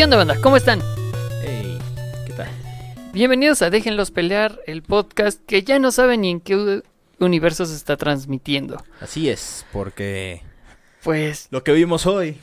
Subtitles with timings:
[0.00, 0.40] ¿Qué onda, banda?
[0.40, 0.80] ¿Cómo están?
[1.42, 1.78] Hey,
[2.26, 2.48] ¿qué tal?
[3.12, 6.80] Bienvenidos a Déjenlos Pelear, el podcast que ya no sabe ni en qué
[7.18, 8.82] universo se está transmitiendo.
[9.02, 10.40] Así es, porque
[11.02, 12.38] Pues, lo que vimos hoy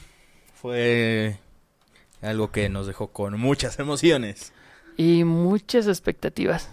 [0.54, 1.40] fue
[2.22, 4.54] algo que nos dejó con muchas emociones.
[4.96, 6.70] y muchas expectativas.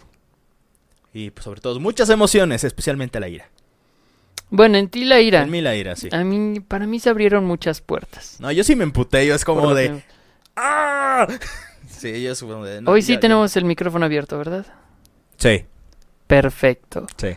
[1.15, 3.49] Y pues, sobre todo muchas emociones, especialmente la ira.
[4.51, 5.45] Bueno, en ti la ira.
[5.45, 6.11] En mí la ira, sí.
[6.13, 8.37] A mí, para mí se abrieron muchas puertas.
[8.39, 9.89] No, yo sí me emputé, yo es como de...
[9.89, 10.24] que-
[10.57, 11.27] ¡Ah!
[11.89, 12.83] Sí, yo es como de...
[12.83, 14.67] no, Hoy sí ya- tenemos el micrófono abierto, ¿verdad?
[15.39, 15.65] Sí,
[16.27, 17.07] Perfecto.
[17.17, 17.29] sí.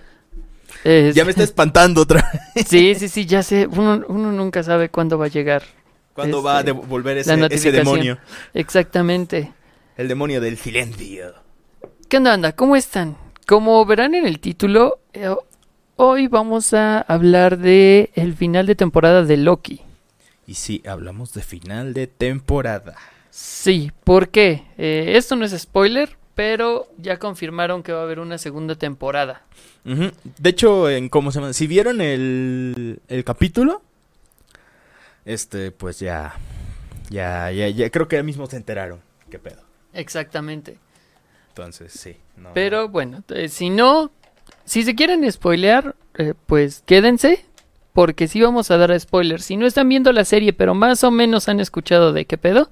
[0.84, 2.66] Es- Ya me está espantando otra vez.
[2.68, 3.68] Sí, sí, sí, ya sé.
[3.68, 5.64] Uno, uno nunca sabe cuándo va a llegar.
[6.14, 8.18] ¿Cuándo va a Este, devolver ese, demonio?
[8.54, 9.54] Exactamente.
[9.95, 11.34] El demonio del silencio.
[12.10, 12.52] ¿Qué onda, banda?
[12.54, 13.16] ¿Cómo están?
[13.45, 15.34] Como verán en el título, eh,
[15.95, 19.82] hoy vamos a hablar de el final de temporada de Loki.
[20.48, 22.95] Y sí, hablamos de final de temporada.
[23.30, 24.64] Sí, ¿por qué?
[24.78, 29.44] Eh, esto no es spoiler, pero ya confirmaron que va a haber una segunda temporada.
[29.84, 33.81] De hecho, en cómo se llama, si vieron el, el capítulo,
[35.26, 36.34] este, pues ya,
[37.09, 39.02] ya, ya, ya, creo que ya mismo se enteraron.
[39.30, 39.61] ¿Qué pedo?
[39.94, 40.78] Exactamente.
[41.50, 42.16] Entonces, sí.
[42.38, 44.11] no- Pero bueno, eh, si no,
[44.66, 47.44] si se quieren spoilear, eh, pues quédense,
[47.98, 49.44] porque sí vamos a dar spoilers.
[49.44, 52.70] Si no están viendo la serie, pero más o menos han escuchado de qué pedo,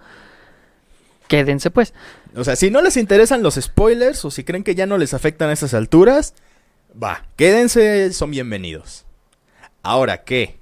[1.27, 1.95] quédense pues.
[2.35, 5.15] O sea, si no les interesan los spoilers o si creen que ya no les
[5.15, 6.35] afectan a esas alturas,
[7.01, 9.05] va, quédense, son bienvenidos.
[9.81, 10.59] Ahora, ¿qué?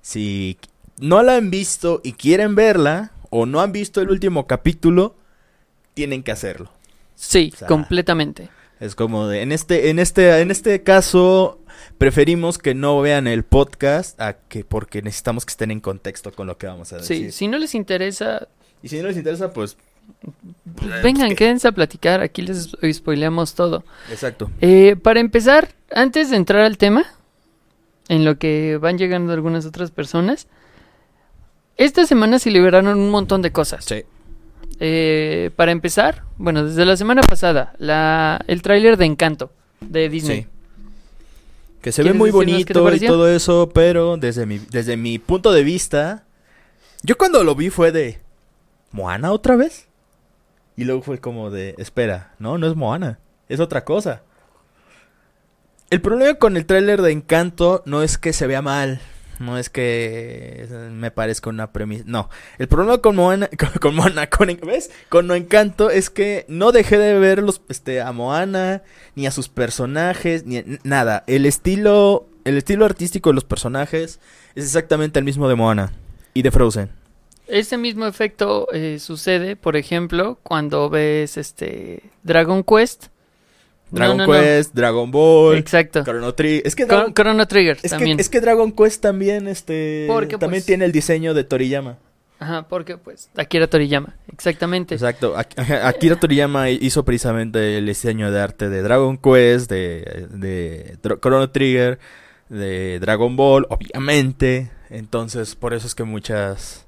[0.00, 0.56] Si
[0.96, 5.16] no la han visto y quieren verla, o no han visto el último capítulo,
[5.92, 6.72] tienen que hacerlo.
[7.14, 8.48] Sí, O sea, completamente.
[8.82, 11.60] Es como de, en este, en este, en este caso,
[11.98, 16.48] preferimos que no vean el podcast a que, porque necesitamos que estén en contexto con
[16.48, 17.32] lo que vamos a Sí, decir.
[17.32, 18.48] si no les interesa,
[18.82, 19.76] Y si no les interesa, pues,
[20.74, 23.84] pues vengan, que- quédense a platicar, aquí les spoileamos todo.
[24.10, 24.50] exacto.
[24.60, 27.04] Eh, para empezar, antes de entrar al tema,
[28.08, 30.48] en lo que van llegando algunas otras personas,
[31.76, 33.84] esta semana se liberaron un montón de cosas.
[33.84, 34.02] Sí.
[34.80, 40.42] Eh, para empezar, bueno, desde la semana pasada, la, el tráiler de Encanto de Disney.
[40.42, 40.48] Sí.
[41.80, 42.60] Que se ve ¿Quieres muy bonito
[42.94, 46.24] y todo eso, pero desde mi, desde mi punto de vista,
[47.02, 48.20] yo cuando lo vi fue de,
[48.92, 49.88] ¿Moana otra vez?
[50.76, 53.18] Y luego fue como de, espera, no, no es Moana,
[53.48, 54.22] es otra cosa.
[55.90, 59.00] El problema con el tráiler de Encanto no es que se vea mal,
[59.38, 62.30] no es que me parezca una premisa, no.
[62.58, 63.48] El problema con Moana,
[63.80, 64.90] con, Moana, con, ¿ves?
[65.08, 68.82] Con Encanto es que no dejé de ver los, este, a Moana,
[69.14, 71.24] ni a sus personajes, ni nada.
[71.26, 74.20] El estilo, el estilo artístico de los personajes
[74.54, 75.92] es exactamente el mismo de Moana
[76.34, 76.90] y de Frozen.
[77.48, 83.06] Ese mismo efecto eh, sucede, por ejemplo, cuando ves este Dragon Quest.
[83.92, 84.32] Dragon no, no.
[84.32, 86.02] Quest, Dragon Ball, Exacto.
[86.02, 86.62] Chrono Trigger.
[86.66, 88.16] Es que, Dragon- Chrono Trigger es, también.
[88.16, 91.98] que, es que Dragon Quest también, este, Porque, también pues, tiene el diseño de Toriyama.
[92.38, 94.96] Ajá, porque pues Akira Toriyama, exactamente.
[94.96, 95.36] Exacto.
[95.36, 102.00] Akira Toriyama hizo precisamente el diseño de arte de Dragon Quest, de, de Chrono Trigger,
[102.48, 104.70] de Dragon Ball, obviamente.
[104.90, 106.86] Entonces, por eso es que muchas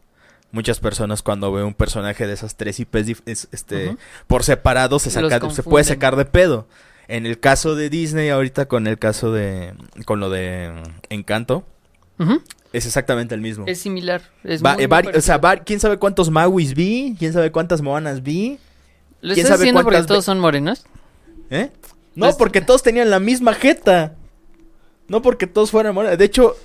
[0.51, 3.97] muchas personas cuando ven un personaje de esas tres IPs este
[4.29, 6.67] por separado se saca se puede sacar de pedo.
[7.09, 9.75] En el caso de Disney ahorita con el caso de
[10.07, 10.73] con lo de
[11.11, 11.65] Encanto
[12.19, 12.41] Ujú.
[12.73, 13.65] es exactamente el mismo.
[13.67, 14.23] Es similar.
[14.43, 17.83] Es Va- muy, eh, muy o sea, quién sabe cuántos Mauis vi, quién sabe cuántas
[17.83, 18.59] Moanas vi.
[19.21, 20.85] ¿Lo quién estás sabe haciendo porque todos son morenos?
[21.51, 21.71] ¿Eh?
[22.15, 24.15] No, porque todos tenían la misma jeta.
[25.09, 26.17] No porque todos fueran morenos.
[26.19, 26.57] De hecho,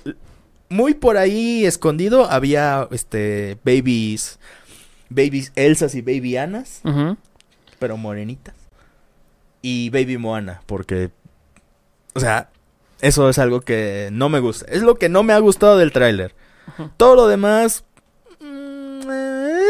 [0.68, 4.38] muy por ahí escondido había este babies
[5.10, 7.16] babies Elsas y baby Anas, Ujú.
[7.78, 8.54] pero morenitas.
[9.62, 11.10] Y baby Moana, porque
[12.14, 12.50] o sea,
[13.00, 14.66] eso es algo que no me gusta.
[14.70, 16.34] Es lo que no me ha gustado del tráiler.
[16.96, 17.84] Todo lo demás
[18.40, 19.60] mm, eh,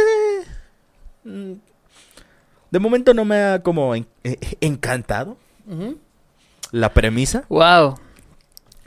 [2.70, 5.36] de momento no me ha como en- eh, encantado
[6.72, 7.44] la premisa.
[7.48, 7.96] Wow.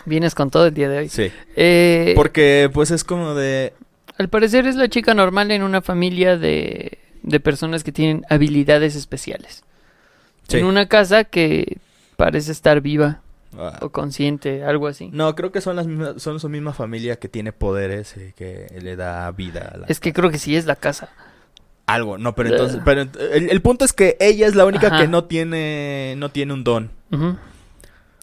[0.05, 1.09] Vienes con todo el día de hoy.
[1.09, 1.31] Sí.
[1.55, 3.73] Eh, Porque pues es como de...
[4.17, 8.95] Al parecer es la chica normal en una familia de, de personas que tienen habilidades
[8.95, 9.63] especiales.
[10.47, 10.57] Sí.
[10.57, 11.77] En una casa que
[12.17, 13.21] parece estar viva
[13.57, 15.09] ah, o consciente, algo así.
[15.11, 18.67] No, creo que son las mismas, son su misma familia que tiene poderes y que
[18.81, 19.85] le da vida a la...
[19.87, 21.09] Es que creo que sí es la casa.
[21.85, 22.79] Algo, no, pero entonces...
[22.85, 24.99] Pero ent- el, el punto es que ella es la única Ajá.
[25.01, 26.91] que no tiene, no tiene un don.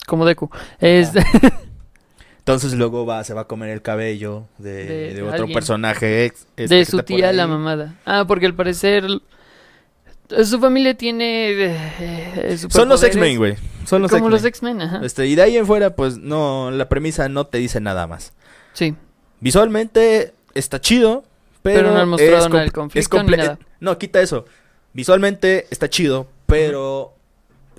[0.06, 0.50] Como Deku.
[0.78, 1.12] Es-
[2.38, 5.52] Entonces luego va, se va a comer el cabello de, De de otro alguien.
[5.54, 6.46] personaje ex.
[6.56, 7.94] este, de que su tía la mamada.
[8.06, 9.04] Ah, porque al parecer
[10.44, 13.56] su familia tiene eh, eh, Son los X-Men, güey.
[13.84, 14.30] Son los Como X-Men.
[14.32, 15.00] los X-Men, ajá.
[15.04, 18.32] Este, y de ahí en fuera, pues no, la premisa no te dice nada más.
[18.72, 18.94] Sí.
[19.40, 21.24] Visualmente está chido,
[21.62, 23.58] pero, Pero no han mostrado es nada del conflicto es comple- ni nada.
[23.80, 24.44] No, quita eso.
[24.92, 27.14] Visualmente está chido, pero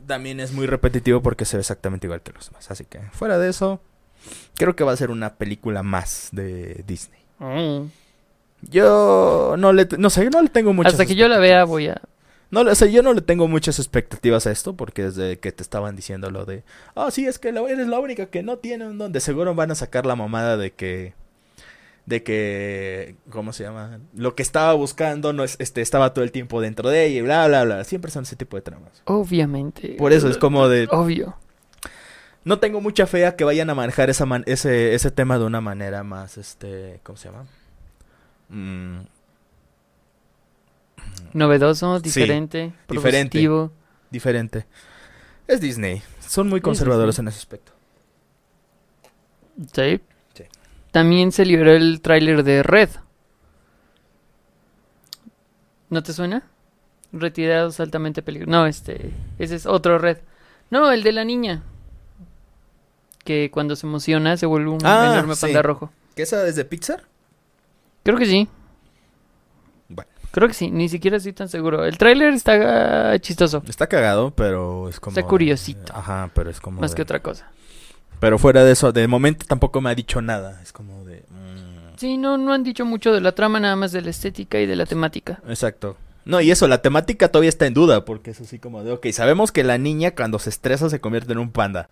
[0.07, 2.69] también es muy repetitivo porque se ve exactamente igual que los demás.
[2.71, 3.81] Así que fuera de eso,
[4.55, 7.19] creo que va a ser una película más de Disney.
[7.39, 7.87] Mm.
[8.69, 11.87] Yo no le, no sé, no le tengo muchas Hasta que yo la vea voy
[11.87, 12.01] a...
[12.51, 15.63] No, o sea, yo no le tengo muchas expectativas a esto porque desde que te
[15.63, 16.63] estaban diciendo lo de,
[16.95, 19.71] ah, sí, es que eres la única que no tiene un don, de seguro van
[19.71, 21.13] a sacar la mamada de que,
[22.05, 23.99] de que, ¿cómo se llama?
[24.13, 27.21] Lo que estaba buscando no es, este, estaba todo el tiempo dentro de ella y
[27.21, 27.83] bla, bla, bla.
[27.85, 29.01] Siempre son ese tipo de tramas.
[29.05, 29.95] Obviamente.
[29.97, 31.37] Por eso es como de, Obvio.
[32.43, 35.45] no tengo mucha fe a que vayan a manejar esa man- ese, ese tema de
[35.45, 37.45] una manera más, este, ¿cómo se llama?
[38.49, 39.01] Mm,
[41.33, 42.81] Novedoso, Sí, diferente, diferente.
[42.87, 43.71] propositivo.
[44.09, 44.65] diferente.
[45.47, 46.01] Es Disney.
[46.19, 47.71] Son muy conservadores en ese aspecto.
[49.73, 49.99] Sí.
[50.33, 50.43] Sí.
[50.91, 52.89] También se liberó el tráiler de Red.
[55.89, 56.43] ¿No te suena?
[57.11, 58.51] Retirados altamente peligrosos.
[58.51, 60.19] No, este, ese es otro Red.
[60.69, 61.63] No, el de la niña.
[63.25, 65.41] Que cuando se emociona se vuelve un Ah, enorme sí.
[65.41, 65.91] panda rojo.
[66.15, 67.03] ¿Qué esa es de Pixar?
[68.03, 68.47] Creo que sí.
[70.31, 71.83] Creo que sí, ni siquiera estoy tan seguro.
[71.85, 75.17] El tráiler está chistoso, Está cagado, pero es como...
[75.17, 75.93] Está curiosito.
[75.95, 76.79] Ajá, pero es como...
[76.81, 77.49] más de- que otra cosa.
[78.19, 80.61] Pero fuera de eso, de momento tampoco me ha dicho nada.
[80.61, 81.23] Es como de...
[81.29, 84.59] mm, Sí, no, no han dicho mucho de la trama, nada más de la estética
[84.59, 85.39] y de la temática.
[85.47, 85.97] Exacto.
[86.23, 89.07] No, y eso, la temática todavía está en duda, porque es así como de, ok,
[89.11, 91.89] sabemos que la niña cuando se estresa se convierte en un panda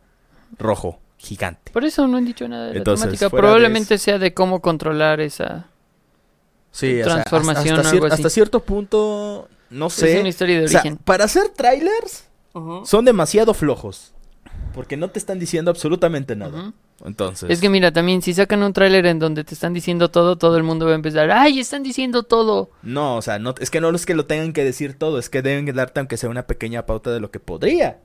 [0.57, 1.71] rojo, gigante.
[1.71, 3.25] Por eso no han dicho nada de Entonces, la temática.
[3.25, 5.65] de Probablemente sea de cómo controlar esa...
[6.71, 8.21] Sí, o sea, Transformación hasta, o algo cier- así.
[8.21, 10.19] hasta cierto punto, no Es sé.
[10.19, 10.98] una historia de O sea, origen.
[10.98, 12.27] para hacer trailers,
[12.86, 14.13] son demasiado flojos.
[14.74, 16.74] Porque no te están diciendo absolutamente nada.
[17.04, 17.50] Entonces...
[17.50, 20.57] Es que mira, también si sacan un tráiler en donde te están diciendo todo, todo
[20.57, 22.69] el mundo va a empezar, ¡ay, están diciendo todo!
[22.83, 25.30] No, o sea, no, es que no es que lo tengan que decir todo, es
[25.30, 28.00] que deben darte aunque sea una pequeña pauta de lo que podría,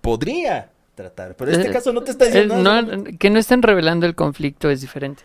[0.00, 1.36] podría tratar.
[1.36, 2.82] Pero en este Eh, caso no te está Eh, diciendo nada.
[2.82, 5.22] no, que no estén revelando el conflicto es diferente.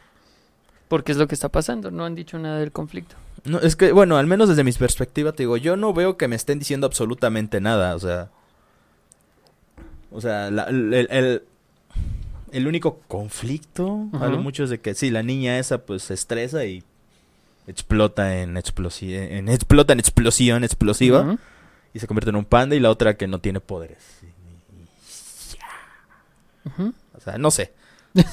[0.91, 3.15] Porque es lo que está pasando, no han dicho nada del conflicto.
[3.45, 6.27] No, es que, bueno, al menos desde mi perspectiva, te digo, yo no veo que
[6.27, 8.29] me estén diciendo absolutamente nada, o sea...
[10.11, 11.43] O sea, la- el, el,
[12.51, 16.13] el único conflicto, a lo mucho es de que sí, la niña esa pues se
[16.13, 16.83] estresa y
[17.67, 21.37] explota en, explosi en, explota en explosión explosiva
[21.93, 24.03] y se convierte en un panda y la otra que no tiene poderes.
[27.15, 27.71] O sea, no sé.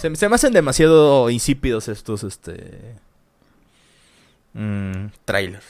[0.00, 2.97] Se, se me hacen demasiado insípidos estos, este...
[4.54, 5.66] mm, trailers.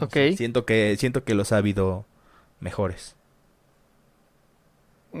[0.00, 0.16] Ok.
[0.36, 2.06] Siento que, siento que los ha habido
[2.58, 3.16] mejores.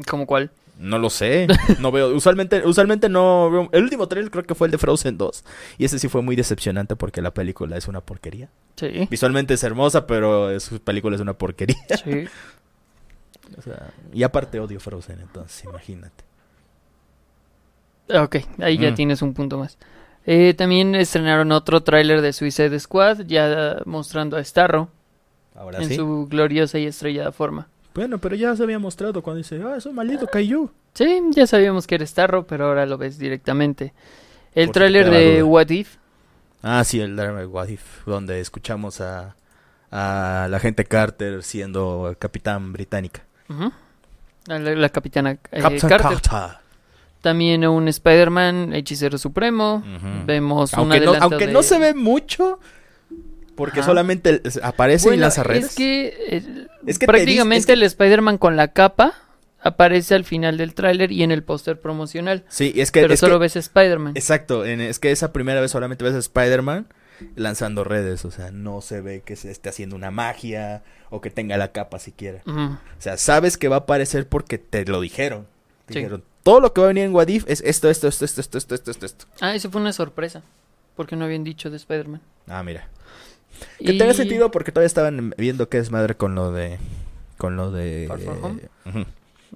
[0.08, 0.50] ¿Cómo cuál?
[0.78, 1.46] No lo sé.
[1.78, 2.14] No veo.
[2.14, 3.68] Usualmente, usualmente no veo.
[3.72, 5.44] El último trailer creo que fue el de Frozen 2.
[5.76, 8.48] Y ese sí fue muy decepcionante porque la película es una porquería.
[8.76, 9.06] Sí.
[9.10, 11.76] Visualmente es hermosa, pero su película es una porquería.
[12.04, 12.24] sí.
[13.58, 16.22] O sea, y aparte odio Frozen, entonces imagínate.
[18.14, 18.94] Ok, ahí ya Mm.
[18.94, 19.78] tienes un punto más.
[20.26, 24.88] Eh, también estrenaron otro tráiler de Suicide Squad, ya mostrando a Starro
[25.54, 25.96] Ahora en sí.
[25.96, 27.68] su gloriosa y estrellada forma.
[27.94, 30.70] Bueno, pero ya se había mostrado cuando dice, ah, es un maldito Kaiju.
[30.94, 33.92] Sí, ya sabíamos que era Starro, pero ahora lo ves directamente.
[34.54, 35.42] El Por tráiler de.
[35.42, 35.96] What If,
[36.62, 39.34] Ah, sí, el Drama What If, donde escuchamos a,
[39.90, 43.22] a la gente Carter siendo capitán británica.
[44.46, 46.20] la, la capitana eh, Captain Carter.
[46.20, 46.59] Carter.
[47.20, 49.82] También un Spider-Man, hechicero supremo.
[50.26, 52.58] Vemos un Aunque, no, adelanto aunque de- no se ve mucho,
[53.56, 53.88] porque Ajá.
[53.90, 55.66] solamente aparece y Bueno, lanza redes.
[55.66, 59.12] Es que, eh, Es que te prácticamente dice- es que- el Spider-Man con la capa
[59.62, 62.44] aparece al final del tráiler y en el póster promocional.
[62.48, 63.02] Sí, es que...
[63.02, 64.14] pero es solo que- ves Spider-Man.
[64.16, 66.86] Exacto, en- es que esa primera vez solamente ves a Spider-Man
[67.36, 71.28] lanzando redes, o sea, no se ve que se esté haciendo una magia o que
[71.28, 72.40] tenga la capa siquiera.
[72.46, 75.46] O sea, sabes que va a aparecer porque te lo dijeron.
[75.90, 76.06] Sí.
[76.42, 78.74] Todo lo que va a venir en Wadif es esto, esto, esto, esto, esto, esto,
[78.74, 79.24] esto, esto, esto.
[79.40, 80.42] Ah, eso fue una sorpresa.
[80.96, 82.20] Porque no habían dicho de Spider-Man.
[82.48, 82.88] Ah, mira.
[83.78, 86.78] Que Y- tenga sentido porque todavía estaban viendo qué es madre con lo de...
[87.38, 88.06] Con lo de...
[88.08, 88.62] Far From Home.
[88.86, 89.04] Ujú.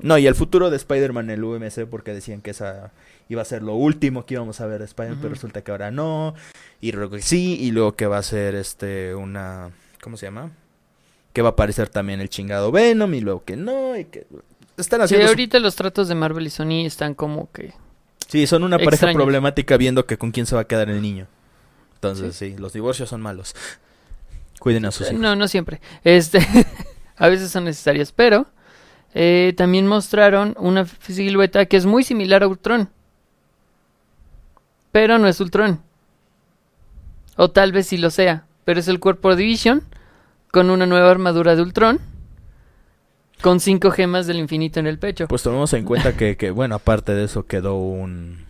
[0.01, 2.91] No, y el futuro de Spider-Man en el UMC porque decían que esa
[3.29, 5.91] iba a ser lo último que íbamos a ver de Spider-Man, pero resulta que ahora
[5.91, 6.35] no.
[6.81, 9.71] Y luego sí, y luego que va a ser este una...
[10.03, 10.51] ¿Cómo se llama?
[11.33, 14.27] Que va a aparecer también el chingado Venom y luego que no, y que...
[14.77, 15.27] Están Sí, haciendo...
[15.27, 17.73] su- ahorita los tratos de Marvel y Sony están como que
[18.29, 19.17] Sí, son una pareja Extraños.
[19.17, 21.27] problemática viendo que con quién se va a quedar el niño.
[21.97, 23.55] Entonces, sí, los divorcios son malos.
[24.59, 25.21] Cuiden a sus hijos.
[25.21, 25.81] No, no siempre.
[26.05, 26.39] Este,
[27.17, 28.47] a veces son necesarias, pero
[29.15, 32.89] eh, también mostraron una silueta que es muy similar a Ultron.
[34.93, 35.81] Pero no es Ultron.
[37.37, 39.83] O tal vez sí lo sea, pero es el cuerpo de Division
[40.53, 42.01] con una nueva armadura de Ultron
[43.45, 45.29] con cinco gemas del infinito en el pecho.
[45.29, 48.43] Pues tomemos en cuenta que, que, bueno, aparte de eso quedó un...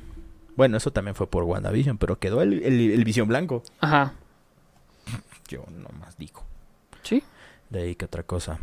[0.55, 3.65] Bueno, eso también fue por WandaVision, pero quedó el, el, el Visión Blanco.
[3.81, 4.13] Ajá.
[5.49, 6.45] Yo nomás digo.
[7.03, 7.25] Sí.
[7.71, 8.61] De ahí que otra cosa.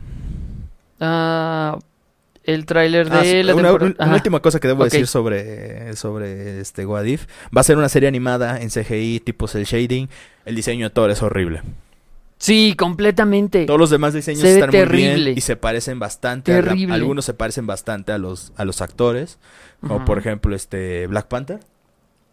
[1.01, 1.77] Ah,
[2.45, 4.89] el tráiler Ah, de sí, la una, una última cosa que debo Ok.
[4.89, 7.25] decir sobre, sobre este What If.
[7.55, 10.07] Va a ser una serie animada en CGI, tipo cel shading.
[10.45, 11.61] El diseño de Thor es horrible.
[12.41, 13.67] Sí, completamente.
[13.67, 16.51] Todos los demás diseños Se están muy bien y se parecen bastante.
[16.51, 16.95] a la- Terrible.
[16.95, 19.37] algunos se parecen bastante a los, a los actores.
[19.79, 21.59] Como por ejemplo este Black Panther.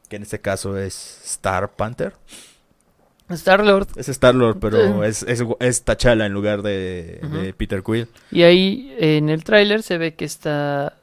[0.09, 2.15] Que en este caso es Star Panther.
[3.29, 3.89] Star Lord.
[3.97, 8.09] Es Star Lord, pero es, es, es T'Challa en lugar de, Peter Quill.
[8.31, 10.97] Y ahí en el tráiler se ve que está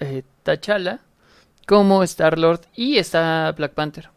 [0.00, 1.00] eh, T'Challa
[1.66, 4.10] como Star Lord y está Black Panther.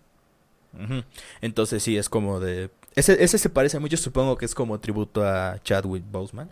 [1.39, 2.69] Entonces sí, es como de...
[2.97, 6.49] Ese, ese se parece mucho, supongo que es como tributo a Chadwick Boseman.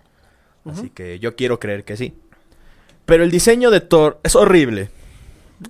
[0.64, 2.14] Así que yo quiero creer que sí.
[3.06, 4.90] Pero el diseño de Thor es horrible.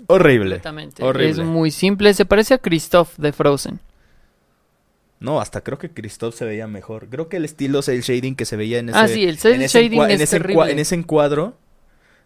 [0.08, 0.62] Horrible.
[1.00, 1.30] Horrible.
[1.30, 2.14] Es muy simple.
[2.14, 3.80] Se parece a Christoph de Frozen.
[5.22, 7.08] No, hasta creo que Christoph se veía mejor.
[7.08, 8.98] Creo que el estilo el shading que se veía en ese...
[8.98, 10.72] ah, sí, el cel en ese shading en es encua- terrible.
[10.72, 11.58] en ese encuadro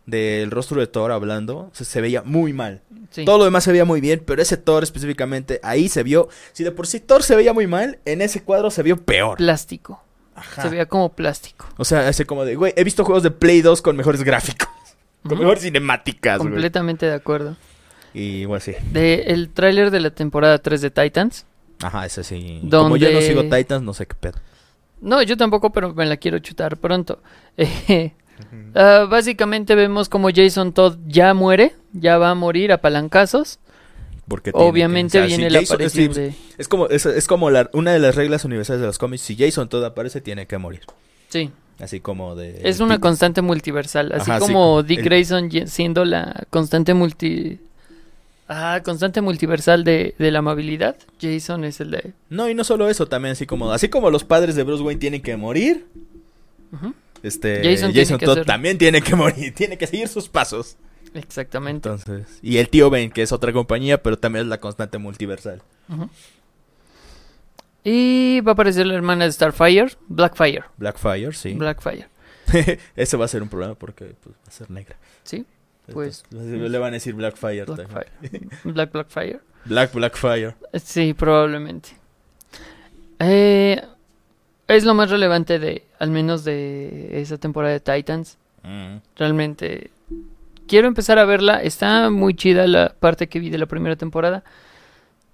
[0.09, 2.81] del rostro de Thor hablando, se, se veía muy mal.
[3.11, 3.25] Sí.
[3.25, 6.29] Todo lo demás se veía muy bien, pero ese Thor específicamente, ahí se vio...
[6.53, 9.37] Si de por sí Thor se veía muy mal, en ese cuadro se vio peor.
[9.37, 10.03] Plástico.
[10.35, 10.61] Ajá.
[10.63, 11.65] Se veía como plástico.
[11.77, 14.69] O sea, ese como de, güey, he visto juegos de Play 2 con mejores gráficos,
[15.27, 16.49] con mejores cinemáticas, güey.
[16.51, 17.57] Completamente de acuerdo.
[18.13, 18.73] Y bueno, sí.
[18.91, 21.45] De el tráiler de la temporada 3 de Titans.
[21.81, 22.59] Ajá, ese sí.
[22.69, 24.39] Como yo no Donde- sigo Titans, no sé qué pedo.
[25.01, 27.21] No, yo tampoco, pero me la quiero chutar pronto.
[27.57, 28.13] Eh,
[28.75, 33.59] ah, básicamente vemos como Jason Todd ya muere, ya va a morir a palancazos.
[34.27, 36.33] Porque que- Obviamente o sea, viene si la Jason- aparición es, de...
[36.57, 39.23] es como, es, es como la- una de las reglas universales de los cómics.
[39.23, 40.81] Si Jason todo aparece, tiene que morir.
[41.29, 42.59] Sí, Así como de...
[42.63, 44.11] es una constante multiversal.
[44.11, 47.59] Así Ajá, como Dick el- Grayson siendo la constante multi...
[48.51, 50.95] Ah, constante multiversal de, de la amabilidad.
[51.21, 52.13] Jason es el de...
[52.29, 53.71] No, y no solo eso, también así como...
[53.71, 55.85] Así como los padres de Bruce Wayne tienen que morir,
[56.73, 56.93] Ujú,
[57.23, 57.57] este...
[57.57, 59.53] Jason Jason, tiene que Todd también tiene que morir.
[59.55, 60.77] Tiene que seguir sus pasos.
[61.13, 61.89] Exactamente.
[61.89, 62.39] Entonces...
[62.41, 65.61] Y el tío Ben, que es otra compañía, pero también es la constante multiversal.
[67.83, 70.63] Y va a aparecer la hermana de Starfire, Blackfire.
[70.77, 71.53] Blackfire, sí.
[71.53, 72.07] Blackfire.
[72.95, 74.97] Ese va a ser un problema porque pues, va a ser negra.
[75.23, 75.45] Sí,
[75.91, 77.65] Pues- Entonces, le van a decir Blackfire.
[77.65, 77.87] también.
[77.89, 78.51] Blackfire.
[78.63, 79.39] Black Blackfire.
[79.65, 80.55] Black Blackfire.
[80.83, 81.89] Sí, probablemente.
[83.19, 83.81] Eh,
[84.69, 88.37] es lo más relevante de, al menos de esa temporada de Titans.
[88.63, 88.97] Mm.
[89.15, 89.91] Realmente
[90.67, 91.61] quiero empezar a verla.
[91.61, 94.43] Está muy chida la parte que vi de la primera temporada,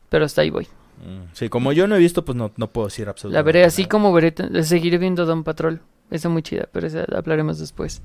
[0.10, 0.68] pero hasta ahí voy.
[1.06, 1.34] Mm.
[1.34, 3.86] Sí, como yo no he visto, pues no, no puedo decir La absolutamente veré así
[3.86, 5.82] como veré, seguiré viendo Don Patrol.
[6.10, 8.01] Está muy chida, pero esa la hablaremos después.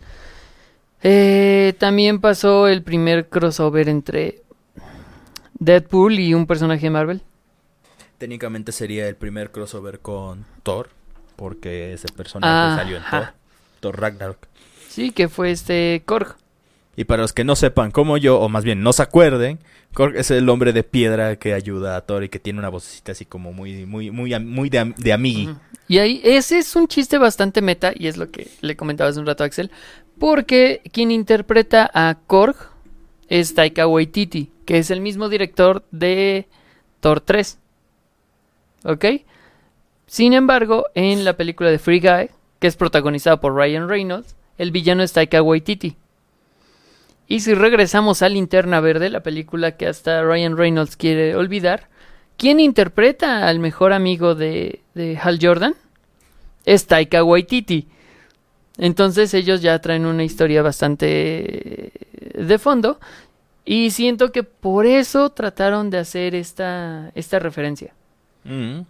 [1.03, 4.43] Eh, también pasó el primer crossover entre
[5.59, 7.23] Deadpool y un personaje de Marvel.
[8.19, 10.91] Técnicamente sería el primer crossover con Thor,
[11.40, 12.76] porque ese personaje Ajá.
[12.76, 13.32] salió en Thor.
[13.80, 14.37] Thor Ragnarok.
[14.90, 16.37] Sí, que fue este Korg.
[16.97, 19.59] Y para los que no sepan como yo, o más bien no se acuerden,
[19.94, 23.12] Korg es el hombre de piedra que ayuda a Thor y que tiene una vocecita
[23.12, 25.49] así como muy, muy, muy, muy de, de amigui.
[25.88, 29.18] Y ahí, ese es un chiste bastante meta, y es lo que le comentaba hace
[29.18, 29.70] un rato a Axel,
[30.18, 32.56] porque quien interpreta a Korg
[33.28, 36.49] es Taika Waititi, que es el mismo director de
[37.00, 37.59] Thor 3.
[38.85, 39.04] ¿Ok?
[40.11, 44.73] Sin embargo, en la película de Free Guy, que es protagonizada por Ryan Reynolds, el
[44.73, 45.97] villano es Taika Waititi.
[47.29, 51.90] Y si regresamos a Linterna Verde, la película que hasta Ryan Reynolds quiere olvidar,
[52.37, 55.76] ¿quién interpreta al mejor amigo de, de Hal Jordan?
[56.64, 57.87] Es Taika Waititi.
[58.79, 61.93] Entonces ellos ya traen una historia bastante
[62.35, 62.99] de fondo.
[63.64, 67.95] Y siento que por eso trataron de hacer esta, esta referencia.
[68.43, 68.81] Mm.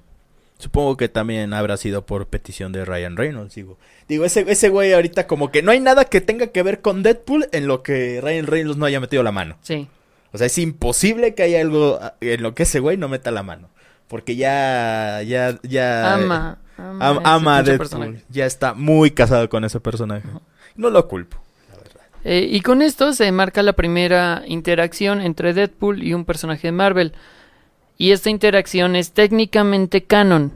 [0.60, 3.78] Supongo que también habrá sido por petición de Ryan Reynolds, digo.
[4.08, 7.02] Digo, ese, ese güey ahorita como que no hay nada que tenga que ver con
[7.02, 9.56] Deadpool en lo que Ryan Reynolds no haya metido la mano.
[9.62, 9.88] Sí.
[10.32, 13.42] O sea, es imposible que haya algo en lo que ese güey no meta la
[13.42, 13.68] mano.
[14.06, 16.14] Porque ya, ya, ya...
[16.14, 16.58] Ama.
[16.76, 17.78] am- Ama, ese ama a pinche Deadpool.
[17.78, 18.24] personaje.
[18.28, 20.28] Ya está muy casado con ese personaje.
[20.76, 21.36] No lo culpo.
[22.22, 26.72] Eh, y con esto se marca la primera interacción entre Deadpool y un personaje de
[26.72, 27.14] Marvel.
[28.00, 30.52] Y esta interacción es técnicamente canon.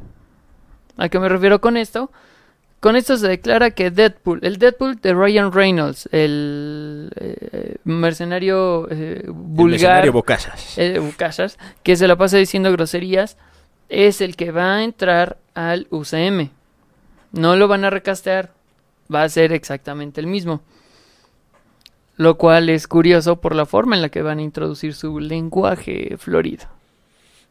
[0.96, 2.10] ¿A qué me refiero con esto?
[2.80, 9.24] Con esto se declara que Deadpool, el Deadpool de Ryan Reynolds, el eh, mercenario eh,
[9.28, 10.78] vulgar, mercenario Bocachas.
[10.78, 13.36] eh, Bocachas, que se la pasa diciendo groserías,
[13.90, 16.48] es el que va a entrar al UCM.
[17.32, 18.52] No lo van a recastear,
[19.14, 20.62] va a ser exactamente el mismo.
[22.16, 26.16] Lo cual es curioso por la forma en la que van a introducir su lenguaje
[26.16, 26.68] florido.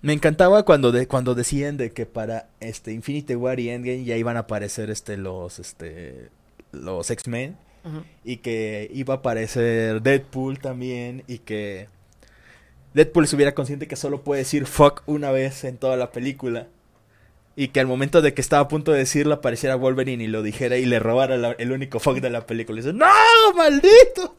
[0.04, 4.16] Me encantaba cuando de, cuando decían de que para este Infinity War y Endgame ya
[4.18, 6.30] iban a aparecer este los este
[6.72, 7.58] los X-Men
[8.24, 11.88] y que iba a aparecer Deadpool también y que
[12.94, 16.68] Deadpool estuviera consciente que solo puede decir fuck una vez en toda la película
[17.56, 20.44] y que al momento de que estaba a punto de decirlo apareciera Wolverine y lo
[20.44, 22.80] dijera y le robara la- el único fuck de la película.
[22.80, 23.06] Y dice, ¡No,
[23.56, 24.36] maldito!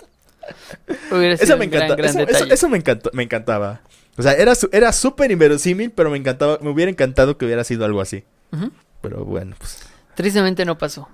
[1.41, 2.55] Eso me gran, gran eso, eso- detalle.
[2.55, 3.83] eso me encantó, me encantaba.
[4.17, 7.85] O sea, era era súper inverosímil, pero me encantaba, me hubiera encantado que hubiera sido
[7.85, 8.25] algo así.
[9.01, 9.81] Pero bueno, pues,
[10.15, 11.09] Tristemente no pasó.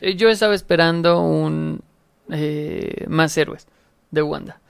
[0.00, 1.80] Eh, Yo estaba esperando un
[2.30, 3.66] eh, más héroes
[4.10, 4.60] de Wanda.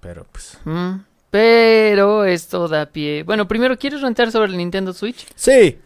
[0.00, 0.58] Pero pues.
[0.64, 0.96] Mm,
[1.30, 3.22] Pero esto da pie.
[3.22, 5.26] Bueno, primero, ¿quieres rentar sobre el Nintendo Switch?
[5.34, 5.78] Sí.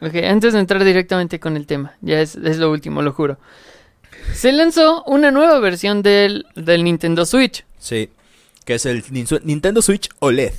[0.00, 3.38] Ok, antes de entrar directamente con el tema, ya es, es lo último, lo juro.
[4.34, 7.64] Se lanzó una nueva versión del, del Nintendo Switch.
[7.78, 8.10] Sí.
[8.64, 10.52] Que es el Nin- Nintendo Switch OLED.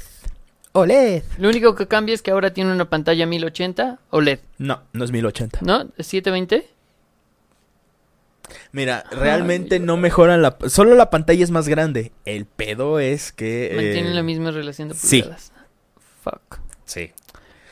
[0.74, 1.24] OLED.
[1.38, 5.12] Lo único que cambia es que ahora tiene una pantalla 1080 OLED, No, no es
[5.12, 5.60] 1080.
[5.62, 5.86] ¿no?
[5.98, 6.64] ¿720?
[8.72, 10.58] Mira, realmente no mejoran la...
[10.68, 12.12] Solo la pantalla es más grande.
[12.26, 13.68] El pedo es que...
[13.72, 15.22] eh, Mantienen la misma relación de sí.
[15.22, 15.54] pulgadas.
[16.24, 16.60] Fuck.
[16.86, 17.12] Sí.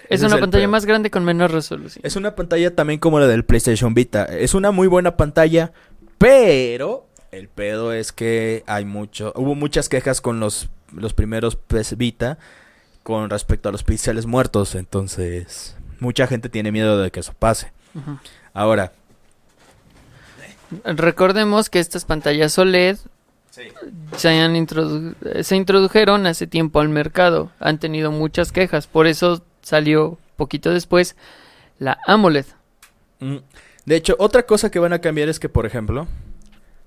[0.09, 0.71] Es Ese una pantalla pedo.
[0.71, 2.01] más grande con menor resolución.
[2.05, 4.25] Es una pantalla también como la del PlayStation Vita.
[4.25, 5.71] Es una muy buena pantalla,
[6.17, 11.95] pero el pedo es que hay mucho, hubo muchas quejas con los los primeros PS
[11.97, 12.37] Vita
[13.03, 17.71] con respecto a los píxeles muertos, entonces mucha gente tiene miedo de que eso pase.
[18.53, 18.91] Ahora,
[20.85, 22.97] Recordemos que estas pantallas OLED
[23.49, 27.51] se, introdu- eh, se introdujeron hace tiempo al mercado.
[27.59, 28.87] Han tenido muchas quejas.
[28.87, 31.17] Por eso salió poquito después
[31.77, 32.45] la AMOLED.
[33.19, 33.37] mm,
[33.85, 36.07] de hecho, otra cosa que van a cambiar es que, por ejemplo,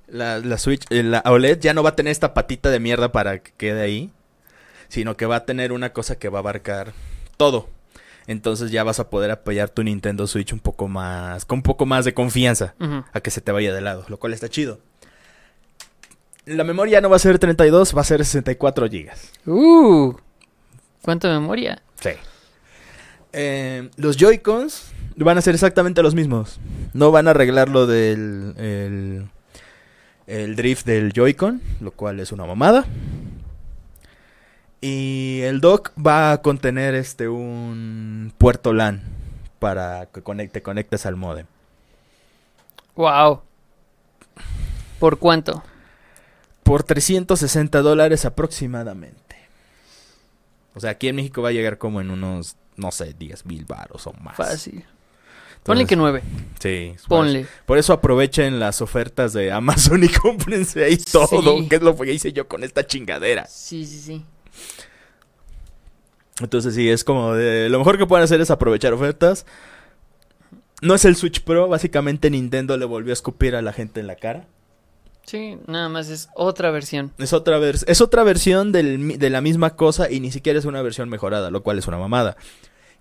[0.08, 3.12] la, la Switch, eh, la OLED ya no va a tener esta patita de mierda
[3.12, 4.10] para que quede ahí,
[4.88, 6.92] sino que va a tener una cosa que va a abarcar
[7.36, 7.68] todo.
[8.26, 11.84] Entonces ya vas a poder apoyar tu Nintendo Switch un poco más, con un poco
[11.84, 12.74] más de confianza
[13.12, 14.80] a que se te vaya de lado, lo cual está chido.
[16.46, 19.30] La memoria no va a ser 32, va a ser 64 gigas.
[19.46, 20.14] Uh,
[21.02, 21.82] ¿Cuánta memoria?
[22.00, 22.10] Sí.
[23.32, 26.60] Eh, los Joy-Cons van a ser exactamente los mismos.
[26.92, 29.28] No van a arreglar lo del el,
[30.26, 32.86] el drift del Joy-Con, lo cual es una mamada.
[34.80, 39.02] Y el dock va a contener este un puerto LAN
[39.58, 41.46] para que conecte, conectes al modem.
[42.94, 43.40] Wow.
[44.98, 45.62] ¿Por cuánto?
[46.62, 49.36] Por 360 dólares aproximadamente.
[50.74, 53.64] O sea, aquí en México va a llegar como en unos, no sé, 10 mil
[53.64, 54.36] baros o más.
[54.36, 54.84] Fácil.
[55.64, 56.22] Ponle que nueve.
[56.60, 57.46] Sí, Ponle.
[57.66, 61.68] Por eso aprovechen las ofertas de Amazon y cómprense ahí todo, Sí.
[61.68, 63.46] que es lo que hice yo con esta chingadera.
[63.46, 64.24] Sí, sí, sí.
[66.40, 67.68] Entonces sí, es como de...
[67.68, 69.46] Lo mejor que pueden hacer es aprovechar ofertas.
[70.82, 74.06] No es el Switch Pro, básicamente Nintendo le volvió a escupir a la gente en
[74.06, 74.46] la cara.
[75.24, 77.12] Sí, nada más es otra versión.
[77.18, 80.66] Es otra, vers- es otra versión del de la misma cosa y ni siquiera es
[80.66, 82.36] una versión mejorada, lo cual es una mamada.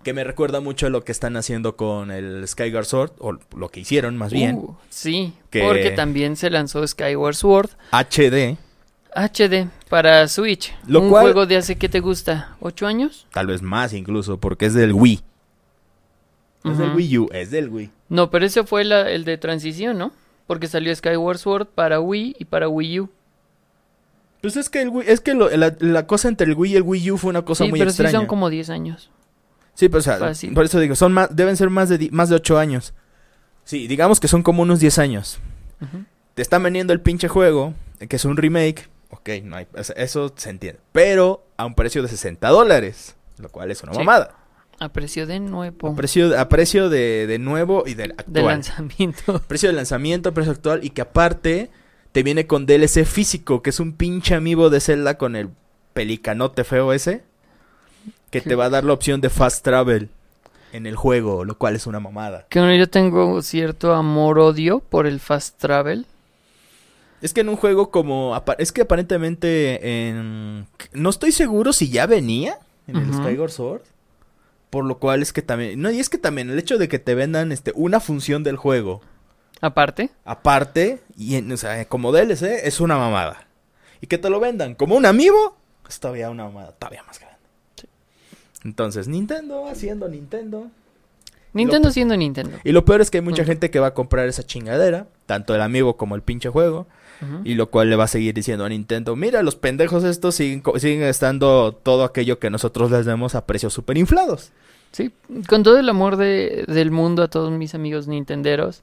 [0.04, 3.68] Que me recuerda mucho a lo que están haciendo con el Skyward Sword, o lo
[3.70, 4.56] que hicieron más bien.
[4.56, 8.56] Uh, sí, Que- porque también se lanzó Skyward Sword HD,
[9.14, 10.74] HD para Switch.
[10.86, 12.56] Lo un cual- juego de hace, ¿qué te gusta?
[12.60, 13.26] ¿Ocho años?
[13.32, 15.22] tal vez más incluso, porque es del Wii.
[16.64, 16.94] Es del.
[16.94, 17.90] Wii U, es del Wii.
[18.08, 20.12] No, pero ese fue la- el de transición, ¿no?
[20.46, 23.10] Porque salió Skyward Sword para Wii y para Wii U.
[24.42, 26.76] Pues es que el Wii, es que lo- la, la cosa entre el Wii y
[26.76, 28.10] el Wii U fue una cosa sí, muy pero extraña.
[28.10, 29.10] sí son como 10 años.
[29.74, 30.54] Sí, pero o sea, Fácil.
[30.54, 32.94] por eso digo, son más, deben ser más de más de 8 años.
[33.64, 35.38] Sí, digamos que son como unos 10 años.
[36.34, 38.88] Te están vendiendo el pinche juego, eh, que es un remake.
[39.10, 40.80] Ok, no hay, eso se entiende.
[40.92, 43.98] Pero a un precio de 60 dólares, lo cual es una Sí.
[43.98, 44.36] mamada.
[44.80, 45.88] A precio de nuevo.
[45.88, 48.32] A precio, a precio de, de nuevo y del actual.
[48.32, 49.40] de lanzamiento.
[49.46, 51.70] Precio de lanzamiento, precio actual y que aparte
[52.10, 55.50] te viene con DLC físico, que es un pinche amiibo de Zelda con el
[55.92, 57.22] pelicanote feo ese,
[58.42, 60.08] que te va a dar la opción de fast travel
[60.72, 62.46] en el juego, lo cual es una mamada.
[62.48, 66.06] Que bueno, yo tengo cierto amor-odio por el fast travel.
[67.22, 68.40] Es que en un juego como...
[68.58, 70.66] Es que aparentemente en...
[70.92, 73.22] No estoy seguro si ya venía en el Ujú.
[73.22, 73.80] Skyward Sword.
[74.70, 75.80] Por lo cual es que también...
[75.80, 78.56] No, y es que también el hecho de que te vendan este, una función del
[78.56, 79.00] juego
[79.60, 83.46] Aparte, aparte, y en- o sea, como DLC, es una mamada.
[84.02, 85.56] Y que te lo vendan como un amiibo,
[85.88, 87.18] es todavía una mamada, todavía más.
[88.64, 90.68] Entonces, Nintendo haciendo Nintendo.
[91.52, 92.56] Nintendo siendo Nintendo.
[92.64, 95.54] Y lo peor es que hay mucha gente que va a comprar esa chingadera, tanto
[95.54, 96.86] el amigo como el pinche juego,
[97.44, 100.62] y lo cual le va a seguir diciendo a Nintendo, mira, los pendejos estos siguen,
[100.78, 104.50] siguen estando todo aquello que nosotros les demos a precios súper inflados.
[104.92, 105.10] Sí,
[105.48, 108.82] con todo el amor de- del mundo a todos mis amigos nintenderos.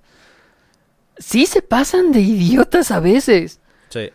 [1.18, 3.60] Sí se pasan de idiotas a veces.
[3.90, 4.10] Sí.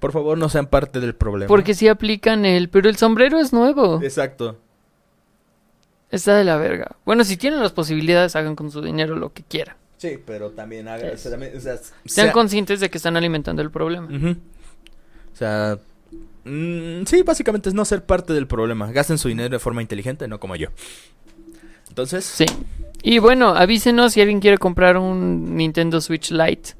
[0.00, 1.46] Por favor, no sean parte del problema.
[1.48, 4.00] Porque sí aplican el, pero el sombrero es nuevo.
[4.02, 4.56] Exacto.
[6.16, 6.96] Está de la verga.
[7.04, 9.76] Bueno, si tienen las posibilidades, hagan con su dinero lo que quieran.
[9.98, 11.14] Sí, pero también haga, Sí.
[11.14, 14.08] o sea, también- o sea, Sean sea- conscientes de que están alimentando el problema.
[15.32, 15.78] O sea,
[16.44, 18.90] mm, sí, básicamente es no ser parte del problema.
[18.92, 20.68] Gasten su dinero de forma inteligente, no como yo.
[21.88, 22.46] Entonces, Sí.
[23.02, 26.70] Y bueno, avísenos si alguien quiere comprar un Nintendo Switch Lite.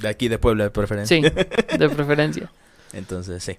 [0.00, 1.16] de aquí de Puebla de preferencia.
[1.16, 1.22] Sí,
[1.78, 2.50] de preferencia.
[2.92, 3.56] Entonces, sí.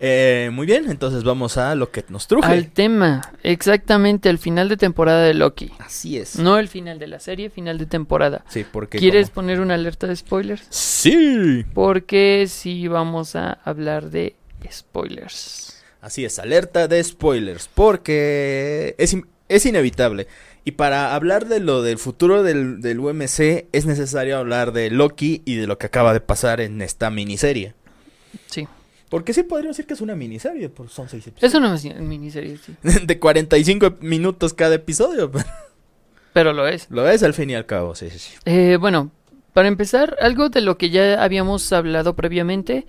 [0.00, 2.46] Eh, muy bien, entonces vamos a lo que nos truje.
[2.50, 5.70] Al tema, exactamente el final de temporada de Loki.
[5.78, 6.36] Así es.
[6.38, 8.44] No el final de la serie, final de temporada.
[8.48, 10.66] Sí, porque ¿Quieres poner una alerta de spoilers?
[10.70, 11.64] Sí.
[11.72, 14.34] Porque sí vamos a hablar de
[14.70, 15.82] spoilers.
[16.00, 20.26] Así es, alerta de spoilers, porque es, in- es inevitable.
[20.66, 25.42] Y para hablar de lo del futuro del, del UMC es necesario hablar de Loki
[25.44, 27.74] y de lo que acaba de pasar en esta miniserie.
[28.46, 28.66] Sí.
[29.14, 31.54] Porque sí podría decir que es una miniserie, pues son seis episodios.
[31.54, 32.74] Es una mini- miniserie, sí.
[33.06, 35.30] De 45 minutos cada episodio.
[35.30, 35.44] pero
[36.32, 36.88] Pero lo es.
[36.90, 38.34] Lo es al fin y al cabo, sí, sí, sí.
[38.44, 39.12] Eh, bueno,
[39.52, 42.86] para empezar, algo de lo que ya habíamos hablado previamente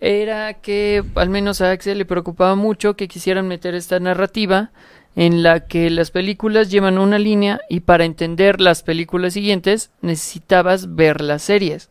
[0.00, 4.70] era que al menos a Axel le preocupaba mucho que quisieran meter esta narrativa
[5.16, 10.94] en la que las películas llevan una línea y para entender las películas siguientes necesitabas
[10.94, 11.88] ver las series.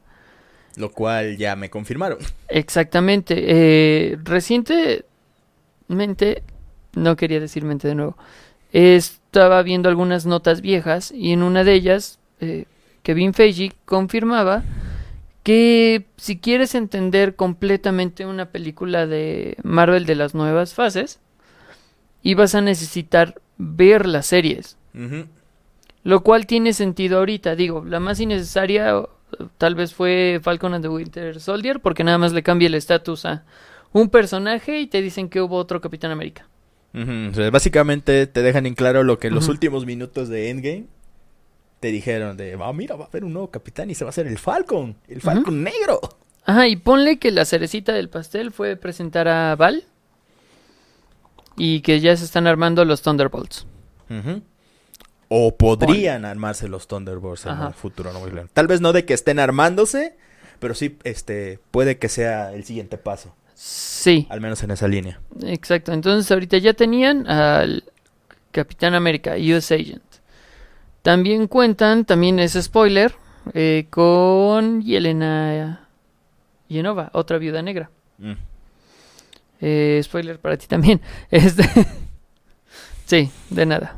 [0.76, 2.18] Lo cual ya me confirmaron.
[2.48, 3.36] Exactamente.
[3.48, 6.44] Eh, recientemente,
[6.96, 8.18] no quería decir mente de nuevo,
[8.72, 12.66] estaba viendo algunas notas viejas y en una de ellas, eh,
[13.04, 14.64] Kevin Feige confirmaba
[15.44, 21.20] que si quieres entender completamente una película de Marvel de las nuevas fases,
[22.24, 24.78] ibas a necesitar ver las series.
[26.04, 27.56] Lo cual tiene sentido ahorita.
[27.56, 29.04] Digo, la más innecesaria
[29.58, 33.26] tal vez fue Falcon and the Winter Soldier, porque nada más le cambia el estatus
[33.26, 33.44] a
[33.92, 36.48] un personaje y te dicen que hubo otro Capitán América.
[36.96, 40.86] O sea, básicamente te dejan en claro lo que en los últimos minutos de Endgame
[41.80, 44.12] te dijeron de, ah, mira, va a haber un nuevo capitán y se va a
[44.12, 46.00] hacer el Falcon, el Falcon negro.
[46.46, 49.84] Ajá, y ponle que la cerecita del pastel fue presentar a Val
[51.58, 53.66] y que ya se están armando los Thunderbolts.
[54.10, 54.42] Ujú.
[55.36, 57.68] O podrían armarse los Thunderbolts en Ajá.
[57.68, 58.50] un futuro no muy lejano.
[58.54, 60.16] Tal vez no de que estén armándose,
[60.60, 65.20] pero sí este puede que sea el siguiente paso, Sí, al menos en esa línea.
[65.44, 65.92] exacto.
[65.92, 67.84] Entonces ahorita ya tenían al
[68.52, 70.04] Capitán América, US Agent.
[71.02, 73.16] También cuentan, también es spoiler,
[73.56, 75.88] eh, con Yelena
[76.70, 77.90] Yenova, otra viuda negra.
[78.20, 78.34] Mm.
[79.62, 81.02] Eh, spoiler para ti también.
[81.32, 81.64] Este...
[83.06, 83.98] sí, de nada.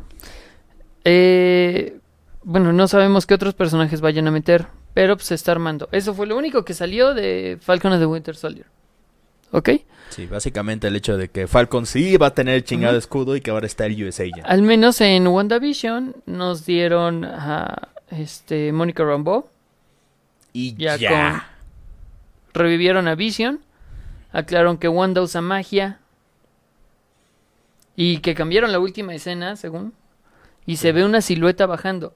[1.06, 1.98] Eh,
[2.44, 5.88] bueno, no sabemos qué otros personajes vayan a meter, pero pues, se está armando.
[5.92, 8.66] Eso fue lo único que salió de Falcon and the Winter Soldier.
[9.52, 9.70] ¿Ok?
[10.10, 13.42] Sí, básicamente el hecho de que Falcon sí va a tener el chingado escudo y
[13.42, 14.44] que ahora está el US Agent.
[14.46, 19.48] Al menos en WandaVision nos dieron a este, Mónica Rambeau.
[20.54, 21.10] Y Ya, ya.
[21.10, 21.42] con...
[22.64, 23.60] Revivieron a Vision.
[24.32, 26.00] Aclararon que Wanda usa magia.
[27.96, 29.94] Y que cambiaron la última escena, según.
[30.66, 32.14] Y se ve una silueta bajando.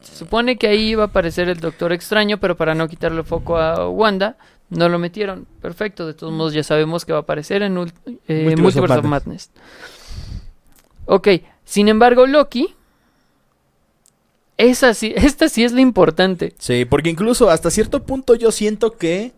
[0.00, 3.56] Se supone que ahí iba a aparecer el Doctor Extraño, pero para no quitarle foco
[3.56, 4.36] a Wanda,
[4.68, 5.46] no lo metieron.
[5.62, 8.98] Perfecto, de todos modos ya sabemos que va a aparecer en eh, Multiverse of Multiverse
[8.98, 9.50] of Madness.
[11.06, 11.28] Ok,
[11.64, 12.74] sin embargo, Loki.
[14.56, 16.54] Esa sí, esta sí es la importante.
[16.58, 19.32] Sí, porque incluso hasta cierto punto yo siento que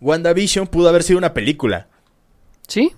[0.00, 1.86] WandaVision pudo haber sido una película.
[2.66, 2.92] ¿Sí?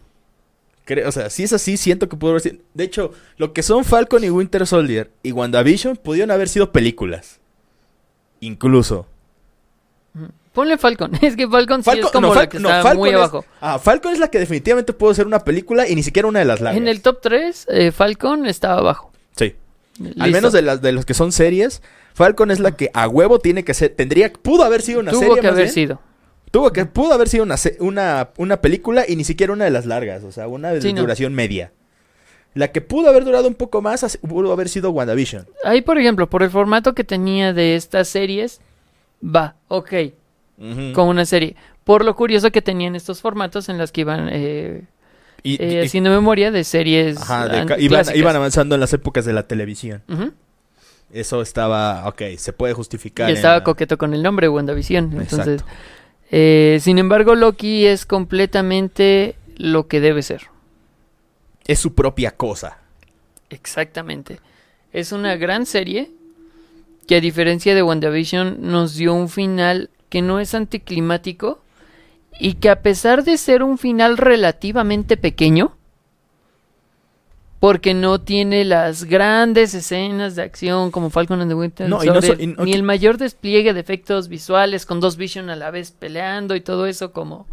[1.07, 2.57] O sea, si es así, siento que pudo haber sido...
[2.75, 7.41] De hecho, lo que son Falcon y Winter Soldier y WandaVision pudieron haber sido películas.
[8.41, 9.07] Incluso.
[10.53, 11.13] Ponle Falcon.
[11.23, 13.45] Es que Falcon sí es como no, la que no, está Falcon muy es- abajo.
[13.61, 16.45] Ah, Falcon es la que definitivamente pudo ser una película y ni siquiera una de
[16.45, 16.81] las largas.
[16.81, 19.13] En el top 3, Falcon está abajo.
[19.37, 19.55] Sí.
[20.19, 21.83] Al menos de, las, de los que son series,
[22.15, 25.21] Falcon es la que a huevo tiene que ser, tendría, pudo haber sido una Tuvo
[25.21, 25.75] serie que más haber bien.
[25.75, 26.01] sido.
[26.51, 29.87] Tuvo que, pudo haber sido una, una, una película y ni siquiera una de las
[29.87, 31.03] largas, o sea, una de Sí, no.
[31.03, 31.73] duración media.
[32.55, 35.47] La que pudo haber durado un poco más pudo haber sido WandaVision.
[35.65, 38.61] Ahí, por ejemplo, por el formato que tenía de estas series,
[39.25, 39.93] va, ok,
[40.93, 41.55] como una serie.
[41.85, 44.83] Por lo curioso que tenían estos formatos en las que iban eh,
[45.45, 49.25] Y- eh, y- haciendo memoria de series ajá, de iban, iban avanzando en las épocas
[49.25, 50.03] de la televisión.
[51.13, 53.31] Eso estaba, ok, se puede justificar.
[53.31, 55.13] Y estaba coqueto con el nombre WandaVision.
[55.21, 55.63] Entonces.
[56.31, 60.49] Eh, sin embargo, Loki es completamente lo que debe ser.
[61.67, 62.79] Es su propia cosa.
[63.51, 64.41] Exactamente.
[64.93, 66.11] Es una gran serie
[67.07, 71.61] que a diferencia de WandaVision nos dio un final que no es anticlimático
[72.39, 75.77] y que a pesar de ser un final relativamente pequeño,
[77.61, 82.07] porque no tiene las grandes escenas de acción como Falcon and the Winter No, y
[82.07, 85.57] no Soldier, so- y ni el mayor despliegue de efectos visuales con dos Vision a
[85.57, 87.47] la vez peleando y todo eso como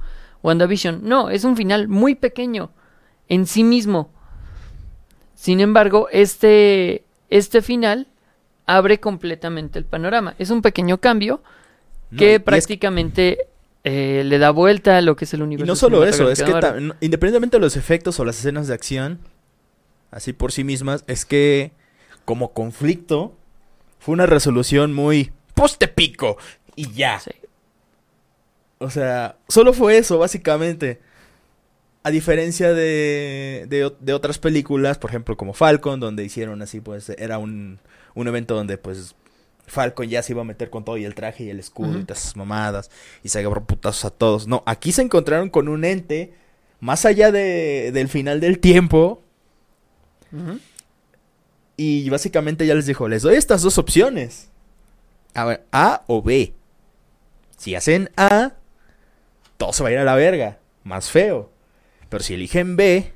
[0.43, 1.01] WandaVision.
[1.03, 2.71] No, es un final muy pequeño
[3.27, 4.09] en sí mismo.
[5.35, 8.07] Sin embargo, este, este final
[8.65, 10.35] abre completamente el panorama.
[10.39, 11.41] Es un pequeño cambio
[12.11, 13.39] No, y- que y es- prácticamente
[13.83, 15.71] eh, le da vuelta a lo que es el Y universo.
[15.71, 16.51] no solo eso, es que
[17.01, 19.19] independientemente de los efectos o las escenas de acción,
[20.17, 21.71] así por sí mismas, es que
[22.25, 23.37] como conflicto
[23.99, 26.37] fue una resolución muy poste pico
[26.75, 27.19] y ya.
[27.19, 27.31] Sí.
[28.79, 30.99] O sea, solo fue eso, básicamente.
[32.03, 33.67] A diferencia de,
[33.99, 37.79] de, otras películas, por ejemplo, como Falcon, donde hicieron así, pues era un,
[38.13, 39.13] un evento donde, pues,
[39.65, 42.05] Falcon ya se iba a meter con todo y el traje y el escudo y
[42.05, 42.89] todas esas mamadas
[43.23, 44.47] y se agarró putazos a todos.
[44.47, 46.33] No, aquí se encontraron con un ente
[46.79, 49.21] más allá de, del final del tiempo
[51.77, 54.49] Y básicamente ya les dijo, les doy estas dos opciones.
[55.33, 56.53] A ver, A o B.
[57.57, 58.53] Si hacen A,
[59.57, 60.57] todo se va a ir a la verga.
[60.83, 61.51] Más feo.
[62.09, 63.11] Pero si eligen B,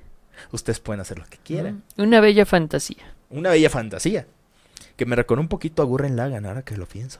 [0.51, 1.83] ustedes pueden hacer lo que quieran.
[1.97, 3.15] Una bella fantasía.
[3.29, 4.27] Una bella fantasía.
[4.97, 7.19] Que me recordó un poquito a Gurren Lagann, ahora que lo pienso.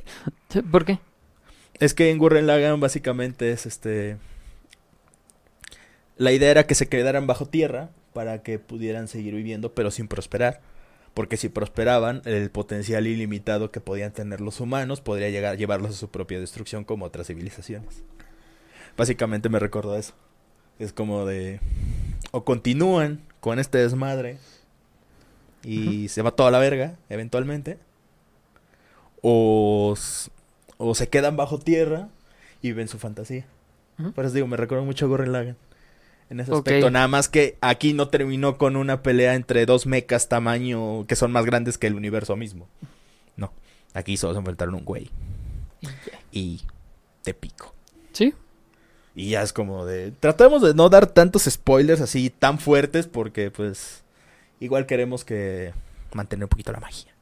[0.70, 0.98] ¿Por qué?
[1.78, 4.16] Es que en Gurren Lagann básicamente es este...
[6.16, 10.08] La idea era que se quedaran bajo tierra para que pudieran seguir viviendo, pero sin
[10.08, 10.60] prosperar.
[11.14, 15.98] Porque si prosperaban, el potencial ilimitado que podían tener los humanos podría llegar llevarlos a
[15.98, 18.02] su propia destrucción como otras civilizaciones.
[18.96, 20.14] Básicamente me recordó eso.
[20.78, 21.60] Es como de...
[22.30, 24.38] O continúan con este desmadre
[25.64, 27.78] y se va toda la verga, eventualmente.
[29.20, 29.94] O,
[30.78, 32.08] o se quedan bajo tierra
[32.62, 33.44] y ven su fantasía.
[34.14, 35.56] Por eso digo, me recuerda mucho a Gurren Lagann.
[36.32, 40.30] En ese aspecto, nada más que aquí no terminó con una pelea entre dos mechas
[40.30, 42.68] tamaño que son más grandes que el universo mismo.
[43.36, 43.52] No,
[43.92, 45.10] aquí solo se enfrentaron un güey
[46.30, 46.62] y
[47.20, 47.74] te pico.
[48.12, 48.32] Sí.
[49.14, 50.12] Y ya es como de...
[50.12, 54.02] Tratamos de no dar tantos spoilers así tan fuertes porque pues
[54.58, 55.74] igual queremos que
[56.14, 57.12] mantener un poquito la magia.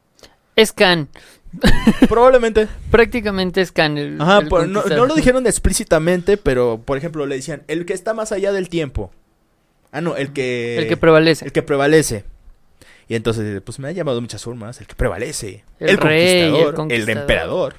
[0.55, 1.09] Es Khan.
[2.09, 2.69] Probablemente.
[2.91, 3.99] Prácticamente es Khan.
[3.99, 7.93] el- Ajá, el por- no, lo dijeron explícitamente, pero por ejemplo le decían, el que
[7.93, 9.11] está más allá del tiempo.
[9.93, 10.79] Ah, no, el que...
[10.79, 11.45] El que prevalece.
[11.45, 12.25] el que prevalece.
[13.09, 14.81] Y entonces, pues me ha llamado muchas formas.
[14.81, 15.65] El que prevalece.
[15.81, 17.75] El El, rey, el conquistador, el emperador.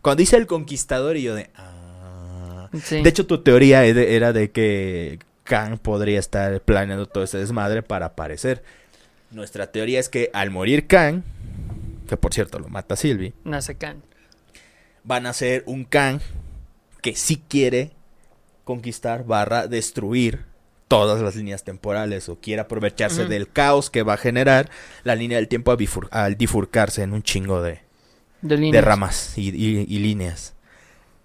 [0.00, 1.50] Cuando dice el conquistador y yo de...
[1.56, 2.70] Ah.
[2.82, 3.02] Sí.
[3.02, 8.06] De hecho, tu teoría era de que Kang podría estar planeando todo ese desmadre para
[8.06, 8.62] aparecer.
[9.30, 11.22] Nuestra teoría es que al morir Kang,
[12.06, 14.02] que por cierto lo mata Sylvie, nace Khan.
[15.04, 16.20] van a ser un Kang
[17.02, 17.92] que sí quiere
[18.64, 20.44] conquistar barra destruir
[20.88, 24.70] todas las líneas temporales o quiere aprovecharse del caos que va a generar
[25.04, 27.80] la línea del tiempo bifur- al bifurcarse en un chingo de,
[28.76, 30.54] De, ramas y, y- y líneas.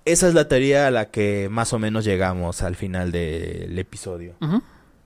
[0.05, 4.35] Esa es la teoría a la que más o menos llegamos al final del episodio.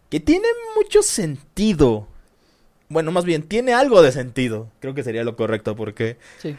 [0.10, 2.08] Que tiene mucho sentido.
[2.89, 4.69] Bueno, más bien, tiene algo de sentido.
[4.80, 6.17] Creo que sería lo correcto porque...
[6.39, 6.56] Sí.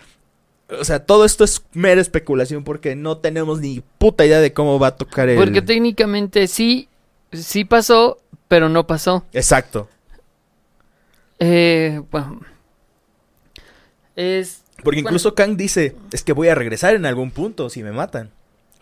[0.69, 4.81] O sea, todo esto es mera especulación porque no tenemos ni puta idea de cómo
[4.81, 5.37] va a tocar el...
[5.37, 6.89] Porque técnicamente sí,
[7.33, 9.25] sí pasó, pero no pasó.
[9.33, 9.89] Exacto.
[11.39, 12.41] Eh, bueno.
[14.17, 14.63] Es.
[14.83, 15.11] Porque Bueno.
[15.11, 18.31] incluso Kang dice, es que voy a regresar en algún punto si me matan.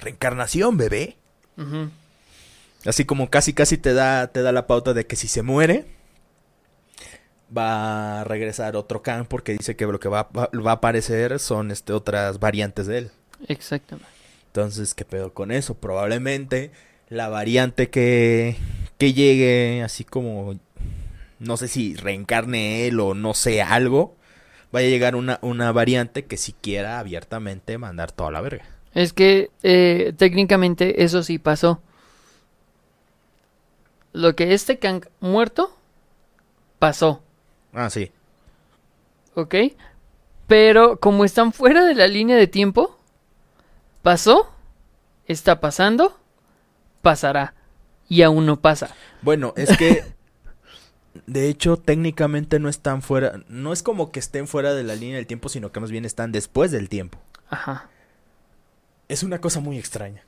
[0.00, 1.16] Reencarnación, bebé.
[2.87, 5.87] Así como casi casi te da, te da la pauta de que si se muere,
[7.57, 11.38] va a regresar otro Kang porque dice que lo que va, va, va a aparecer
[11.38, 13.11] son este, otras variantes de él.
[13.49, 14.09] Exactamente.
[14.47, 15.75] Entonces, ¿qué pedo con eso?
[15.75, 16.71] Probablemente
[17.09, 18.57] la variante que,
[18.99, 20.55] que llegue, así como,
[21.38, 24.17] no sé si reencarne él o no sé algo,
[24.71, 28.64] vaya a llegar una, una variante que si quiera abiertamente mandar toda la verga.
[28.93, 31.83] Es que eh, técnicamente eso sí pasó.
[34.12, 35.77] Lo que este Kang muerto
[36.79, 37.23] pasó,
[37.74, 38.10] Ah, sí.
[39.34, 39.54] ¿ok?
[40.46, 42.98] Pero como están fuera de la línea de tiempo,
[44.02, 44.52] pasó,
[45.26, 46.18] está pasando,
[47.02, 47.54] pasará.
[48.08, 48.94] Y aún no pasa.
[49.22, 50.04] Bueno, es que
[51.26, 55.16] de hecho técnicamente no están fuera, no es como que estén fuera de la línea
[55.16, 57.18] del tiempo, sino que más bien están después del tiempo.
[57.48, 57.88] Ajá.
[59.08, 60.22] Es una cosa muy extraña.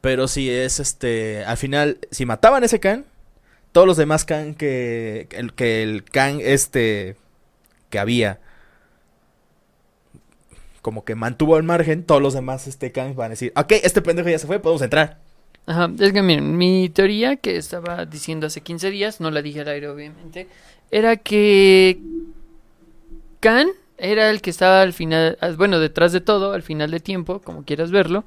[0.00, 3.04] Pero si es este, al final, si mataban ese Khan,
[3.76, 7.14] todos los demás Khan que, el, que el Khan este
[7.90, 8.40] que había,
[10.80, 14.00] como que mantuvo al margen, todos los demás este Khan van a decir, ok, este
[14.00, 15.18] pendejo ya se fue, podemos entrar.
[15.66, 19.60] Ajá, es que miren, mi teoría que estaba diciendo hace 15 días, no la dije
[19.60, 20.48] al aire obviamente,
[20.90, 21.98] era que
[23.40, 27.00] Khan era el que estaba al final, ah, bueno, detrás de todo, al final de
[27.00, 28.24] tiempo, como quieras verlo,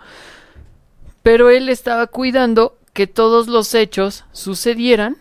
[1.24, 5.18] pero él estaba cuidando que todos los hechos sucedieran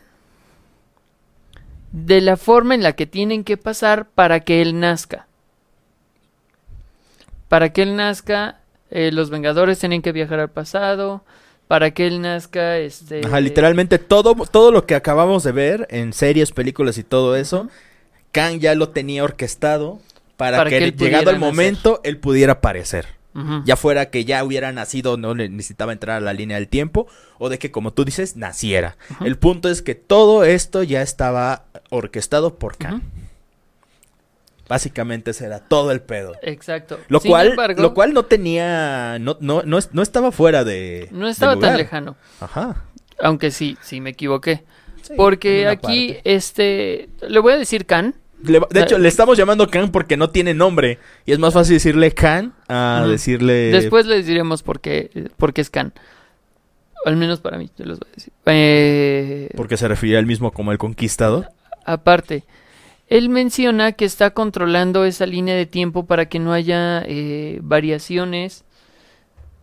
[2.07, 5.27] de la forma en la que tienen que pasar para que él nazca.
[7.49, 11.25] Para que él nazca, eh, los Vengadores tienen que viajar al pasado.
[11.67, 13.21] Para que él nazca, este.
[13.27, 17.61] Ajá, literalmente todo, todo lo que acabamos de ver en series, películas y todo eso,
[17.63, 17.71] Ujú.
[18.33, 19.99] Khan ya lo tenía orquestado
[20.39, 23.19] para, Para que, que él llegado el momento él pudiera aparecer.
[23.67, 27.07] Ya fuera que ya hubiera nacido, no le- necesitaba entrar a la línea del tiempo,
[27.39, 28.97] o de que, como tú dices, naciera.
[29.25, 33.03] El punto es que todo esto ya estaba orquestado por Khan.
[34.68, 36.35] Básicamente ese era todo el pedo.
[36.42, 36.98] Exacto.
[37.09, 41.09] Lo Sin cual, embargo, lo cual no tenía, no, no, no, no estaba fuera de.
[41.11, 42.16] no de estaba tan lejano.
[42.40, 42.85] Ajá.
[43.20, 44.64] Aunque sí, sí me equivoqué.
[45.03, 46.20] Sí, Porque aquí, parte.
[46.35, 47.09] este.
[47.27, 48.14] Le voy a decir Khan.
[48.42, 50.98] Le- de hecho, Eh, le estamos llamando Khan porque no tiene nombre.
[51.24, 53.70] Y es más fácil decirle Khan a decirle.
[53.72, 55.94] Después les diremos por qué, por qué es Khan.
[57.07, 58.33] Al menos para mí, te los voy a decir.
[58.44, 61.48] Eh, Porque se refiere al mismo como el conquistador.
[61.88, 62.44] Aparte,
[63.07, 68.66] él menciona que está controlando esa línea de tiempo para que no haya eh, variaciones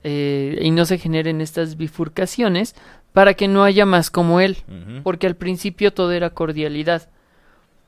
[0.04, 2.76] eh, y no se generen estas bifurcaciones,
[3.14, 4.58] para que no haya más como él.
[5.04, 7.10] Porque al principio todo era cordialidad.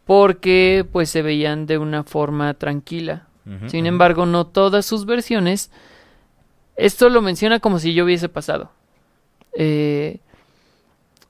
[0.05, 3.27] Porque pues se veían de una forma tranquila.
[3.67, 5.71] Sin embargo, no todas sus versiones.
[6.75, 8.71] Esto lo menciona como si yo hubiese pasado.
[9.53, 10.19] Eh,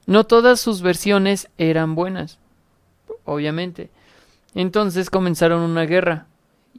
[0.08, 2.40] no todas sus versiones eran buenas.
[3.28, 3.90] Obviamente.
[4.56, 6.26] Entonces comenzaron una guerra.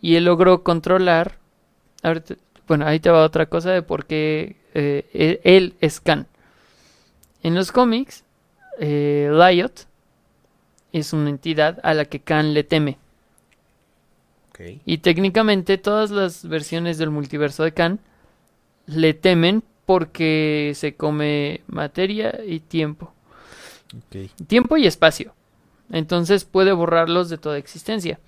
[0.01, 1.37] Y él logró controlar.
[2.03, 5.75] a ver, te- bueno, ahí te va otra cosa de por qué eh, él- él
[5.81, 6.27] es Khan.
[7.43, 8.25] En los cómics,
[8.79, 9.87] eh, Lyot
[10.93, 12.99] es una entidad a la que Khan le teme.
[14.87, 17.99] Y técnicamente todas las versiones del multiverso de Khan
[18.87, 23.13] le temen porque se come materia y tiempo.
[24.47, 25.33] Tiempo y espacio.
[25.91, 28.19] Entonces puede borrarlos de toda existencia.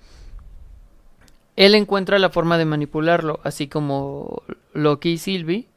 [1.55, 4.41] Él encuentra la forma de manipularlo, así como
[4.73, 5.67] Loki y Sylvie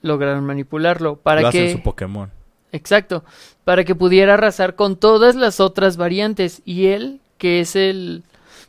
[0.00, 2.30] lograron manipularlo para Lo que su Pokémon.
[2.72, 3.22] Exacto,
[3.64, 6.62] para que pudiera arrasar con todas las otras variantes.
[6.64, 8.24] Y él, que es el...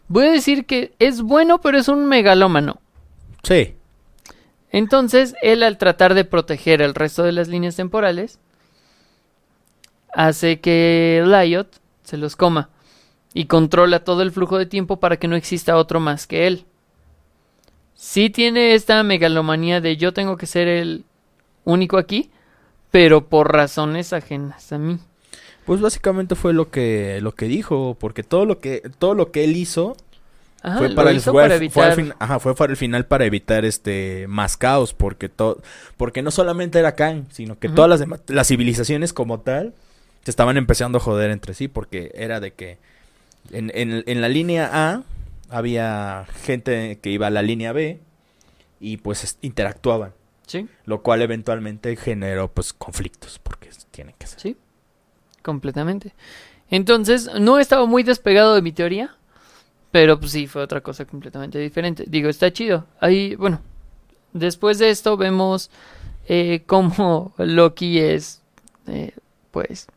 [0.10, 2.80] Voy a decir que es bueno, pero es un megalómano.
[3.44, 3.76] Sí.
[4.72, 8.40] Entonces, él al tratar de proteger el resto de las líneas temporales,
[10.14, 12.70] hace que Lyot se los coma
[13.34, 16.66] y controla todo el flujo de tiempo para que no exista otro más que él.
[17.96, 21.06] Sí tiene esta megalomanía de yo tengo que ser el
[21.64, 22.30] único aquí,
[22.92, 25.00] pero por razones ajenas a mí.
[25.66, 29.46] Pues básicamente fue lo que lo que dijo, porque todo lo que todo lo que
[29.46, 29.96] él hizo
[30.62, 33.06] Ajá, fue para el fue, para fue al evitar- fin- ajá, fue para el final
[33.06, 35.62] para evitar este más caos, porque todo
[35.96, 39.74] porque no solamente era Khan, sino que todas las demás- las civilizaciones como tal
[40.24, 42.78] se estaban empezando a joder entre sí, porque era de que
[43.52, 45.04] en, en, en la línea A
[45.50, 48.00] había gente que iba a la línea B
[48.80, 50.14] y pues es- interactuaban,
[50.48, 54.40] Sí, lo cual eventualmente generó pues conflictos, porque tienen que ser.
[54.40, 54.58] sí,
[55.42, 56.14] completamente.
[56.70, 59.16] Entonces, no estaba muy despegado de mi teoría,
[59.92, 62.06] pero pues sí, fue otra cosa completamente diferente.
[62.08, 62.88] Digo, está chido.
[63.00, 63.62] Ahí, bueno,
[64.34, 65.72] después de esto vemos
[66.28, 68.42] eh, cómo Loki es,
[68.88, 69.14] eh,
[69.52, 69.88] pues,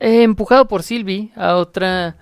[0.00, 2.16] eh, empujado por Sylvie a otra,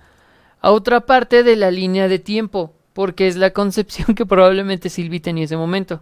[0.61, 5.19] a otra parte de la línea de tiempo, porque es la concepción que probablemente Sylvie
[5.19, 6.01] tenía en ese momento.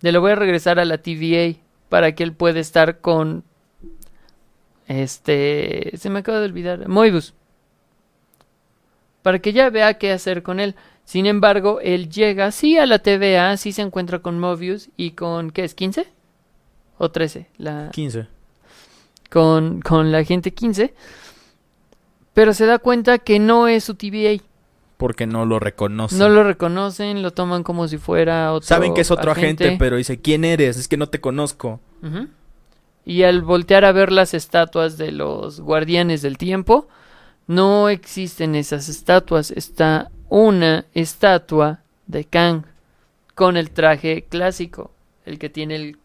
[0.00, 3.44] De lo voy a regresar a la TVA para que él pueda estar con,
[4.86, 7.34] este, se me acaba de olvidar, Moibus.
[9.22, 10.74] para que ya vea qué hacer con él.
[11.04, 15.50] Sin embargo, él llega, sí, a la TVA, sí se encuentra con Mobius y con,
[15.50, 15.74] ¿qué es?
[15.74, 16.06] ¿15?
[16.98, 17.46] ¿O 13?
[17.56, 17.90] La...
[17.92, 18.37] 15.
[19.30, 20.94] Con, con la gente 15.
[22.34, 24.42] Pero se da cuenta que no es su TVA.
[24.96, 26.18] Porque no lo reconocen.
[26.18, 29.96] No lo reconocen, lo toman como si fuera otro Saben que es otro agente, pero
[29.96, 30.76] dice, ¿quién eres?
[30.76, 31.80] Es que no te conozco.
[33.04, 36.88] Y al voltear a ver las estatuas de los guardianes del tiempo,
[37.46, 39.50] no existen esas estatuas.
[39.52, 42.64] Está una estatua de Kang
[43.34, 44.90] con el traje clásico,
[45.24, 45.98] el que tiene el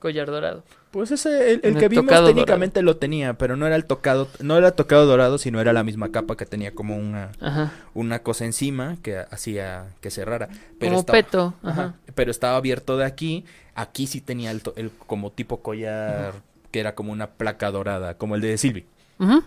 [0.00, 0.64] collar dorado.
[0.90, 4.26] Pues ese, el, el que el vimos técnicamente lo tenía, pero no era el tocado,
[4.40, 7.72] no era tocado dorado, sino era la misma capa que tenía como una, Ajá.
[7.94, 10.48] una cosa encima que hacía que cerrara.
[10.80, 11.54] Pero Como estaba- peto.
[11.62, 11.94] Ajá, Ajá.
[12.16, 13.44] Pero estaba abierto de aquí.
[13.76, 16.32] Aquí sí tenía el, el como tipo collar
[16.72, 18.86] que era como una placa dorada, como el de Sylvie,
[19.20, 19.44] Ujú.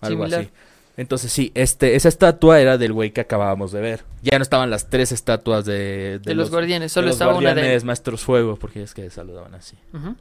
[0.00, 0.40] algo Similar.
[0.40, 0.50] así.
[0.96, 4.04] Entonces sí, este, esa estatua era del güey que acabábamos de ver.
[4.22, 7.50] Ya no estaban las tres estatuas de, De, los, guardianes, de solo los estaba una
[7.50, 9.76] de guardianes maestros fuego, porque es que saludaban así.
[9.94, 10.16] Ujú.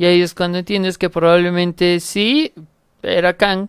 [0.00, 2.54] Y ahí es cuando entiendes que probablemente sí
[3.02, 3.68] era Kang,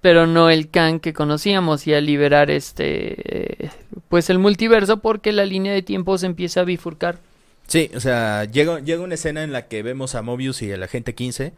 [0.00, 3.70] pero no el Kang que conocíamos y al liberar este eh,
[4.08, 7.20] pues el multiverso porque la línea de tiempo se empieza a bifurcar.
[7.68, 10.82] Sí, o sea, llega, llega una escena en la que vemos a Mobius y el
[10.82, 11.52] agente 15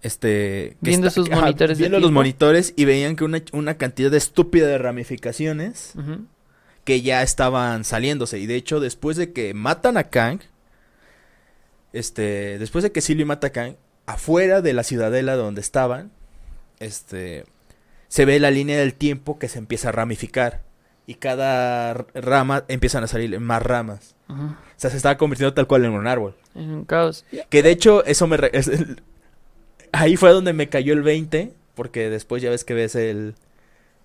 [0.00, 4.14] este que Viendo sus monitores de viendo los monitores y veían que una, una cantidad
[4.14, 5.92] estúpida de ramificaciones
[6.84, 8.38] que ya estaban saliéndose.
[8.38, 10.40] Y de hecho después de que matan a Kang
[11.94, 13.76] este después de que Sylvie mata a Kang
[14.06, 16.10] afuera de la ciudadela donde estaban
[16.80, 17.44] este
[18.08, 20.62] se ve la línea del tiempo que se empieza a ramificar
[21.06, 24.34] y cada rama empiezan a salir más ramas o
[24.76, 27.24] sea se estaba convirtiendo tal cual en un árbol En un caos.
[27.50, 29.02] que de hecho eso me re- es el-
[29.92, 33.34] ahí fue donde me cayó el 20 porque después ya ves que ves el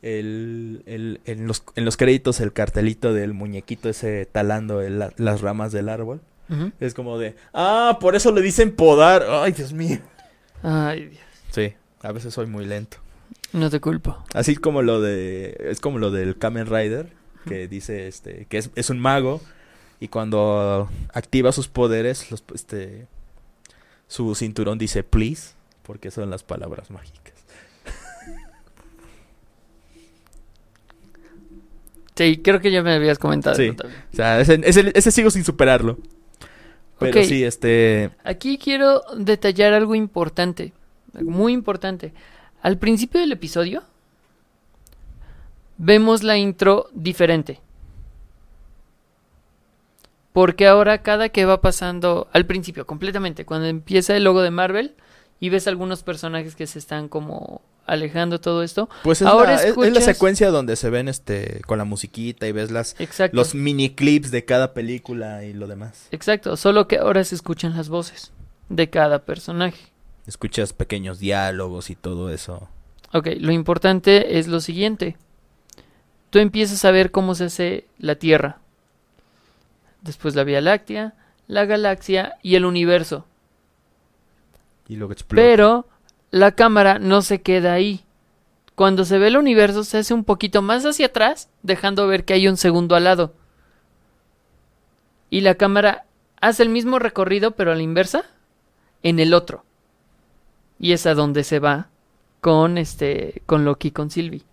[0.01, 5.71] el, el- en, los, en los créditos el cartelito del muñequito ese talando las ramas
[5.73, 6.21] del árbol.
[6.79, 9.23] Es como de, ah, por eso le dicen podar.
[9.29, 9.99] Ay, Dios mío.
[10.63, 11.21] Ay, Dios.
[11.51, 12.97] Sí, a veces soy muy lento.
[13.53, 14.23] No te culpo.
[14.33, 17.07] Así como lo de, es como lo del Kamen Rider,
[17.47, 19.41] que dice, este, que es, es un mago
[19.99, 23.07] y cuando activa sus poderes, los, este,
[24.07, 27.33] su cinturón dice please, porque son las palabras mágicas.
[32.15, 33.67] Sí, creo que ya me habías comentado Sí.
[33.67, 34.03] eso también.
[34.11, 35.97] O sea, ese, ese, ese sigo sin superarlo.
[36.99, 40.73] Pero sí, este, Aquí quiero detallar algo importante,
[41.13, 42.13] muy importante.
[42.61, 43.83] Al principio del episodio
[45.77, 47.61] vemos la intro diferente.
[50.33, 54.93] Porque ahora cada que va pasando al principio completamente, cuando empieza el logo de Marvel
[55.39, 57.61] y ves algunos personajes que se están como
[57.91, 58.89] alejando todo esto.
[59.03, 62.47] pues es, Ahora la, es- es la secuencia donde se ven, este, con la musiquita
[62.47, 63.35] y ves las, Exacto.
[63.35, 66.07] los mini clips de cada película y lo demás.
[66.11, 68.31] Exacto, solo que ahora se escuchan las voces
[68.69, 69.79] de cada personaje.
[70.27, 72.69] Escuchas pequeños diálogos y todo eso.
[73.13, 75.17] Ok, lo importante es lo siguiente.
[76.29, 78.59] Tú empiezas a ver cómo se hace la Tierra.
[80.03, 81.15] Después la Vía Láctea,
[81.47, 83.25] la galaxia y el universo.
[84.87, 85.41] Y luego explota.
[85.41, 85.87] Pero
[86.31, 88.03] la cámara no se queda ahí.
[88.75, 92.33] Cuando se ve el universo se hace un poquito más hacia atrás, dejando ver que
[92.33, 93.33] hay un segundo al lado.
[95.29, 96.05] Y la cámara
[96.41, 98.23] hace el mismo recorrido, pero a la inversa,
[99.03, 99.63] en el otro.
[100.79, 101.89] Y es a donde se va
[102.41, 104.43] con este con Loki y con Sylvie.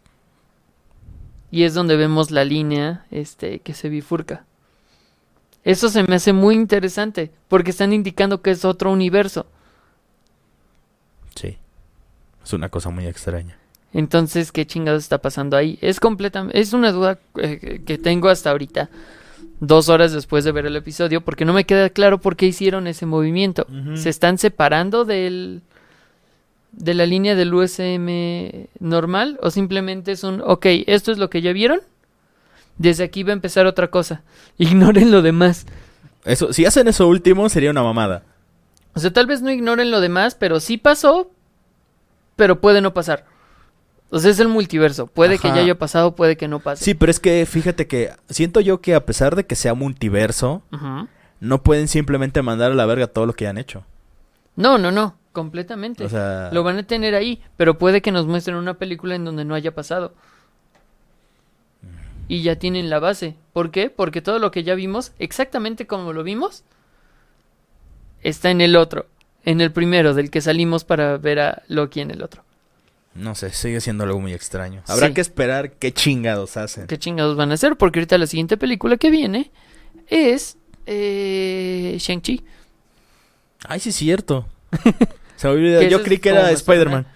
[1.50, 4.44] Y es donde vemos la línea este que se bifurca.
[5.62, 9.46] Eso se me hace muy interesante porque están indicando que es otro universo.
[11.34, 11.58] Sí.
[12.46, 13.58] Es una cosa muy extraña.
[13.92, 15.80] Entonces, ¿qué chingados está pasando ahí?
[15.80, 18.88] Es completamente, es una duda eh, que tengo hasta ahorita,
[19.58, 22.86] dos horas después de ver el episodio, porque no me queda claro por qué hicieron
[22.86, 23.66] ese movimiento.
[23.94, 25.62] ¿Se están separando del
[26.70, 31.42] de la línea del USM normal o simplemente es un, ok, esto es lo que
[31.42, 31.80] ya vieron?
[32.78, 34.22] Desde aquí va a empezar otra cosa.
[34.58, 35.66] Ignoren lo demás.
[36.24, 38.22] Eso, si hacen eso último, sería una mamada.
[38.94, 41.30] O sea, tal vez no ignoren lo demás, pero sí pasó,
[42.36, 43.24] pero puede no pasar.
[44.10, 45.06] O sea, es el multiverso.
[45.08, 46.84] Puede que ya haya pasado, puede que no pase.
[46.84, 50.62] Sí, pero es que fíjate que siento yo que a pesar de que sea multiverso,
[51.40, 53.84] no pueden simplemente mandar a la verga todo lo que han hecho.
[54.54, 56.04] No, no, no, completamente.
[56.04, 59.24] O sea, Lo van a tener ahí, pero puede que nos muestren una película en
[59.24, 60.14] donde no haya pasado.
[62.28, 63.36] Y ya tienen la base.
[63.52, 63.90] ¿Por qué?
[63.90, 66.64] Porque todo lo que ya vimos, exactamente como lo vimos,
[68.22, 69.06] está en el otro.
[69.46, 72.44] En el primero, del que salimos para ver a Loki en el otro.
[73.14, 74.82] No sé, sigue siendo algo muy extraño.
[74.86, 75.14] Habrá Sí.
[75.14, 76.86] que esperar qué chingados hacen.
[76.86, 77.76] ¿Qué chingados van a hacer?
[77.76, 79.50] Porque ahorita la siguiente película que viene
[80.08, 82.44] es eh, Shang-Chi.
[83.68, 84.46] Ay, sí es cierto.
[85.36, 85.82] Se me olvidó.
[85.82, 87.06] Yo creí que era Spider-Man.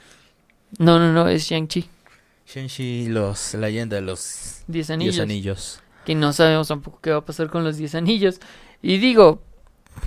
[0.79, 1.89] No, no, no, es Shang-Chi.
[2.47, 3.55] Shang-Chi, los...
[3.55, 4.63] La leyenda de los...
[4.67, 5.19] Diez Diez anillos.
[5.21, 5.81] anillos.
[6.07, 8.41] Que no sabemos tampoco qué va a pasar con los diez anillos.
[8.83, 9.43] Y digo,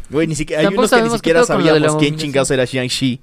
[0.10, 0.60] Güey, ni siquiera...
[0.62, 2.14] Hay Tampoco unos que ni sabemos qué siquiera pedo con lo de la sabíamos quién
[2.14, 2.20] abominación.
[2.32, 3.22] chingados era Shang-Chi.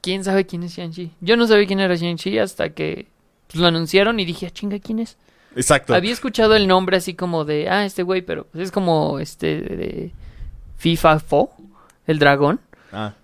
[0.00, 1.12] ¿quién sabe quién es Shang-Chi?
[1.20, 3.06] Yo no sabía quién era Shang-Chi hasta que
[3.46, 5.16] pues, lo anunciaron y dije, ah, chinga, ¿quién es?
[5.56, 5.94] Exacto.
[5.94, 9.60] Había escuchado el nombre así como de, ah, este güey, pero pues, es como este
[9.62, 10.12] de
[10.78, 11.52] FIFA Fo,
[12.06, 12.60] el dragón.
[12.92, 13.14] Ah,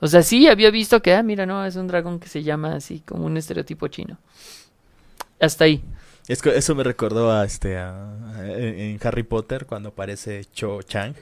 [0.00, 2.74] O sea, sí había visto que, ah, mira, no, es un dragón que se llama
[2.76, 4.16] así como un estereotipo chino.
[5.40, 5.82] Hasta ahí.
[6.28, 7.76] es que eso me recordó a este...
[7.76, 11.14] a- a- en Harry Potter cuando aparece Cho Chang.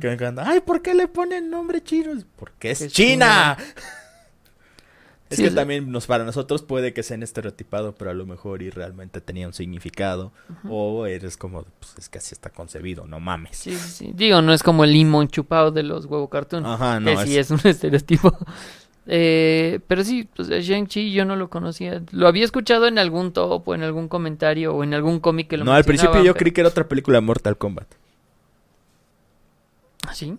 [0.00, 0.44] Que me encanta.
[0.46, 2.12] Ay, ¿por qué le ponen nombre chino?
[2.36, 3.56] Porque es Es China.
[5.30, 8.26] Es Sí, que es- también nos, para nosotros puede que sean estereotipado, pero a lo
[8.26, 10.32] mejor y realmente tenía un significado.
[10.68, 13.56] O eres como, pues es que así está concebido, no mames.
[13.56, 14.12] Sí, sí, sí.
[14.12, 16.66] Digo, no es como el limón chupado de los huevo cartoon.
[16.66, 17.12] Ajá, no.
[17.16, 18.36] que sí es un estereotipo.
[19.06, 22.02] Eh, pero sí, pues Shang-Chi yo no lo conocía.
[22.10, 25.56] Lo había escuchado en algún top o en algún comentario o en algún cómic que
[25.58, 27.86] lo No, al principio yo creí que era otra película de Mortal Kombat.
[30.00, 30.36] Pero- ¿Ah, ¿Sí?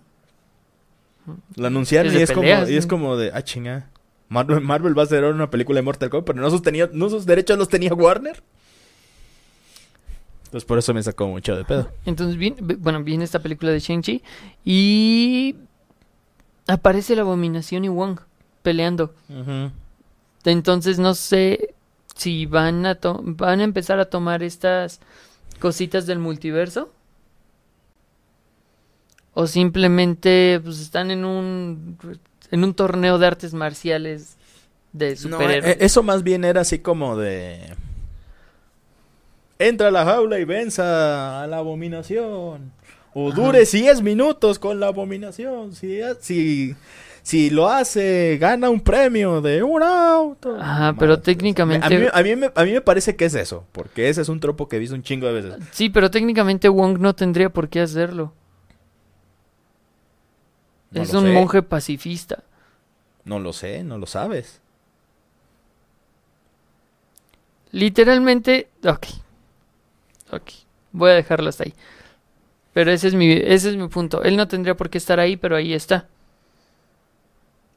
[1.56, 2.90] Lo anunciaron y es, peleas, como, y es ¿no?
[2.90, 3.88] como de, ah, chinga.
[4.28, 7.08] Marvel, Marvel va a hacer una película de Mortal Kombat, pero no sus, tenía, no
[7.10, 8.42] sus derechos los tenía Warner.
[10.46, 11.90] Entonces por eso me sacó mucho de pedo.
[12.04, 14.22] Entonces, bien, bueno, viene esta película de Shang-Chi
[14.64, 15.56] y
[16.66, 18.20] aparece la abominación y Wong
[18.62, 19.14] peleando.
[20.44, 21.74] Entonces no sé
[22.14, 25.00] si van a, van a empezar a tomar estas
[25.58, 26.92] cositas del multiverso.
[29.34, 31.96] O simplemente pues, están en un,
[32.50, 34.36] en un torneo de artes marciales
[34.92, 35.76] de superhéroes.
[35.76, 37.60] eh, eso más bien era así como de...
[39.58, 42.72] Entra a la jaula y venza a la abominación.
[43.14, 43.40] O Ajá.
[43.40, 45.72] dure 10 minutos con la abominación.
[45.74, 46.74] Si, si,
[47.22, 50.56] si lo hace, gana un premio de un auto.
[50.60, 51.22] Ajá, pero Madre.
[51.22, 53.64] técnicamente- A mí, a, mí me, a mí me parece que es eso.
[53.72, 55.54] Porque ese es un tropo que he visto un chingo de veces.
[55.70, 58.34] Sí, pero técnicamente Wong no tendría por qué hacerlo.
[60.92, 61.32] No es un sé.
[61.32, 62.42] monje pacifista.
[63.24, 64.60] No lo sé, no lo sabes.
[67.70, 69.06] Literalmente, ok.
[70.32, 70.50] Ok.
[70.92, 71.74] Voy a dejarlo hasta ahí.
[72.74, 74.22] Pero ese es mi, ese es mi punto.
[74.22, 76.08] Él no tendría por qué estar ahí, pero ahí está.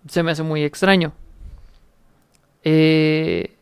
[0.09, 1.13] Se me hace muy extraño.
[2.63, 3.55] Eh,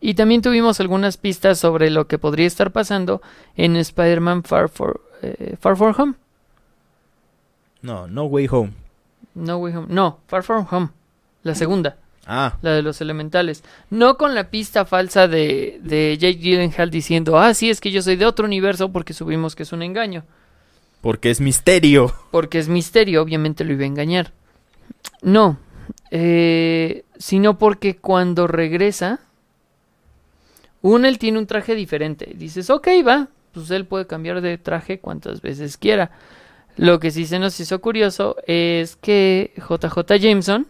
[0.00, 3.22] y también tuvimos algunas pistas sobre lo que podría estar pasando
[3.56, 6.14] en Spider-Man Far, For- eh, Far From Home.
[7.82, 8.72] No, no way home.
[9.34, 9.86] No Way Home.
[9.90, 10.88] No, Far From Home.
[11.42, 11.96] La segunda.
[12.26, 13.62] Ah, La de los elementales.
[13.90, 18.00] No con la pista falsa de, de Jake Gyllenhaal diciendo, ah, sí, es que yo
[18.00, 20.24] soy de otro universo porque subimos que es un engaño.
[21.02, 22.14] porque es misterio.
[22.30, 24.32] Porque es misterio, obviamente lo iba a engañar.
[25.20, 25.58] No,
[26.10, 29.20] eh, sino porque cuando regresa,
[30.80, 32.32] uno, él tiene un traje diferente.
[32.34, 36.10] Dices, ok, va, pues él puede cambiar de traje cuantas veces quiera.
[36.76, 40.66] Lo que sí se nos hizo curioso es que JJ Jameson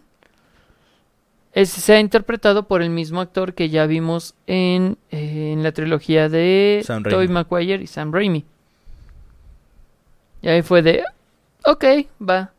[1.53, 5.71] es- se ha interpretado por el mismo actor que ya vimos en, eh, en la
[5.71, 6.81] trilogía de
[7.11, 7.27] Tobey.
[7.29, 8.45] Maguire y Sam Raimi.
[10.41, 11.03] Y ahí fue de,
[11.65, 11.85] ok,
[12.21, 12.51] va.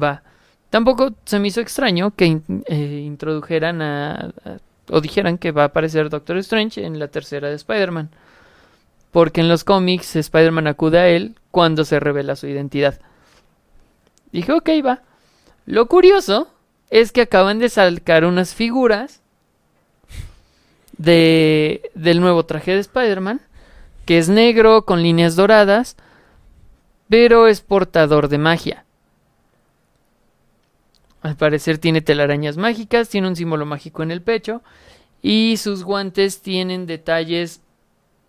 [0.00, 0.22] Va.
[0.70, 4.14] Tampoco se me hizo extraño que in- eh, introdujeran a,
[4.44, 4.58] a-
[4.90, 8.10] o dijeran que va a aparecer Doctor Strange en la tercera de Spider-Man.
[9.12, 12.98] Porque en los cómics Spider-Man acude a él cuando se revela su identidad.
[14.32, 15.02] Dije, ok, va.
[15.66, 16.48] Lo curioso
[16.90, 19.20] es que acaban de sacar unas figuras
[20.98, 23.40] de, del nuevo traje de Spider-Man,
[24.04, 25.96] que es negro con líneas doradas,
[27.08, 28.84] pero es portador de magia.
[31.22, 34.62] Al parecer tiene telarañas mágicas, tiene un símbolo mágico en el pecho
[35.22, 37.61] y sus guantes tienen detalles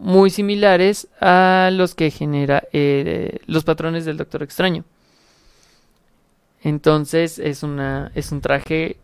[0.04, 4.84] muy similares a los que genera eh, los patrones del Doctor Extraño.
[6.62, 8.98] Entonces es una es un traje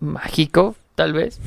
[0.00, 1.38] mágico, tal vez.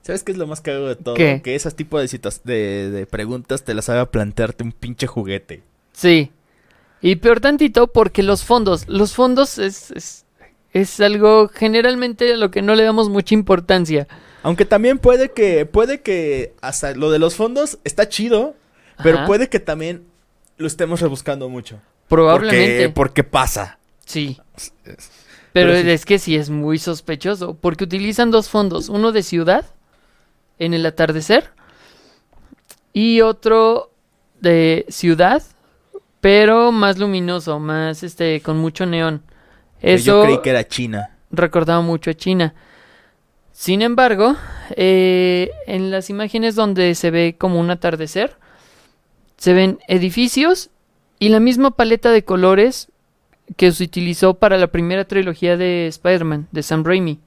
[0.00, 1.14] ¿Sabes qué es lo más cagado de todo?
[1.14, 1.42] ¿Qué?
[1.44, 5.62] Que esas tipos de, citas, de, de preguntas te las haga plantearte un pinche juguete.
[5.92, 6.32] Sí.
[7.02, 10.24] Y peor tantito porque los fondos, los fondos es, es,
[10.72, 14.08] es algo generalmente a lo que no le damos mucha importancia.
[14.42, 18.54] Aunque también puede que, puede que hasta lo de los fondos está chido,
[19.02, 20.04] pero puede que también
[20.56, 21.80] lo estemos rebuscando mucho.
[22.08, 22.88] Probablemente.
[22.90, 23.78] Porque, porque pasa.
[24.04, 24.38] Sí.
[24.84, 24.96] Pero,
[25.52, 25.90] Pero sí.
[25.90, 29.64] es que sí es muy sospechoso, porque utilizan dos fondos, uno de ciudad,
[30.58, 31.50] en el atardecer,
[32.92, 33.90] y otro
[34.40, 35.42] de ciudad,
[36.20, 39.22] pero más luminoso, más este, con mucho neón.
[39.80, 41.16] Eso Yo creí que era China.
[41.30, 42.54] recordaba mucho a China.
[43.52, 44.36] Sin embargo,
[44.76, 48.36] eh, en las imágenes donde se ve como un atardecer,
[49.36, 50.70] se ven edificios
[51.18, 52.88] y la misma paleta de colores
[53.56, 57.20] que se utilizó para la primera trilogía de Spider-Man, de Sam Raimi.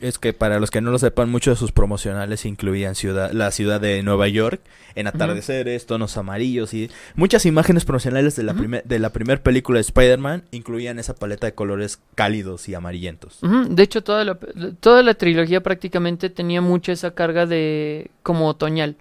[0.00, 3.50] Es que para los que no lo sepan, muchos de sus promocionales incluían ciudad, la
[3.50, 4.60] ciudad de Nueva York
[4.94, 9.78] en atardeceres, tonos amarillos y muchas imágenes promocionales de la, primer- de la primera película
[9.78, 13.38] de Spider-Man incluían esa paleta de colores cálidos y amarillentos.
[13.68, 14.38] De hecho, toda la,
[14.80, 18.96] toda la trilogía prácticamente tenía mucho esa carga de como otoñal.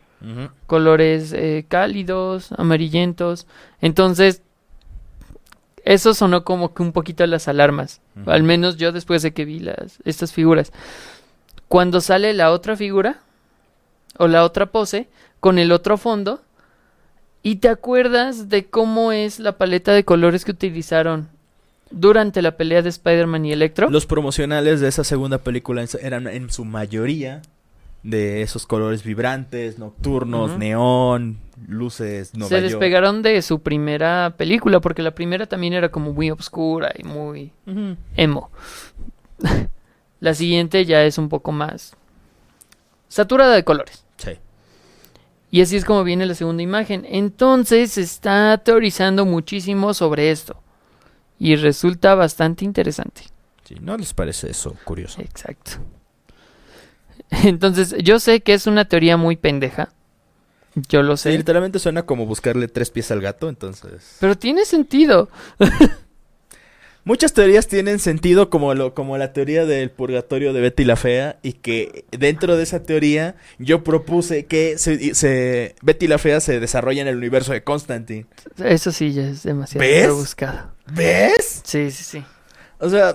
[0.66, 3.46] Colores eh, cálidos, amarillentos.
[3.82, 4.42] Entonces,
[5.86, 8.02] eso sonó como que un poquito las alarmas.
[8.26, 10.74] Al menos yo después de que vi las, estas figuras.
[11.68, 13.22] Cuando sale la otra figura,
[14.18, 15.08] o la otra pose,
[15.40, 16.42] con el otro fondo,
[17.44, 21.30] y te acuerdas de cómo es la paleta de colores que utilizaron
[21.92, 23.90] durante la pelea de Spider-Man y Electro.
[23.92, 27.44] Los promocionales de esa segunda película eran en su mayoría
[28.06, 32.70] de esos colores vibrantes, nocturnos, neón, luces, Nueva se York.
[32.70, 37.52] despegaron de su primera película, porque la primera también era como muy oscura y muy
[38.16, 38.52] emo.
[40.20, 41.96] La siguiente ya es un poco más
[43.10, 44.06] saturada de colores.
[44.18, 44.32] Sí.
[45.52, 47.06] Y así es como viene la segunda imagen.
[47.10, 50.62] Entonces se está teorizando muchísimo sobre esto.
[51.38, 53.24] Y resulta bastante interesante.
[53.66, 55.22] Sí, ¿No les parece eso curioso?
[55.22, 55.80] Exacto.
[57.44, 59.90] Entonces yo sé que es una teoría muy pendeja.
[60.90, 61.38] Yo lo Sí, sé.
[61.38, 64.18] literalmente suena como buscarle tres pies al gato, entonces...
[64.20, 65.30] Pero tiene sentido.
[67.06, 71.38] Muchas teorías tienen sentido como lo como la teoría del purgatorio de Betty la Fea
[71.44, 76.60] y que dentro de esa teoría yo propuse que se, se- Betty la Fea se
[76.60, 78.26] desarrolla en el universo de Constantine.
[78.58, 80.08] Eso sí ya es demasiado ¿Ves?
[80.08, 80.72] rebuscado.
[80.88, 81.62] ¿Ves?
[81.64, 82.24] Sí, sí, sí.
[82.80, 83.14] O sea,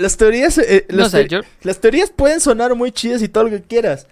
[0.00, 1.40] las teorías eh, No las, sé, te- yo...
[1.62, 4.06] las teorías pueden sonar muy chidas y todo lo que quieras,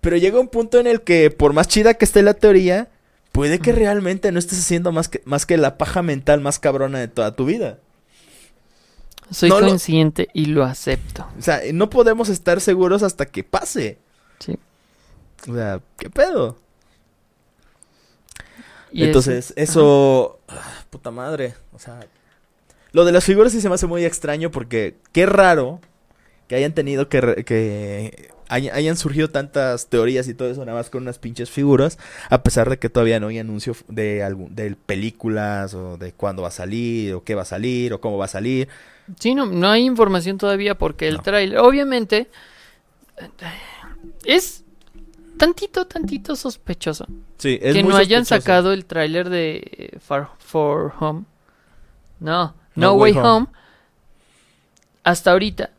[0.00, 2.88] pero llega un punto en el que por más chida que esté la teoría,
[3.32, 6.98] puede que realmente no estés haciendo más que más que la paja mental más cabrona
[7.00, 7.78] de toda tu vida.
[9.30, 11.26] Soy No lo- consciente y lo acepto.
[11.38, 13.96] O sea, no podemos estar seguros hasta que pase.
[14.38, 14.58] Sí.
[15.48, 16.58] O sea, ¿qué pedo?
[18.92, 20.38] Y Entonces, es- eso...
[20.48, 21.54] ah, puta madre.
[21.72, 22.00] O sea...
[22.94, 25.80] Lo de las figuras sí se me hace muy extraño porque qué raro
[26.48, 27.44] que hayan tenido que...
[27.44, 31.98] que hay- hayan surgido tantas teorías y todo eso nada más con unas pinches figuras,
[32.28, 36.42] a pesar de que todavía no hay anuncio de algún, de películas o de cuándo
[36.42, 38.68] va a salir o qué va a salir o cómo va a salir.
[39.18, 41.22] Sí, no, no hay información todavía porque el No.
[41.22, 42.28] tráiler, obviamente,
[44.24, 44.62] es
[45.38, 47.06] tantito, tantito sospechoso.
[47.38, 48.42] Sí, es que muy no hayan sospechoso.
[48.42, 51.24] sacado el tráiler de eh, Far For Home.
[52.20, 53.28] No, No No, Way Way Home.
[53.28, 53.46] Home.
[55.02, 55.70] Hasta ahorita.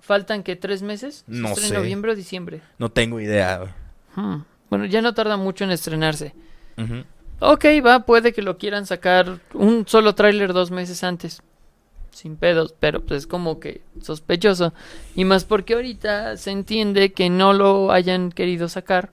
[0.00, 1.24] ¿Faltan que tres meses?
[1.26, 1.68] ¿Se No sé.
[1.68, 2.60] ¿En noviembre o diciembre?
[2.78, 3.74] No tengo idea.
[4.14, 4.42] Hmm.
[4.68, 6.34] Bueno, ya no tarda mucho en estrenarse.
[6.76, 7.04] Ujú.
[7.40, 11.42] Ok, va, puede que lo quieran sacar un solo tráiler dos meses antes.
[12.10, 14.72] Sin pedos, pero pues es como que sospechoso.
[15.16, 19.10] Y más porque ahorita se entiende que no lo hayan querido sacar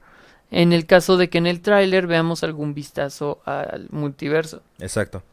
[0.52, 4.62] en el caso de que en el tráiler veamos algún vistazo al multiverso.
[4.80, 5.24] Exacto.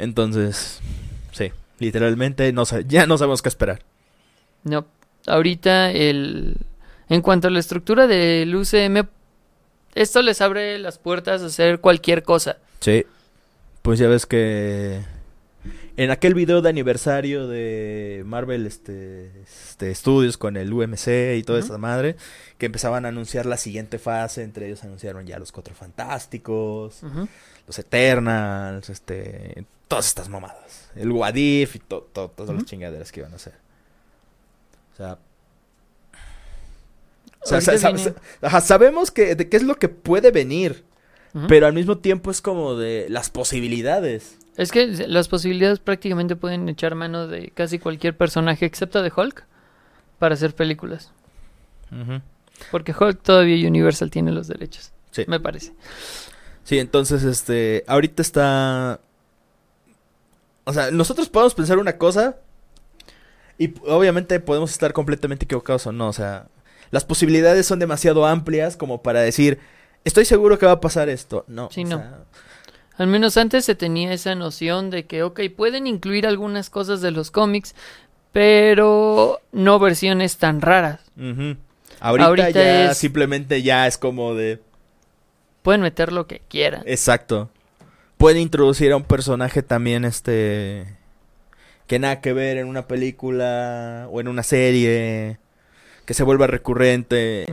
[0.00, 0.80] Entonces,
[1.30, 3.82] sí, literalmente no ya no sabemos qué esperar.
[4.64, 4.86] No,
[5.26, 6.56] ahorita el...
[7.10, 9.06] En cuanto a la estructura del UCM,
[9.94, 12.56] esto les abre las puertas a hacer cualquier cosa.
[12.80, 13.04] Sí.
[13.82, 15.00] Pues ya ves que
[15.98, 21.58] en aquel video de aniversario de Marvel este, este Studios con el UMC y toda
[21.58, 22.16] esa madre,
[22.56, 27.02] que empezaban a anunciar la siguiente fase, entre ellos anunciaron ya los Cuatro Fantásticos,
[27.66, 33.18] los Eternals, este, todas estas mamadas, el Wadif y to- to- todas las chingaderas que
[33.20, 33.54] iban a hacer.
[34.94, 35.18] O sea,
[37.42, 39.88] o sea, Ahorita sa- sa- viene- sa- ajá, sabemos que de qué es lo que
[39.88, 40.84] puede venir,
[41.48, 44.36] pero al mismo tiempo es como de las posibilidades.
[44.56, 49.44] Es que las posibilidades prácticamente pueden echar mano de casi cualquier personaje excepto de Hulk
[50.20, 51.10] para hacer películas.
[52.70, 55.24] Porque Hulk todavía Universal tiene los derechos, Sí.
[55.26, 55.72] me parece.
[56.62, 59.00] Sí, entonces, este, ahorita está...
[60.64, 62.36] O sea, nosotros podemos pensar una cosa
[63.58, 66.08] y obviamente podemos estar completamente equivocados o no.
[66.08, 66.46] O sea,
[66.90, 69.58] las posibilidades son demasiado amplias como para decir,
[70.04, 71.44] estoy seguro que va a pasar esto.
[71.48, 71.68] No.
[71.70, 71.96] Sí, o no.
[71.98, 72.18] sea,
[72.96, 77.10] Al menos antes se tenía esa noción de que, ok, pueden incluir algunas cosas de
[77.10, 77.74] los cómics,
[78.32, 81.00] pero no versiones tan raras.
[82.00, 84.60] Ahorita, Ahorita ya es- simplemente ya es como de...
[85.62, 86.82] Pueden meter lo que quieran.
[86.86, 87.50] Exacto.
[88.20, 90.98] Puede introducir a un personaje también, este...
[91.86, 95.38] Que nada que ver en una película o en una serie.
[96.04, 97.46] Que se vuelva recurrente.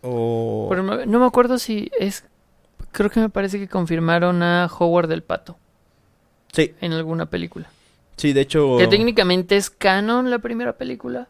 [0.00, 0.66] O...
[0.70, 2.24] Pero no no me acuerdo si es...
[2.90, 5.58] Creo que me parece que confirmaron a Howard del Pato
[6.52, 7.68] Sí, en alguna película.
[8.16, 8.78] sí, de hecho...
[8.78, 11.28] Que técnicamente es canon la primera película.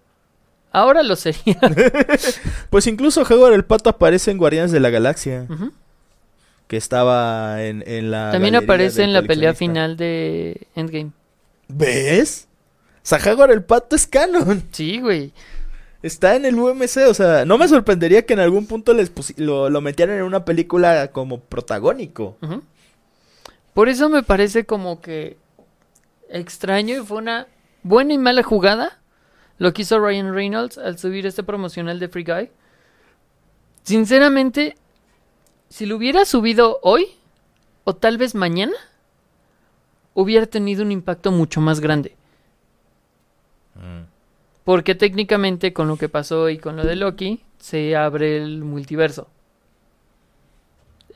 [0.70, 1.58] Ahora lo sería.
[2.70, 5.46] Pues incluso Howard el Pato aparece en Guardianes de la Galaxia.
[6.66, 8.30] Que estaba en, en la...
[8.30, 11.12] También aparece en la pelea final de Endgame.
[11.68, 12.48] ¿Ves?
[13.10, 14.62] Howard el Pato es canon.
[14.72, 15.32] Sí, güey.
[16.02, 19.70] Está en el UMC, o sea, no me sorprendería que en algún punto les lo,
[19.70, 22.36] lo metieran en una película como protagónico.
[23.72, 25.38] Por eso me parece como que
[26.28, 27.46] extraño y fue una
[27.82, 28.98] buena y mala jugada
[29.58, 32.50] lo que hizo Ryan Reynolds al subir este promocional de Free Guy.
[33.82, 34.76] Sinceramente,
[35.74, 37.08] si lo hubiera subido hoy
[37.82, 38.76] o tal vez mañana,
[40.14, 42.14] hubiera tenido un impacto mucho más grande.
[44.62, 49.26] Porque técnicamente con lo que pasó y con lo de Loki se abre el multiverso.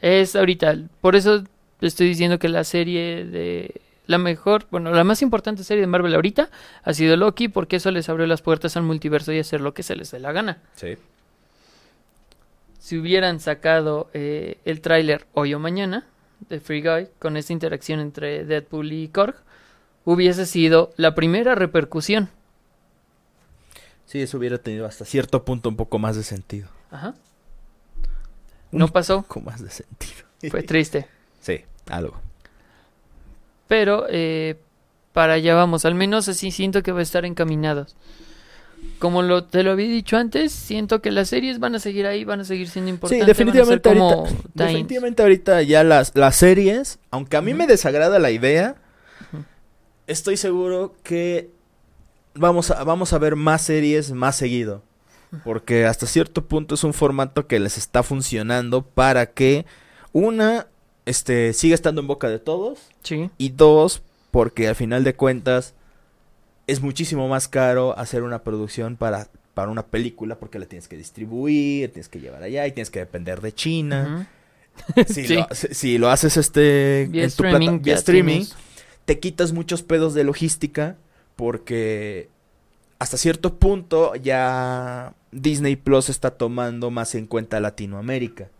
[0.02, 1.44] Es ahorita, por eso
[1.80, 6.16] estoy diciendo que la serie de la mejor, bueno, la más importante serie de Marvel
[6.16, 6.50] ahorita
[6.82, 9.84] ha sido Loki porque eso les abrió las puertas al multiverso y hacer lo que
[9.84, 10.58] se les dé la gana.
[10.74, 10.96] Sí.
[12.88, 16.06] Si hubieran sacado eh, el tráiler hoy o mañana
[16.48, 19.34] de Free Guy con esta interacción entre Deadpool y Korg,
[20.06, 22.30] hubiese sido la primera repercusión.
[24.06, 26.70] Sí, eso hubiera tenido hasta cierto punto un poco más de sentido.
[26.90, 27.14] Ajá.
[28.72, 30.24] No Un pasó, poco más de sentido.
[30.48, 31.06] fue triste.
[31.42, 31.60] Sí,
[31.90, 32.18] algo.
[33.66, 34.56] Pero eh,
[35.12, 37.96] para allá vamos, al menos así siento que va a estar encaminados.
[38.98, 42.24] Como lo, te lo había dicho antes, siento que las series van a seguir ahí,
[42.24, 43.24] van a seguir siendo importantes.
[43.24, 47.42] Sí, definitivamente van a ser ahorita, como definitivamente ahorita ya las, las series, aunque a
[47.42, 48.74] mí me desagrada la idea,
[50.08, 51.50] estoy seguro que
[52.34, 54.82] vamos a, vamos a ver más series más seguido.
[55.44, 59.66] Porque hasta cierto punto es un formato que les está funcionando para que,
[60.12, 60.68] una,
[61.04, 62.78] este, siga estando en boca de todos.
[63.02, 63.30] Sí.
[63.36, 65.74] Y dos, porque al final de cuentas
[66.68, 70.96] es muchísimo más caro hacer una producción para, para una película porque la tienes que
[70.96, 74.28] distribuir, tienes que llevar allá y tienes que depender de China.
[75.08, 75.34] Si, Sí.
[75.34, 78.44] lo, si- si lo haces este Vía en tu plata- streaming, vía ya streaming,
[79.06, 80.96] te quitas muchos pedos de logística
[81.34, 82.28] porque
[83.00, 88.50] hasta cierto punto ya Disney Plus está tomando más en cuenta Latinoamérica.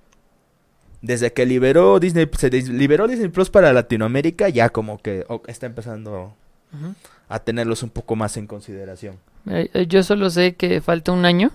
[1.03, 5.67] Desde que liberó Disney se liberó Disney Plus para Latinoamérica, ya como que oh, está
[5.67, 6.35] empezando
[6.73, 6.95] Ujú.
[7.29, 9.16] A tenerlos un poco más en consideración.
[9.51, 11.51] Eh, eh, Yo solo sé que falta un año.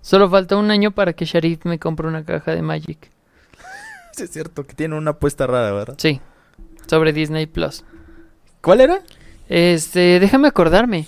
[0.00, 3.10] Solo falta un año para que Sharif me compre una caja de Magic.
[4.16, 5.96] Sí, es cierto que tiene una apuesta rara, ¿verdad?
[5.98, 6.20] Sí,
[6.86, 7.82] sobre Disney Plus.
[8.60, 9.00] ¿Cuál era?
[9.48, 11.06] Este, déjame acordarme,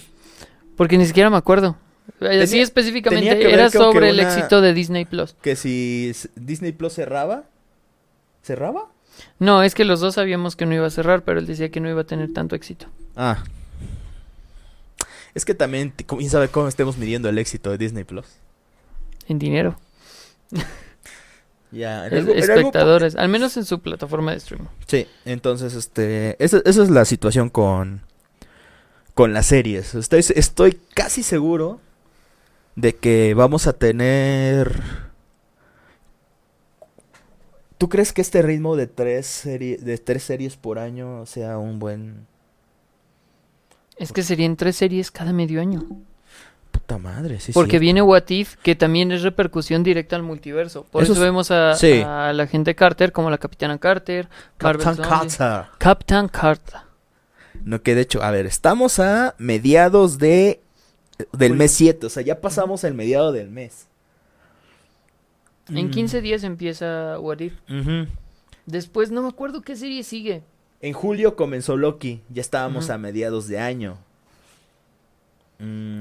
[0.77, 1.77] porque ni siquiera me acuerdo.
[2.21, 5.37] Eh, Así Tenía- específicamente tenía que ver era sobre el una- éxito de Disney Plus.
[5.41, 7.45] Que si Disney Plus cerraba,
[8.43, 8.87] ¿cerraba?
[9.39, 11.79] No, es que los dos sabíamos que no iba a cerrar, pero él decía que
[11.79, 12.87] no iba a tener tanto éxito.
[13.17, 13.43] Ah.
[15.35, 18.27] Es que también, ¿quién sabe cómo estemos midiendo el éxito de Disney Plus?
[19.29, 19.77] En dinero,
[21.73, 24.69] Ya, en es- algo- en algo po- espectadores, al menos en su plataforma de streaming.
[24.87, 28.03] Sí, entonces, este, esa, esa es la situación con,
[29.15, 29.95] con las series.
[29.95, 31.81] Estoy, estoy casi seguro
[32.77, 34.81] de que vamos a tener...
[37.79, 41.79] ¿Tú crees que este ritmo de tres, serie, de tres series por año sea un
[41.79, 42.27] buen...
[43.97, 45.85] Es que serían tres series cada medio año.
[46.71, 47.53] Puta madre, sí.
[47.53, 50.85] Porque viene What If, que también es repercusión directa al multiverso.
[50.85, 52.03] Por Eso eso, es- vemos a, sí.
[52.05, 54.29] a la gente Carter como la Capitana Carter,
[54.59, 54.97] Captain.
[54.97, 55.65] Carter.
[55.79, 56.81] Captain Carter.
[57.65, 60.61] No, que de hecho, a ver, estamos a mediados de
[61.33, 63.87] del mes 7, o sea, ya pasamos el mediado del mes.
[65.71, 65.91] En Mm.
[65.91, 67.55] 15 días empieza What If.
[68.67, 70.43] Después no me acuerdo qué serie sigue.
[70.81, 73.99] En julio comenzó Loki, ya estábamos a mediados de año.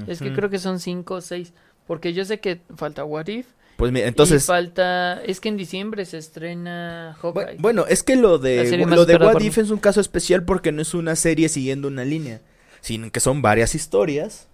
[0.06, 1.52] Es que creo que son 5 o 6.
[1.86, 3.46] Porque yo sé que falta What If.
[3.76, 5.22] Pues mira, y entonces, falta.
[5.22, 7.56] Es que en diciembre se estrena Hawkeye.
[7.58, 9.62] bueno, es que lo de lo de What If mí.
[9.64, 12.40] es un caso especial porque no es una serie siguiendo una línea,
[12.80, 14.48] sino que son varias historias.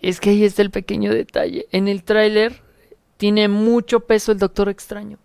[0.00, 1.66] Es que ahí está el pequeño detalle.
[1.72, 2.60] En el tráiler
[3.16, 5.18] tiene mucho peso el Doctor Extraño.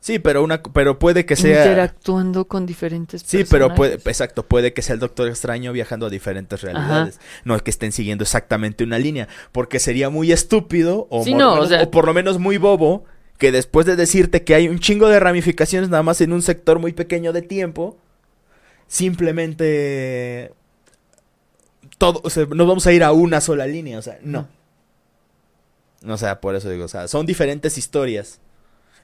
[0.00, 4.72] Sí, pero una pero puede que sea interactuando con diferentes Sí, pero puede exacto, puede
[4.72, 8.82] que sea el Doctor Extraño viajando a diferentes realidades, no es que estén siguiendo exactamente
[8.82, 13.04] una línea, porque sería muy estúpido o, o por lo menos muy bobo
[13.36, 16.78] que después de decirte que hay un chingo de ramificaciones nada más en un sector
[16.78, 17.98] muy pequeño de tiempo,
[18.86, 20.52] simplemente
[21.98, 24.48] todo, o sea, nos vamos a ir a una sola línea, o sea, no.
[26.06, 28.40] O sea, por eso digo, o sea, son diferentes historias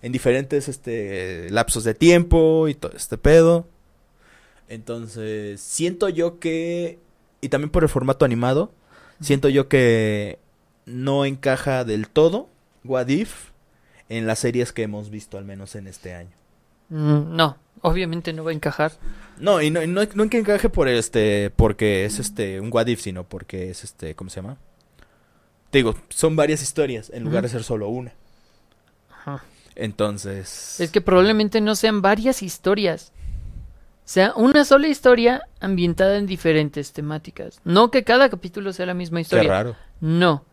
[0.02, 3.66] en diferentes este lapsos de tiempo y todo este pedo.
[4.68, 6.98] Entonces, siento yo que
[7.40, 8.72] y también por el formato animado,
[9.20, 10.38] siento yo que
[10.84, 12.48] no encaja del todo
[12.84, 13.50] What If
[14.08, 16.30] en las series que hemos visto al menos en este año.
[16.88, 18.92] Mm, no, obviamente no va a encajar.
[19.38, 23.24] No, y no, no, no encaje por este, porque es este, un what if, sino
[23.24, 24.56] porque es este, ¿cómo se llama?
[25.70, 28.12] Te digo, son varias historias en lugar de ser solo una.
[29.10, 29.42] Ajá.
[29.76, 30.80] Entonces.
[30.80, 33.12] Es que probablemente no sean varias historias.
[34.04, 37.60] Sea una sola historia ambientada en diferentes temáticas.
[37.64, 39.42] No que cada capítulo sea la misma historia.
[39.42, 39.76] Qué raro.
[40.00, 40.44] No.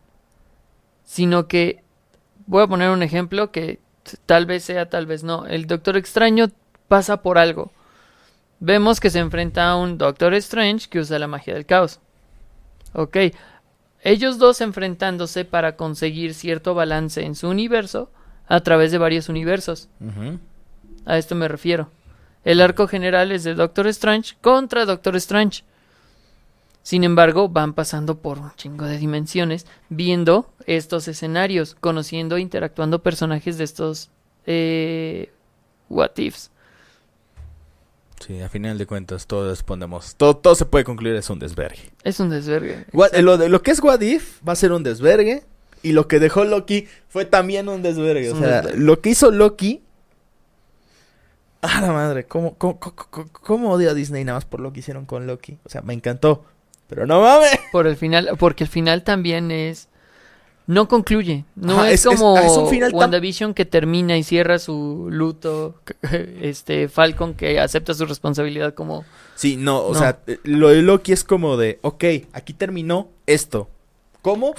[1.04, 1.82] Sino que.
[2.46, 3.80] Voy a poner un ejemplo que
[4.26, 5.46] tal vez sea, tal vez no.
[5.46, 6.48] El Doctor Extraño
[6.88, 7.72] pasa por algo.
[8.60, 12.00] Vemos que se enfrenta a un Doctor Strange que usa la magia del caos.
[12.92, 13.16] Ok.
[14.02, 18.10] Ellos dos enfrentándose para conseguir cierto balance en su universo
[18.46, 19.88] a través de varios universos.
[21.06, 21.90] A esto me refiero.
[22.44, 25.64] El arco general es de Doctor Strange contra Doctor Strange.
[26.82, 33.02] Sin embargo, van pasando por un chingo de dimensiones, viendo estos escenarios, conociendo e interactuando
[33.02, 34.10] personajes de estos
[34.44, 35.32] eh,
[35.88, 36.50] what ifs.
[38.20, 40.14] Sí, a final de cuentas, todos respondemos.
[40.16, 41.90] Todo, todo se puede concluir, es un desvergue.
[42.04, 42.86] Es un desvergue.
[42.92, 45.44] lo, lo que es What If va a ser un desvergue.
[45.84, 48.32] Y lo que dejó Loki fue también un desvergue.
[48.32, 49.82] O sea, lo que hizo Loki.
[51.60, 55.04] Ah, la madre, ¿cómo, cómo, cómo, odio a Disney nada más por lo que hicieron
[55.04, 55.58] con Loki?
[55.62, 56.46] O sea, me encantó.
[56.88, 57.58] Pero no mames.
[57.70, 59.88] Por el final, porque el final también es.
[60.66, 61.44] No concluye.
[61.54, 65.74] No es, como es, un final WandaVision que termina y cierra su luto.
[66.40, 69.04] Este Falcon que acepta su responsabilidad como.
[69.34, 73.68] Sí, no, o sea, lo de Loki es como de, ok, aquí terminó esto.
[74.22, 74.54] ¿Cómo?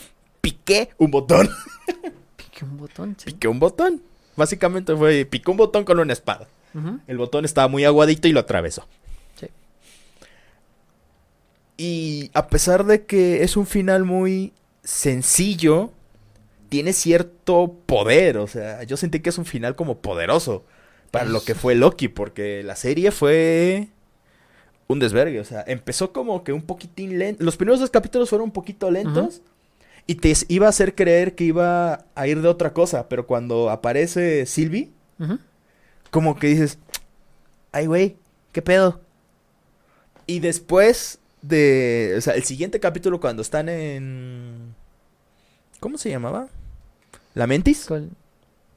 [0.45, 1.49] Piqué un botón.
[2.37, 3.25] Piqué un botón, sí.
[3.25, 4.01] Piqué un botón.
[4.35, 6.47] Básicamente fue, picó un botón con una espada.
[7.07, 8.85] El botón estaba muy aguadito y lo atravesó.
[9.39, 9.47] Sí.
[11.77, 14.51] Y a pesar de que es un final muy
[14.83, 15.91] sencillo,
[16.67, 18.37] tiene cierto poder.
[18.37, 20.65] O sea, yo sentí que es un final como poderoso
[21.11, 23.87] para lo que fue Loki, porque la serie fue
[24.87, 25.39] un desvergue.
[25.39, 27.41] O sea, empezó como que un poquitín lento.
[27.41, 29.41] Los primeros dos capítulos fueron un poquito lentos.
[30.07, 33.69] Y te iba a hacer creer que iba a ir de otra cosa, pero cuando
[33.69, 34.91] aparece Sylvie,
[36.11, 36.77] como que dices,
[37.71, 38.17] ay, güey,
[38.51, 39.01] ¿qué pedo?
[40.27, 44.75] Y después de, o sea, el siguiente capítulo cuando están en...
[45.79, 46.47] ¿Cómo se llamaba?
[47.33, 47.87] ¿La Mentis?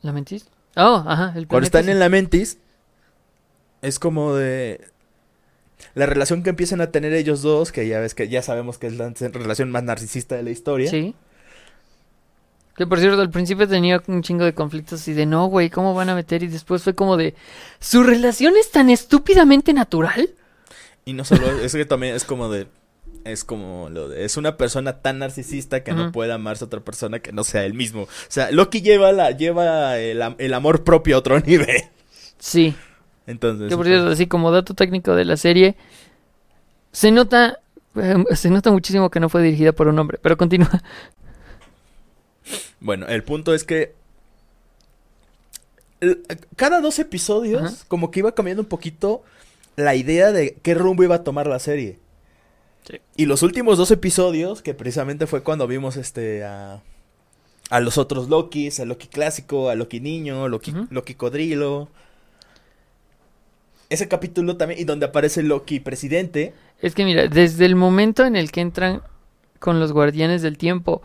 [0.02, 0.46] ¿La Mentis?
[0.76, 1.32] Oh, ajá.
[1.36, 2.58] El cuando están en La Mentis,
[3.82, 4.80] es como de
[5.94, 8.88] la relación que empiezan a tener ellos dos, que ya ves que ya sabemos que
[8.88, 10.90] es la relación más narcisista de la historia.
[10.90, 11.14] Sí.
[12.76, 15.94] Que por cierto, al principio tenía un chingo de conflictos y de no, güey, ¿cómo
[15.94, 16.44] van a meter?
[16.44, 17.34] Y después fue como de,
[17.80, 20.30] ¿su relación es tan estúpidamente natural?
[21.04, 22.68] Y no solo, es que también es como de,
[23.24, 26.80] es como lo de, es una persona tan narcisista que no puede amarse a otra
[26.80, 28.02] persona que no sea él mismo.
[28.02, 31.82] O sea, Loki lleva, la, lleva el, el amor propio a otro nivel.
[32.38, 32.76] Sí.
[33.28, 33.68] Entonces.
[33.68, 35.76] Que por cierto, así como dato técnico de la serie,
[36.92, 37.60] se nota,
[37.94, 40.82] em, se nota muchísimo que no fue dirigida por un hombre, pero continúa.
[42.80, 43.94] Bueno, el punto es que
[46.56, 49.22] cada dos episodios, como que iba cambiando un poquito
[49.76, 51.98] la idea de qué rumbo iba a tomar la serie.
[52.88, 53.00] Sí.
[53.16, 56.82] Y los últimos dos episodios, que precisamente fue cuando vimos este a,
[57.68, 61.90] a los otros Lokis, a Loki clásico, a Loki niño, Loki, Loki codrilo,
[63.90, 66.54] ese capítulo también, y donde aparece Loki presidente.
[66.80, 69.02] Es que mira, desde el momento en el que entran
[69.58, 71.02] con los guardianes del tiempo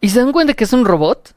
[0.00, 1.34] y se dan cuenta que es un robot,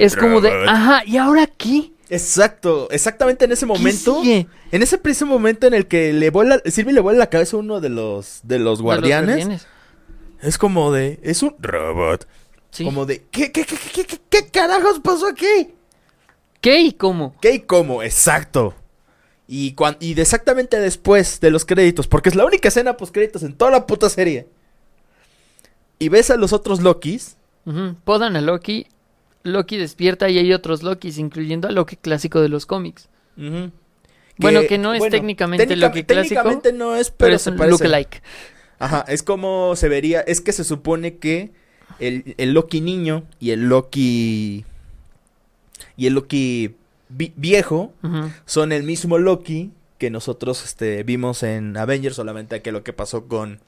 [0.00, 1.92] es como de, ajá, ¿y ahora qué?
[2.08, 4.22] Exacto, exactamente en ese momento.
[4.24, 7.60] En ese preciso momento en el que le vuela, Silvi le vuela la cabeza a
[7.60, 9.66] uno de los, de los guardianes.
[10.40, 12.28] Es como de, es un robot.
[12.84, 15.74] Como de, ¿qué, qué, qué, qué, qué, qué carajos pasó aquí?
[16.60, 17.34] ¿Qué y cómo?
[17.40, 18.02] ¿Qué y cómo?
[18.02, 18.74] Exacto.
[19.48, 23.54] Y, y exactamente después de los créditos, porque es la única escena post créditos en
[23.54, 24.48] toda la puta serie.
[25.98, 27.36] Y ves a los otros Lokis.
[28.04, 28.86] Podan a Loki,
[29.44, 33.08] Loki despierta y hay otros Lokis, incluyendo a Loki clásico de los cómics.
[34.38, 37.56] Bueno, que no es técnicamente técnica- Loki clásico, Técnicamente no es, Pero, pero, es un
[37.56, 37.70] parece.
[37.84, 38.22] lookalike.
[38.78, 41.50] Ajá, es como se vería, es que se supone que
[41.98, 44.64] el, el Loki niño y el Loki
[45.96, 46.74] y el Loki
[47.08, 47.92] vi- viejo
[48.44, 53.26] son el mismo Loki que nosotros este, vimos en Avengers, solamente que lo que pasó
[53.28, 53.60] con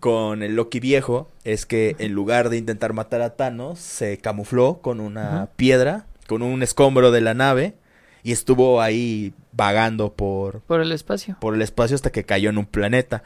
[0.00, 4.78] con el Loki viejo es que en lugar de intentar matar a Thanos, se camufló
[4.80, 7.74] con una piedra, con un escombro de la nave
[8.22, 11.36] y estuvo ahí vagando por Por el espacio.
[11.40, 13.22] por el espacio hasta que cayó en un planeta.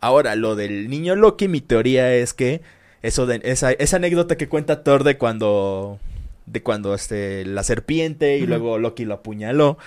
[0.00, 2.62] Ahora, lo del niño Loki, mi teoría es que
[3.02, 5.98] eso de esa, esa anécdota que cuenta Thor de cuando
[6.46, 9.78] de cuando este la serpiente y luego Loki lo apuñaló,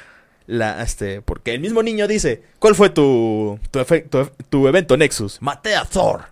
[0.47, 5.41] la este porque el mismo niño dice, "¿Cuál fue tu tu, tu, tu evento Nexus?
[5.41, 6.25] Maté a Thor."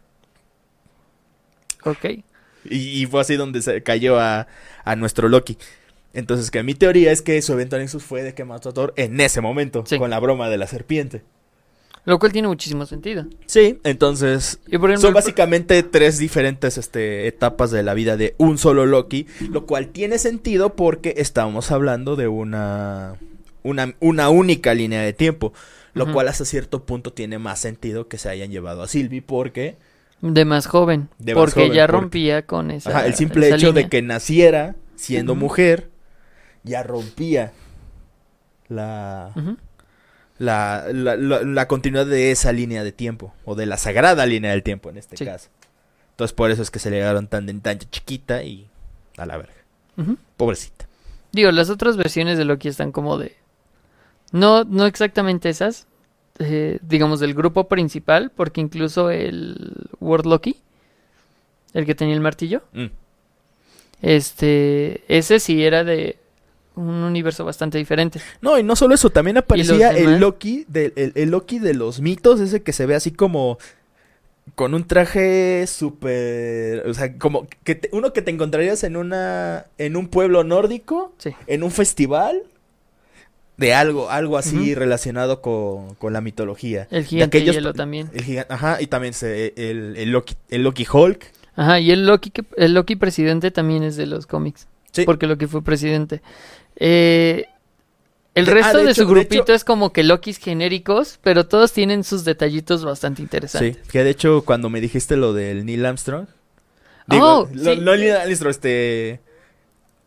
[1.83, 2.05] Ok.
[2.69, 4.47] Y, y fue así donde se cayó a,
[4.83, 5.57] a nuestro Loki.
[6.13, 8.93] Entonces, que mi teoría es que su evento Nexus fue de que mató a Thor
[8.97, 9.97] en ese momento, Sí.
[9.97, 11.21] con la broma de la serpiente.
[12.07, 13.25] Lo cual tiene muchísimo sentido.
[13.47, 18.33] Sí, entonces Y por ejemplo, Son básicamente tres diferentes este, etapas de la vida de
[18.37, 23.15] un solo Loki, lo cual tiene sentido porque estamos hablando de una,
[23.61, 25.51] una, una única línea de tiempo,
[25.93, 29.75] lo cual hasta cierto punto tiene más sentido que se hayan llevado a Sylvie porque
[30.21, 31.09] de más joven.
[31.19, 32.89] De más porque joven, ya porque- rompía con esa.
[32.89, 35.89] ajá, el simple esa hecho de que naciera siendo mujer
[36.63, 37.51] ya rompía
[38.69, 39.57] la, Ujú.
[40.39, 44.51] La, la, la- la continuidad de esa línea de tiempo, o de la sagrada línea
[44.51, 45.25] del tiempo en este Sí.
[45.25, 45.49] caso.
[46.11, 48.67] Entonces por eso es que se le llegaron tan, tan chiquita y
[49.17, 49.53] a la verga.
[50.37, 50.87] Pobrecita.
[51.31, 53.35] Digo, las otras versiones de Loki están como de.
[54.31, 55.87] No, no exactamente esas.
[56.39, 58.31] eh, digamos, del grupo principal.
[58.35, 60.57] Porque incluso el World Loki.
[61.73, 62.61] El que tenía el martillo.
[62.73, 62.85] Mm.
[64.01, 65.03] Este.
[65.07, 66.17] Ese sí era de
[66.77, 68.21] un universo bastante diferente.
[68.41, 71.99] No, y no solo eso, también aparecía el Loki, de, el, el Loki de los
[71.99, 73.57] mitos, ese que se ve así como
[74.55, 79.65] con un traje súper, o sea, como que te- uno que te encontrarías en una,
[79.77, 81.31] en un pueblo nórdico, Sí.
[81.47, 82.43] en un festival,
[83.57, 86.87] de algo, algo así relacionado con, con la mitología.
[86.91, 88.09] El gigante aquellos- hielo también.
[88.13, 91.25] El gigante, ajá, y también se, el, el Loki, el Loki Hulk.
[91.55, 94.67] Ajá, y el Loki, el Loki presidente también es de los cómics.
[94.91, 95.03] Sí.
[95.05, 96.21] Porque Loki fue presidente.
[96.79, 97.45] Eh,
[98.35, 100.37] el De- ah, resto de de, hecho- su de grupito hecho- es como que Lokis
[100.37, 103.77] genéricos, pero todos tienen sus detallitos bastante interesantes.
[103.83, 106.27] Sí, que de hecho cuando me dijiste lo del Neil Armstrong.
[107.09, 107.79] Oh, lo- sí.
[107.81, 109.21] Neil Armstrong, este...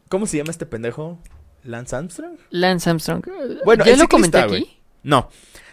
[0.08, 1.18] ¿Cómo se llama este pendejo?
[1.64, 2.36] ¿Lance Armstrong?
[2.50, 3.22] Lance Armstrong.
[3.64, 4.48] Bueno, ¿Ya lo comenté aquí?
[4.48, 4.70] güey.
[5.02, 5.30] No,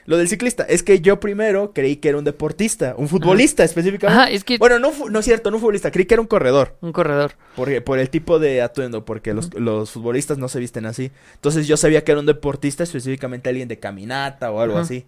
[0.07, 0.63] lo del ciclista.
[0.63, 4.21] Es que yo primero creí que era un deportista, un futbolista específicamente.
[4.21, 6.27] Ajá, es que Bueno, no, no es cierto, no un futbolista, creí que era un
[6.27, 6.77] corredor.
[6.81, 7.33] un corredor.
[7.55, 11.11] Por, por el tipo de atuendo, porque los, los futbolistas no se visten así.
[11.35, 14.83] Entonces yo sabía que era un deportista, específicamente alguien de caminata o algo Ajá.
[14.83, 15.05] así.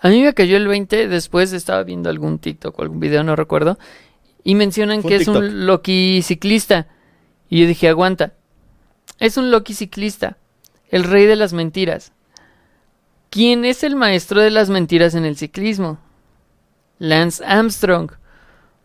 [0.00, 3.36] A mí me cayó el 20, después estaba viendo algún TikTok o algún video, no
[3.36, 3.78] recuerdo,
[4.44, 6.88] y mencionan que es un Loki ciclista.
[7.48, 8.34] Y yo dije, aguanta,
[9.20, 10.36] es un Loki ciclista,
[10.90, 12.12] el rey de las mentiras.
[13.34, 15.98] ¿Quién es el maestro de las mentiras en el ciclismo?
[17.00, 18.12] Lance Armstrong.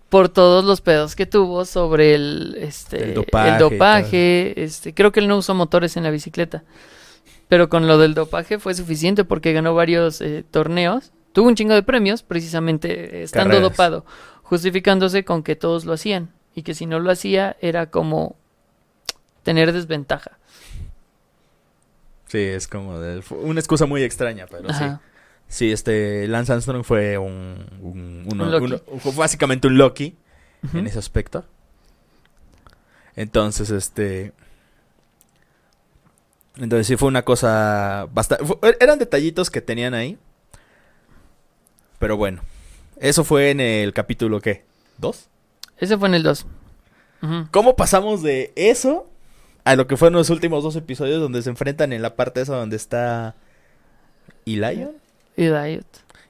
[0.09, 4.95] Por todos los pedos que tuvo sobre el, este, El dopaje y el dopaje, este,
[4.95, 6.63] creo que él no usó motores en la bicicleta.
[7.47, 11.11] Pero con lo del dopaje fue suficiente porque ganó varios eh, torneos.
[11.31, 13.69] Tuvo un chingo de premios, precisamente estando Carreras.
[13.69, 14.05] dopado,
[14.41, 18.35] justificándose con que todos lo hacían y que si no lo hacía era como
[19.43, 20.39] tener desventaja.
[22.29, 24.83] Sí, es como de- una excusa muy extraña, pero sí.
[24.83, 25.01] Ajá.
[25.47, 28.65] Sí, este Lance Armstrong fue un, un, uno- Un Loki.
[28.65, 30.15] uno- fue básicamente un Loki
[30.73, 31.43] en ese aspecto.
[33.15, 34.31] Entonces, este
[36.57, 38.45] entonces sí fue una cosa bastante
[38.79, 40.17] eran detallitos que tenían ahí.
[41.99, 42.41] Pero bueno,
[42.99, 44.65] eso fue en el capítulo ¿qué?
[44.97, 45.29] ¿Dos?
[45.77, 46.45] Ese fue en el 2.
[47.51, 49.09] ¿Cómo pasamos de eso
[49.63, 52.55] a lo que fueron los últimos dos episodios donde se enfrentan en la parte esa
[52.55, 53.35] donde está
[54.45, 54.95] Eliot?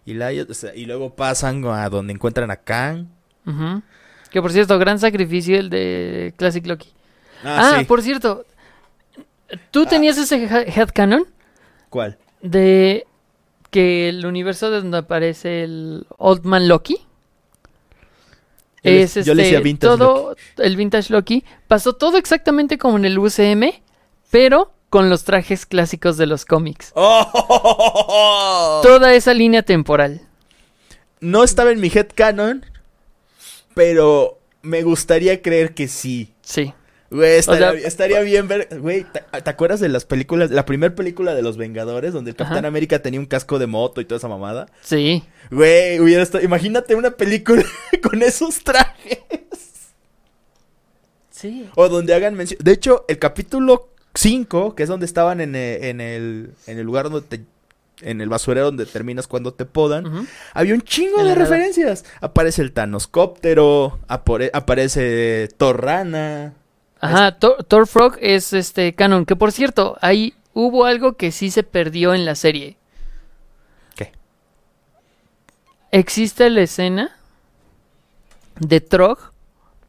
[0.06, 3.08] Eliot, o sea, y luego pasan a donde encuentran a Kang.
[3.46, 3.82] Ujú.
[4.32, 6.90] Que por cierto, gran sacrificio el de Classic Loki.
[7.44, 7.86] Ah, Ah, sí.
[7.86, 8.46] por cierto,
[9.72, 11.26] ¿tú tenías ese he- headcanon
[11.90, 12.18] ¿Cuál?
[12.42, 13.06] de
[13.72, 16.98] que el universo de donde aparece el Old Man Loki
[18.84, 22.78] Yo le- es yo le este, decía Vintage todo el Vintage Loki pasó todo exactamente
[22.78, 23.72] como en el UCM,
[24.32, 26.92] pero con los trajes clásicos de los cómics.
[26.96, 28.80] ¡Oh!
[28.84, 30.22] Toda esa línea temporal.
[31.20, 32.66] No estaba en mi headcanon,
[33.74, 36.34] pero me gustaría creer que sí.
[36.42, 36.74] Sí.
[37.12, 38.68] Güey, estaría, O sea- estaría bien ver.
[38.80, 40.52] Güey, ¿te, te acuerdas de las películas?
[40.52, 42.66] La primera película de los Vengadores, donde el Capitán.
[42.66, 44.68] América tenía un casco de moto y toda esa mamada.
[44.82, 45.24] Sí.
[45.50, 46.44] Güey, hubiera estado.
[46.44, 47.64] Imagínate una película
[48.04, 49.20] con esos trajes.
[51.32, 51.70] Sí.
[51.76, 52.60] O donde hagan mención.
[52.64, 56.86] De hecho, el capítulo 5, que es donde estaban en el, en el, en el
[56.86, 57.44] lugar donde te.
[58.02, 60.26] En el basurero donde terminas cuando te podan.
[60.54, 61.36] Había un chingo de nada.
[61.36, 62.06] referencias.
[62.22, 64.00] Aparece el Thanoscóptero.
[64.08, 66.54] apare- aparece Torrana.
[67.02, 69.26] Ajá, Thor, Frog es este canon.
[69.26, 72.78] Que por cierto, ahí hubo algo que sí se perdió en la serie.
[73.96, 74.12] ¿Qué?
[75.92, 77.16] Existe la escena
[78.60, 79.32] de Trog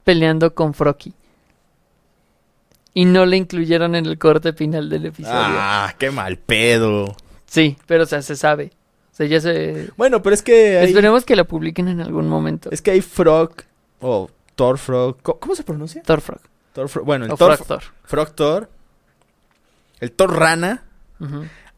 [0.05, 1.13] peleando con Frocky.
[2.95, 5.39] Y no la incluyeron en el corte final del episodio.
[5.39, 7.15] Ah, qué mal pedo.
[7.47, 8.73] Sí, pero o sea, se sabe.
[9.13, 9.91] O sea, ya se...
[9.97, 12.69] Bueno, pero es que hay, Esperemos que la publiquen en algún momento.
[12.73, 13.53] es que hay Frog
[14.01, 15.21] o Thor Frog.
[15.23, 16.03] ¿Cómo, cómo se pronuncia?
[16.03, 16.41] Thor Frog.
[16.73, 16.89] Thor.
[17.05, 17.83] Bueno, el O Thor Frog Thor.
[18.05, 18.69] Frog Thor.
[20.01, 20.85] El Thor Rana.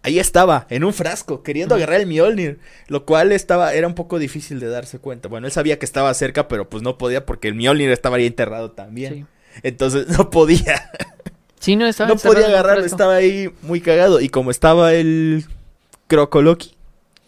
[0.05, 4.19] Ahí estaba, en un frasco, queriendo agarrar el Mjolnir, lo cual estaba, era un poco
[4.19, 5.29] difícil de darse cuenta.
[5.29, 8.27] Bueno, él sabía que estaba cerca, pero pues no podía porque el Mjolnir estaba ahí
[8.27, 9.15] enterrado también.
[9.15, 9.25] Sí.
[9.63, 10.91] Entonces no podía,
[11.61, 14.21] Sí, no estaba no podía agarrarlo, estaba ahí muy cagado.
[14.21, 15.45] Y como estaba el
[16.09, 16.75] Crocoloki,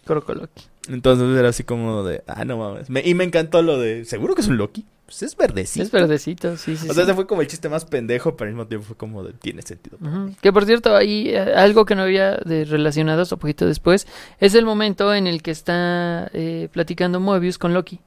[0.05, 0.63] Crocoloqui.
[0.89, 2.89] entonces era así como de, ah, no mames.
[2.89, 4.85] Me- y me encantó lo de, ¿seguro que es un Loki?
[5.05, 5.83] Pues es verdecito.
[5.83, 6.89] Es verdecito, sí, sí.
[6.89, 7.01] O sea, sí.
[7.01, 9.61] ese fue como el chiste más pendejo, pero al mismo tiempo fue como de, tiene
[9.61, 9.99] sentido.
[10.41, 14.07] Que por cierto, ahí eh, algo que no había de relacionados un poquito después
[14.39, 17.99] es el momento en el que está eh, platicando Moebius con Loki,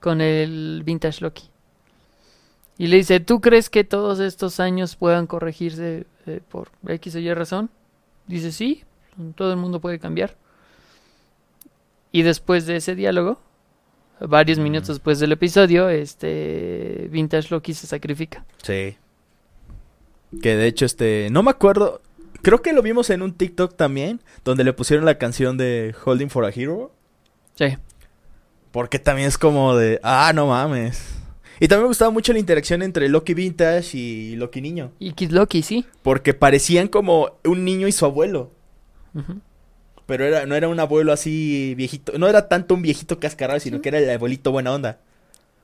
[0.00, 1.44] con el vintage Loki.
[2.78, 7.18] Y le dice, ¿tú crees que todos estos años puedan corregirse eh, por X o
[7.20, 7.70] Y razón?
[8.26, 8.82] Dice, sí,
[9.36, 10.36] todo el mundo puede cambiar.
[12.10, 13.40] Y después de ese diálogo,
[14.20, 14.62] varios Mm.
[14.62, 18.44] minutos después del episodio, este vintage Loki se sacrifica.
[18.62, 18.96] Sí.
[20.42, 22.00] Que de hecho, este, no me acuerdo.
[22.42, 26.30] Creo que lo vimos en un TikTok también, donde le pusieron la canción de Holding
[26.30, 26.92] for a Hero.
[27.54, 27.76] Sí.
[28.72, 31.14] Porque también es como de, ah, no mames.
[31.58, 34.92] Y también me gustaba mucho la interacción entre Loki Vintage y Loki Niño.
[34.98, 35.86] Y Kid Loki, sí.
[36.02, 38.52] Porque parecían como un niño y su abuelo.
[39.14, 39.40] Ujú.
[40.06, 42.16] Pero era, no era un abuelo así viejito.
[42.18, 44.98] No era tanto un viejito cascarrabia, sino que era el abuelito buena onda.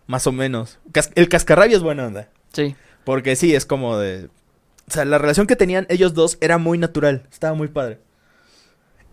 [0.06, 0.78] Más o menos.
[0.90, 2.28] Cas- el cascarrabia es buena onda.
[2.52, 2.74] Sí.
[3.04, 4.28] Porque sí, es como de...
[4.88, 7.22] O sea, la relación que tenían ellos dos era muy natural.
[7.30, 7.98] Estaba muy padre.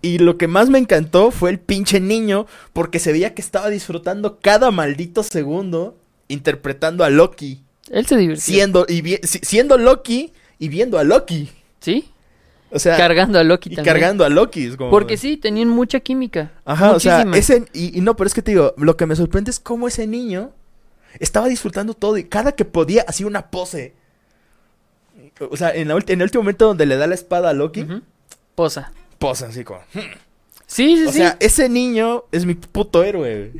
[0.01, 3.69] Y lo que más me encantó fue el pinche niño, porque se veía que estaba
[3.69, 7.61] disfrutando cada maldito segundo interpretando a Loki.
[7.91, 8.41] Él se divirtió.
[8.43, 11.49] Siendo, y vi- siendo Loki y viendo a Loki.
[11.81, 12.09] Sí.
[12.71, 13.93] O sea, Cargando a Loki y también.
[13.95, 14.65] cargando a Loki.
[14.67, 16.51] es como Porque sí, tenían mucha química.
[16.65, 17.37] Ajá, o sea, Muchísima.
[17.37, 17.65] ese...
[17.73, 20.05] Y, y no, pero es que te digo, lo que me sorprende es cómo ese
[20.05, 20.51] niño
[21.19, 23.93] estaba disfrutando todo y cada que podía hacía una pose.
[25.49, 27.53] O sea, en, la ulti- en el último momento donde le da la espada a
[27.53, 27.85] Loki.
[28.55, 28.91] Posa.
[29.17, 29.79] posa así como...
[30.67, 31.17] Sí, sí, O sí.
[31.17, 33.51] sea, ese niño es mi puto héroe.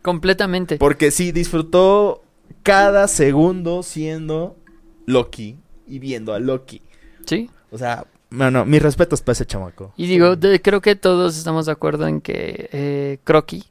[0.00, 0.78] completamente.
[0.78, 2.22] Porque sí, disfrutó
[2.62, 4.56] cada segundo siendo
[5.04, 6.80] Loki y viendo a Loki.
[7.26, 7.50] Sí.
[7.70, 9.92] O sea, bueno, mis respetos para ese chamaco.
[9.96, 13.64] Y digo, de- creo que todos estamos de acuerdo en que eh, Crocky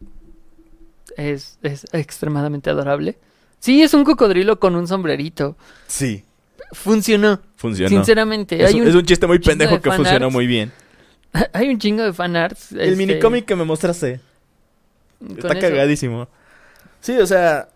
[1.16, 3.18] es, es extremadamente adorable.
[3.60, 5.58] Sí, es un cocodrilo con un sombrerito.
[5.88, 6.24] Sí,
[6.72, 7.40] Funcionó.
[7.56, 7.90] funcionó.
[7.90, 10.72] Sinceramente, Es, hay un, es un chiste muy pendejo de que funcionó muy bien.
[11.54, 12.72] hay un chingo de fanarts.
[12.74, 14.20] El este, minicómic que me mostraste.
[15.38, 15.60] Está eso.
[15.62, 16.28] cagadísimo.
[17.00, 17.70] Sí, o sea,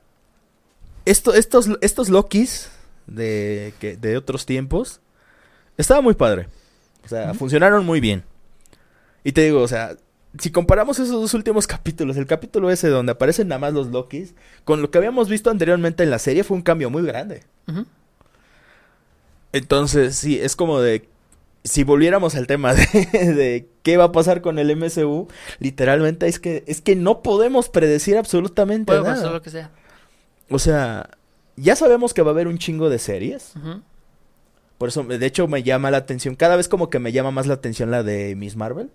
[1.06, 2.70] esto, estos, estos Lokis
[3.08, 5.00] de, que, de otros tiempos,
[5.78, 6.48] estaba muy padre.
[7.06, 8.24] O sea, funcionaron muy bien.
[9.24, 9.96] Y te digo, o sea,
[10.40, 14.34] si comparamos esos dos últimos capítulos, el capítulo ese donde aparecen nada más los Lokis,
[14.64, 17.44] con lo que habíamos visto anteriormente en la serie, fue un cambio muy grande.
[19.54, 21.08] Entonces, sí, es como de.
[21.64, 22.84] Si volviéramos al tema de,
[23.34, 25.28] de qué va a pasar con el MCU,
[25.60, 29.14] literalmente es que, es que no podemos predecir absolutamente Puede nada.
[29.16, 29.70] pasar lo que sea.
[30.50, 31.12] O sea,
[31.58, 33.54] ya sabemos que va a haber un chingo de series.
[33.56, 33.82] Ujú.
[34.82, 36.34] Por eso, de hecho, me llama la atención.
[36.36, 38.90] Cada vez como que me llama más la atención la de Miss Marvel.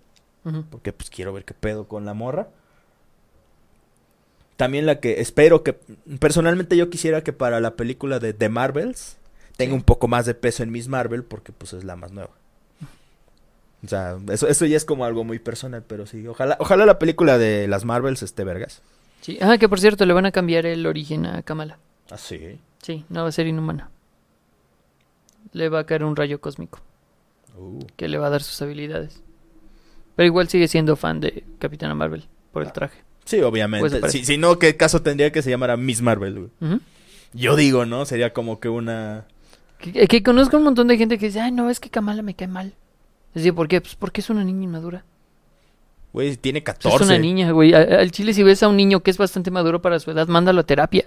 [0.69, 2.49] Porque pues quiero ver qué pedo con la morra.
[4.57, 5.79] También la que espero que...
[6.19, 9.15] Personalmente yo quisiera que para la película de The Marvels
[9.55, 9.75] tenga Sí.
[9.77, 12.31] un poco más de peso en Miss Marvel porque pues es la más nueva.
[13.85, 16.27] O sea, eso, eso ya es como algo muy personal, pero sí.
[16.27, 18.81] Ojalá, ojalá la película de las Marvels esté vergas.
[19.21, 19.37] Sí.
[19.41, 21.77] Ah, que por cierto, le van a cambiar el origen a Kamala.
[22.11, 22.59] Ah, sí.
[22.81, 23.89] Sí, no va a ser inhumana.
[25.53, 26.79] Le va a caer un rayo cósmico
[27.57, 27.79] Uh.
[27.95, 29.21] que le va a dar sus habilidades.
[30.15, 32.73] Pero igual sigue siendo fan de Capitana Marvel por el Ah.
[32.73, 32.99] traje.
[33.25, 33.99] Sí, obviamente.
[33.99, 36.49] Pues, si, si no, ¿qué caso tendría que se llamara Miss Marvel?
[37.33, 38.05] Yo digo, ¿no?
[38.05, 39.25] Sería como que una...
[39.79, 42.35] Que, que conozco un montón de gente que dice, ay, no, es que Kamala me
[42.35, 42.67] cae mal.
[43.29, 43.81] Es decir, ¿por qué?
[43.81, 45.03] Pues porque es una niña inmadura.
[46.13, 46.95] Güey, tiene O sea, 14.
[47.03, 47.73] Es una niña, güey.
[47.73, 50.61] Al chile, si ves a un niño que es bastante maduro para su edad, mándalo
[50.61, 51.05] a terapia.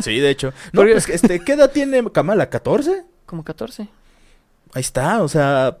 [0.00, 0.52] Sí, de hecho.
[0.72, 2.48] No, Porque- pues, este, ¿qué edad tiene Kamala?
[2.48, 3.04] ¿14?
[3.28, 3.86] Como 14.
[4.72, 5.76] Ahí está, o sea...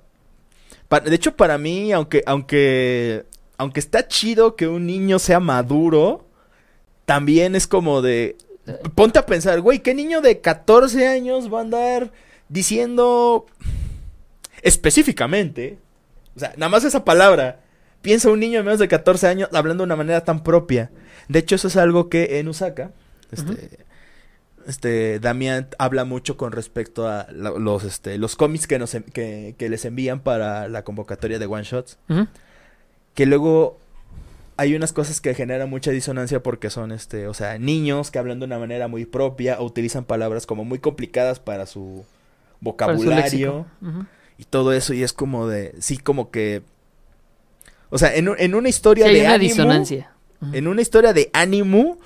[0.90, 3.24] de hecho, para mí, aunque, aunque,
[3.56, 6.26] aunque está chido que un niño sea maduro,
[7.06, 8.36] también es como de...
[8.94, 12.12] Ponte a pensar, güey, ¿qué niño de 14 años va a andar
[12.50, 13.46] diciendo
[14.60, 15.78] específicamente?
[16.36, 17.60] O sea, nada más esa palabra.
[18.02, 20.90] Piensa un niño de menos de 14 años hablando de una manera tan propia.
[21.28, 22.90] De hecho, eso es algo que en Usaka,
[23.32, 23.87] este.
[24.68, 29.54] Este, Damián habla mucho con respecto a la- los, este, los cómics que, nos, que,
[29.58, 31.98] que les envían para la convocatoria de One Shots.
[33.14, 33.78] Que luego
[34.56, 38.38] hay unas cosas que generan mucha disonancia porque son, este, o sea, niños que hablan
[38.38, 43.04] de una manera muy propia o utilizan palabras como muy complicadas para su Para su
[43.04, 43.66] vocabulario
[44.36, 46.62] y todo eso y es como de, sí, como que,
[47.90, 50.12] o sea, en, en una historia Sí, hay de una ánimo, disonancia.
[50.52, 51.98] En una historia de ánimo,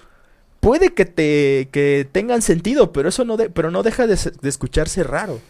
[0.62, 4.30] puede que te, que tengan sentido, pero eso no, de, pero no deja de, se-
[4.30, 5.40] de escucharse raro.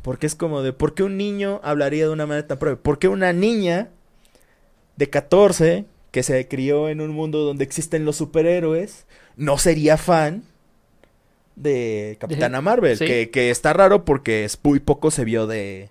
[0.00, 2.82] Porque es como de, ¿por qué un niño hablaría de una manera tan propia?
[2.82, 3.90] ¿Por qué una niña
[4.96, 9.04] de 14 que se crió en un mundo donde existen los superhéroes
[9.36, 10.42] no sería fan
[11.54, 12.96] de Capitana Marvel?
[12.96, 13.04] sí.
[13.04, 15.90] Que, que está raro porque es muy poco se vio de,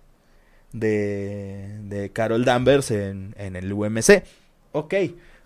[0.73, 4.23] de, de Carol Danvers en, en el UMC.
[4.71, 4.93] Ok,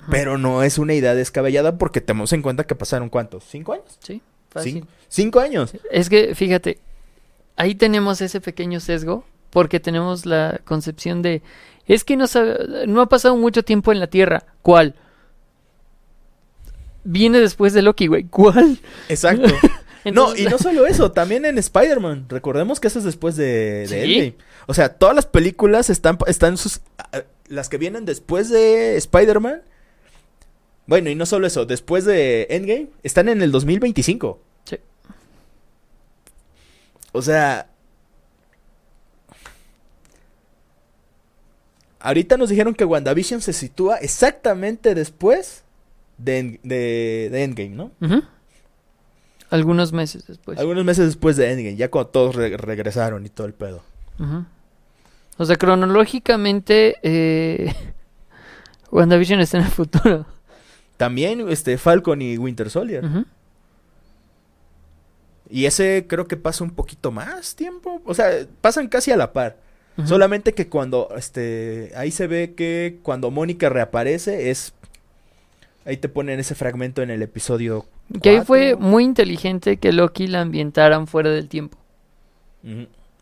[0.10, 3.98] Pero no es una idea descabellada porque tenemos en cuenta que pasaron cuántos, ¿cinco años?
[4.00, 4.74] Sí, fácil.
[4.74, 5.74] Cinco, cinco años.
[5.92, 6.80] Es que, fíjate,
[7.56, 11.42] ahí tenemos ese pequeño sesgo porque tenemos la concepción de,
[11.88, 14.46] es que no, sabe- no ha pasado mucho tiempo en la Tierra.
[14.62, 14.96] ¿Cuál?
[17.04, 18.24] Viene después de Loki, güey.
[18.26, 18.80] ¿Cuál?
[19.10, 19.50] Exacto.
[20.14, 22.26] No, y no solo eso, también en Spider-Man.
[22.28, 23.96] Recordemos que eso es después de, de Sí.
[23.96, 24.36] Endgame.
[24.68, 26.82] O sea, todas las películas están, están sus...
[27.48, 29.62] Las que vienen después de Spider-Man.
[30.85, 34.39] Bueno, y no solo eso, después de Endgame, están en el 2025.
[34.65, 34.77] Sí.
[37.14, 37.68] O sea...
[41.99, 45.64] Ahorita nos dijeron que WandaVision se sitúa exactamente después
[46.18, 47.91] de, En- de- de Endgame, ¿no?
[49.49, 50.60] Algunos meses después.
[50.60, 53.84] Algunos meses después de Endgame, ya cuando todos re- regresaron y todo el pedo.
[55.38, 57.73] O sea, cronológicamente, eh,
[58.91, 60.26] WandaVision está en el futuro.
[60.98, 63.03] También este Falcon y Winter Soldier.
[65.49, 68.02] Y ese creo que pasa un poquito más tiempo.
[68.06, 68.30] O sea,
[68.61, 69.57] pasan casi a la par.
[70.06, 74.74] Solamente que cuando este ahí se ve que cuando Mónica reaparece es
[75.86, 77.86] ahí te ponen ese fragmento en el episodio.
[78.22, 81.78] Que ahí fue muy inteligente que Loki la ambientaran fuera del tiempo.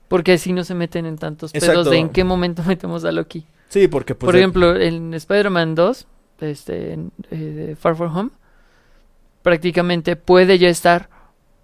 [0.08, 1.90] Porque así no se meten en tantos pedos Exacto.
[1.90, 3.46] de en qué momento metemos a Loki.
[3.70, 6.08] Sí, porque pues Por ejemplo, en Spider-Man 2,
[6.42, 8.30] este, eh, de Far From Home,
[9.42, 11.10] prácticamente puede ya estar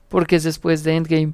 [0.09, 1.33] porque es después de Endgame.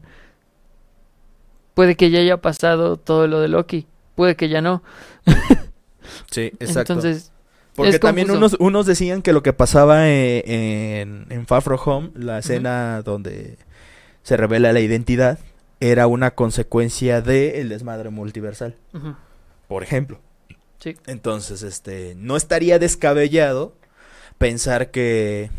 [1.73, 4.83] Puede que ya haya pasado todo lo de Loki, puede que ya no.
[6.31, 6.93] sí, exacto.
[6.93, 7.31] Entonces,
[7.75, 10.43] Porque también unos, unos decían que lo que pasaba eh,
[11.01, 13.57] en, en Far From Home, la escena donde
[14.21, 15.39] se revela la identidad,
[15.79, 18.77] era una consecuencia del desmadre multiversal,
[19.67, 20.19] por ejemplo.
[20.83, 23.73] Sí, Entonces, este, no estaría descabellado
[24.37, 25.49] pensar que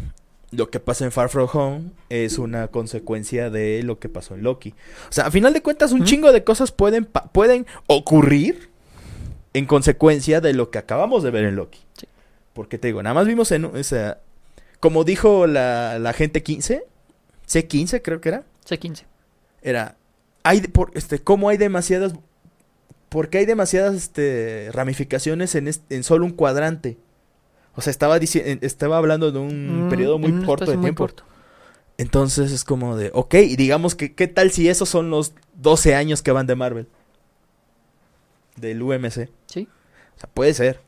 [0.50, 4.42] lo que pasa en Far From Home es una consecuencia de lo que pasó en
[4.42, 4.74] Loki.
[5.08, 8.70] O sea, a final de cuentas, un chingo de cosas pueden, pueden ocurrir
[9.52, 11.80] en consecuencia de lo que acabamos de ver en Loki.
[11.98, 12.06] Sí.
[12.52, 14.20] Porque te digo, nada más vimos en, o sea,
[14.80, 16.84] como dijo la, la gente 15,
[17.48, 19.04] C15 creo que era, C15.
[19.62, 19.96] era,
[20.42, 22.12] hay, por, este, cómo hay demasiadas,
[23.08, 26.98] porque hay demasiadas, este, ramificaciones en, est- en solo un cuadrante.
[27.76, 31.04] O sea, estaba estaba hablando de un Mm, periodo muy corto de muy tiempo.
[31.04, 31.24] corto.
[31.98, 35.94] Entonces es como de, ok, y digamos que, ¿qué tal si esos son los 12
[35.94, 36.88] años que van de Marvel?
[38.56, 39.28] Del UMC.
[39.46, 39.68] Sí,
[40.16, 40.80] O sea, puede ser.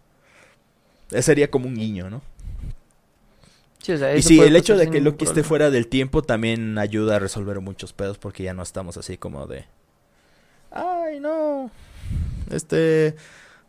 [1.11, 2.23] Ese sería como un guiño, ¿no?
[3.83, 5.87] sí, o sea, Y eso sí, puede el hecho de que Loki esté fuera del
[5.87, 9.67] tiempo también ayuda a resolver muchos pedos porque ya no estamos así como de...
[10.71, 11.71] Ay, no.
[12.51, 13.17] Este...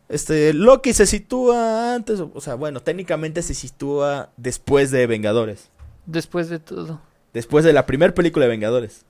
[0.08, 5.68] Este, Loki se sitúa antes, o sea, bueno, técnicamente se sitúa después de Vengadores.
[6.06, 7.02] Después de todo.
[7.34, 9.04] Después de la primera película de Vengadores.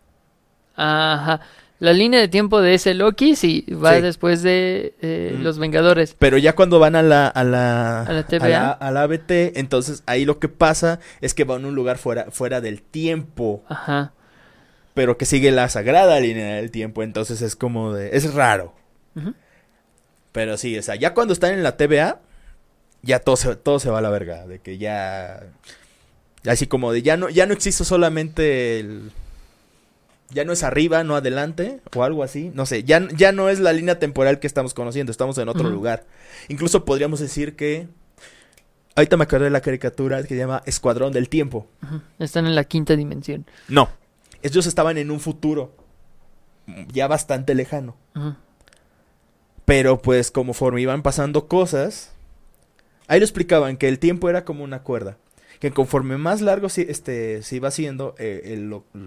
[0.75, 1.41] Ajá.
[1.79, 4.01] La línea de tiempo de ese Loki, sí, va Sí.
[4.03, 5.43] después de eh, Mm.
[5.45, 6.17] los Vengadores.
[6.19, 7.29] Pero ya cuando van a la...
[7.29, 8.49] A la, A la A TVA.
[8.49, 11.99] la, a la ABT, entonces ahí lo que pasa es que van a un lugar
[11.99, 13.63] fuera, fuera del tiempo.
[13.69, 14.13] Ajá.
[14.95, 18.17] pero que sigue la sagrada línea del tiempo, entonces es como de...
[18.17, 18.75] es raro.
[20.33, 22.21] Pero sí, o sea, ya cuando están en la TVA,
[23.03, 25.43] ya todo se, todo se va a la verga, de que ya...
[26.47, 29.11] Así como de ya no, ya no existe solamente el...
[30.31, 32.51] Ya no es arriba, no adelante, o algo así.
[32.55, 35.71] No sé, ya, ya no es la línea temporal que estamos conociendo, estamos en otro
[35.71, 36.05] lugar.
[36.49, 37.89] Incluso podríamos decir que...
[38.95, 41.67] Ahorita me acordé de la caricatura que se llama Escuadrón del Tiempo.
[42.19, 43.47] Están en la quinta dimensión.
[43.69, 43.89] No,
[44.43, 45.75] ellos estaban en un futuro
[46.89, 47.97] ya bastante lejano.
[49.69, 52.11] Pero pues conforme iban pasando cosas,
[53.07, 55.19] ahí lo explicaban que el tiempo era como una cuerda.
[55.61, 58.41] Que conforme más largo se, este, se iba haciendo, eh,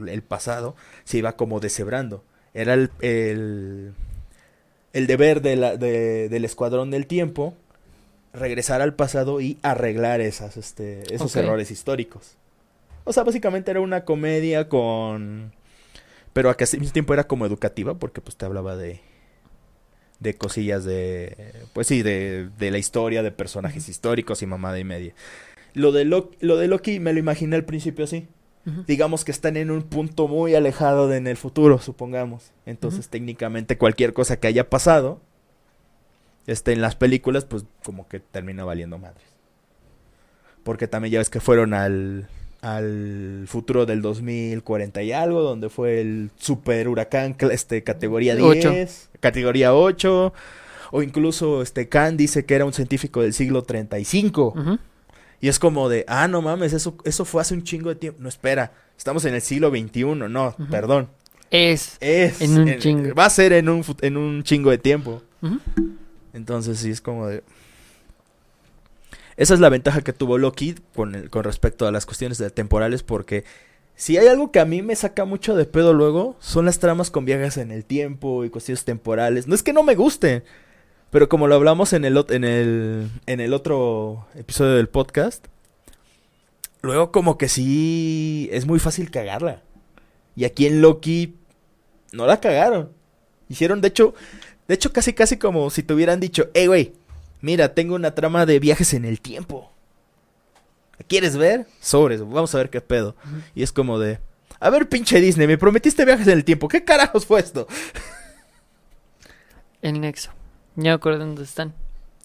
[0.07, 2.23] el, pasado se iba como deshebrando.
[2.53, 3.93] Era el, el,
[4.93, 7.55] el deber de la- de- del escuadrón del tiempo
[8.31, 12.35] regresar al pasado y arreglar esas, este, esos errores históricos.
[13.03, 15.53] O sea, básicamente era una comedia con...
[16.33, 19.01] Pero a que al mismo tiempo era como educativa porque pues te hablaba de
[20.21, 24.83] de cosillas de pues sí de, de la historia de personajes históricos y mamada y
[24.83, 25.13] media.
[25.73, 28.27] Lo de Loki, lo de Loki me lo imaginé al principio así.
[28.85, 32.51] Digamos que están en un punto muy alejado de en el futuro supongamos.
[32.67, 35.19] Entonces técnicamente cualquier cosa que haya pasado
[36.45, 39.25] este en las películas pues como que termina valiendo madres.
[40.63, 42.29] Porque también ya ves que fueron al
[42.61, 49.09] al futuro del 2040 y algo, donde fue el super huracán este categoría 10, Ocho.
[49.19, 50.33] categoría 8,
[50.91, 54.53] o incluso este Khan dice que era un científico del siglo 35.
[54.55, 54.79] Ujú.
[55.39, 58.21] Y es como de, ah, no mames, eso, eso fue hace un chingo de tiempo.
[58.21, 61.09] No, espera, estamos en el siglo XXI, no, perdón.
[61.49, 61.97] Es.
[61.99, 63.15] Es En un chingo.
[63.15, 65.23] Va a ser en un, en un chingo de tiempo.
[66.33, 67.43] Entonces sí es como de...
[69.37, 71.13] Esa es la ventaja que tuvo Loki con,
[71.43, 73.43] respecto a las cuestiones temporales porque
[73.95, 77.11] si hay algo que a mí me saca mucho de pedo luego son las tramas
[77.11, 79.47] con viajes en el tiempo y cuestiones temporales.
[79.47, 80.43] No es que no me gusten,
[81.09, 85.47] pero como lo hablamos en el, en el, en el otro episodio del podcast,
[86.81, 89.61] luego como que sí es muy fácil cagarla.
[90.35, 91.35] Y aquí en Loki
[92.11, 92.91] no la cagaron.
[93.49, 94.13] Hicieron, de hecho,
[94.67, 96.93] de hecho, casi casi como si te hubieran dicho, hey, güey,
[97.41, 99.71] mira, tengo una trama de viajes en el tiempo.
[100.99, 101.67] ¿La ¿Quieres ver?
[101.79, 103.15] Sobres, vamos a ver qué pedo.
[103.55, 104.19] Y es como de,
[104.59, 106.67] a ver, pinche Disney, me prometiste viajes en el tiempo.
[106.67, 107.67] ¿Qué carajos fue esto?
[109.81, 110.31] El nexo.
[110.75, 111.73] Ya me acuerdo dónde están.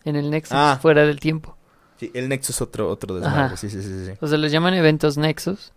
[0.04, 0.78] En el nexo, Ah.
[0.80, 1.56] fuera del tiempo.
[1.98, 3.56] Sí, el Nexo es otro, otro desmadre.
[3.56, 4.12] Sí, sí, sí.
[4.20, 5.72] O sea, los llaman eventos nexos.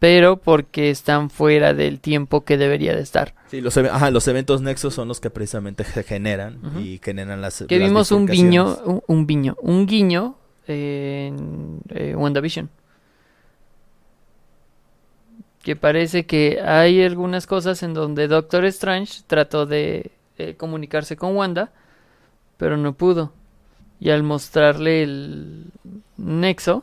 [0.00, 3.34] Pero porque están fuera del tiempo que debería de estar.
[3.50, 7.40] Sí, los, eve- ajá, los eventos nexos son los que precisamente se generan y generan
[7.40, 7.64] las.
[7.68, 10.36] Que las vimos un guiño, un, un guiño, un guiño
[10.66, 12.70] en eh, WandaVision.
[15.62, 21.36] Que parece que hay algunas cosas en donde Doctor Strange trató de eh, comunicarse con
[21.36, 21.70] Wanda,
[22.56, 23.32] pero no pudo.
[24.00, 25.66] Y al mostrarle el
[26.16, 26.82] Nexo,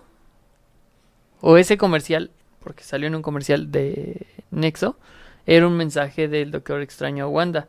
[1.41, 2.30] o ese comercial,
[2.68, 4.98] porque salió en un comercial de Nexo,
[5.45, 7.68] era un mensaje del Doctor Extraño a Wanda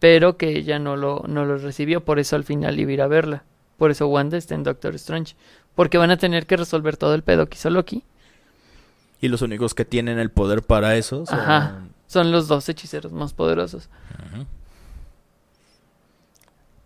[0.00, 3.02] pero que ella no lo, no lo recibió, por eso al final iba a ir
[3.02, 3.44] a verla.
[3.76, 5.36] Por eso Wanda está en Doctor Strange.
[5.74, 8.02] Porque van a tener que resolver todo el pedo que hizo Loki.
[9.20, 11.38] Y los únicos que tienen el poder para eso son.
[11.38, 11.84] Ajá.
[12.06, 13.88] Son los dos hechiceros más poderosos.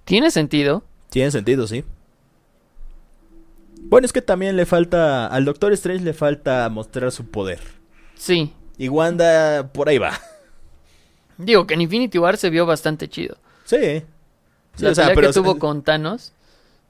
[0.05, 0.83] Tiene sentido.
[1.09, 1.85] Tiene sentido, sí.
[3.85, 5.27] Bueno, es que también le falta.
[5.27, 7.61] Al Doctor Strange le falta mostrar su poder.
[8.17, 8.53] Sí.
[8.79, 10.19] Y Wanda por ahí va.
[11.39, 13.37] Digo que en Infinity War se vio bastante chido.
[13.65, 14.03] Sí.
[14.77, 15.29] Sí, la o sea, pelea pero.
[15.29, 16.33] que tuvo con Thanos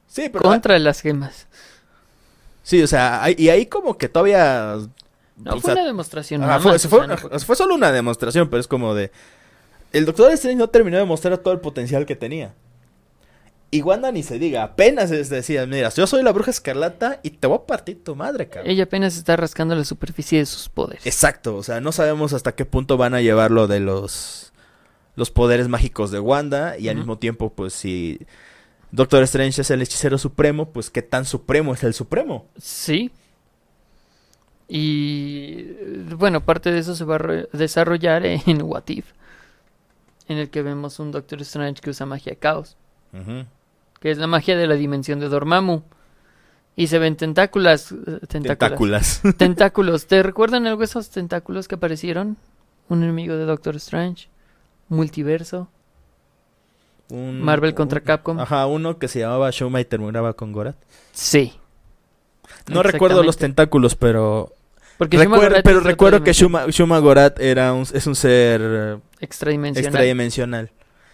[0.07, 0.43] Sí, pero.
[0.43, 1.47] contra las gemas.
[2.62, 4.77] Sí, o sea, y ahí como que todavía.
[5.37, 6.43] No, fue sea, una demostración.
[6.43, 8.61] ajá, nada fue, más, se o fue, sea, no fue- fue solo una demostración, pero
[8.61, 9.11] es como de.
[9.93, 12.55] El Doctor Strange no terminó de mostrar todo el potencial que tenía.
[13.75, 17.31] Y Wanda ni se diga, apenas es decía, mira, yo soy la bruja escarlata y
[17.31, 18.71] te voy a partir tu madre, cabrón.
[18.71, 21.05] Ella apenas está rascando la superficie de sus poderes.
[21.07, 24.53] Exacto, o sea, no sabemos hasta qué punto van a llevarlo de los
[25.17, 28.21] los poderes mágicos de Wanda y al mismo tiempo, pues si
[28.93, 32.47] Doctor Strange es el hechicero supremo, pues qué tan supremo es el supremo.
[32.57, 33.11] Sí.
[34.69, 35.63] Y
[36.17, 39.07] bueno, parte de eso se va a ro- desarrollar en What If,
[40.29, 42.77] en el que vemos un Doctor Strange que usa magia caos,
[44.05, 45.81] que es la magia de la dimensión de Dormammu.
[46.76, 47.97] Y se ven tentáculas, eh,
[48.28, 49.22] tentáculas, Tentáculas.
[49.39, 50.06] tentáculos.
[50.09, 52.36] ¿Te recuerdan algo esos tentáculos que aparecieron?
[52.90, 54.28] Un enemigo de Doctor Strange,
[54.90, 55.68] multiverso,
[57.09, 58.39] Un- Marvel contra un- Capcom.
[58.40, 60.76] Ajá, uno que se llamaba Showma y terminaba con Gorat.
[61.12, 61.55] Sí.
[62.68, 64.52] No recuerdo los tentáculos, pero
[64.98, 69.86] Porque Recuerdo- Shuma pero recuerdo que Shuma, Shuma Gorath era un, es un ser extradimensional.
[69.89, 70.70] extradimensional.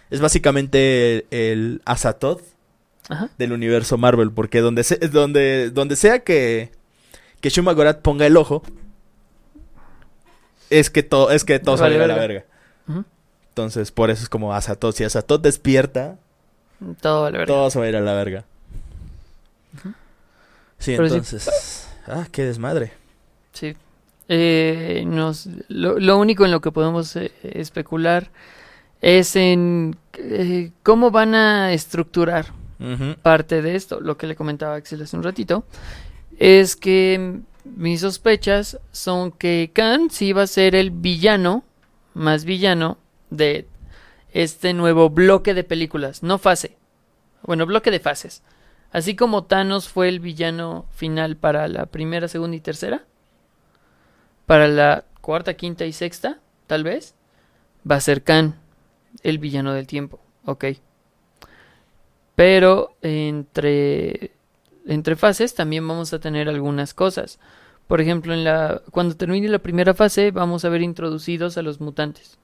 [0.09, 2.41] Es básicamente el, el Azathoth
[3.11, 3.29] Ajá.
[3.37, 6.71] del universo Marvel, porque donde, se- donde, donde sea que,
[7.41, 8.63] que Shuma Gorath ponga el ojo,
[10.69, 12.45] es que, todo es que todo Vale a la verga.
[13.49, 14.95] Entonces, por eso es como Azathoth.
[14.95, 16.17] Si Azathoth despierta,
[17.01, 18.45] Todo vale todo se va a ir a la verga.
[20.79, 21.87] Sí, Pero entonces...
[22.07, 22.93] Ah, qué desmadre.
[23.53, 23.75] Sí.
[24.29, 28.29] Eh, nos, lo, lo único en lo que podemos eh, especular
[29.01, 32.47] es en eh, cómo van a estructurar
[33.21, 33.99] Parte de esto.
[33.99, 35.65] Lo que le comentaba Axel hace un ratito
[36.39, 41.63] es que mis sospechas son que Khan sí va a ser el villano,
[42.13, 42.97] más villano,
[43.29, 43.67] de
[44.33, 46.77] este nuevo bloque de películas, no fase.
[47.43, 48.43] Bueno, bloque de fases.
[48.91, 53.05] Así como Thanos fue el villano final para la primera, segunda y tercera,
[54.45, 57.15] para la cuarta, quinta y sexta, tal vez,
[57.89, 58.59] va a ser Khan
[59.23, 60.19] el villano del tiempo.
[60.45, 60.65] Ok.
[62.41, 64.31] Pero entre,
[64.87, 67.37] entre fases también vamos a tener algunas cosas.
[67.85, 71.79] Por ejemplo, en la, cuando termine la primera fase vamos a ver introducidos a los
[71.79, 72.39] mutantes.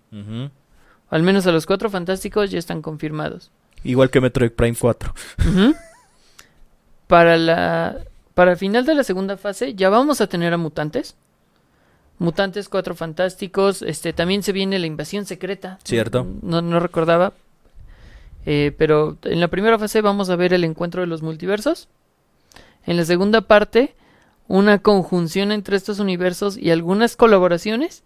[1.10, 3.50] Al menos a los cuatro fantásticos ya están confirmados.
[3.84, 5.16] Igual que Metroid Prime 4.
[5.50, 5.76] Ujú.
[7.08, 7.98] Para la
[8.36, 11.16] para el final de la segunda fase ya vamos a tener a mutantes.
[12.20, 13.82] Mutantes, cuatro fantásticos.
[13.82, 15.80] Este también se viene la invasión secreta.
[15.84, 16.28] Cierto.
[16.44, 17.34] No, no recordaba.
[18.50, 21.90] Eh, pero en la primera fase vamos a ver el encuentro de los multiversos.
[22.86, 23.94] En la segunda parte,
[24.48, 28.04] una conjunción entre estos universos y algunas colaboraciones.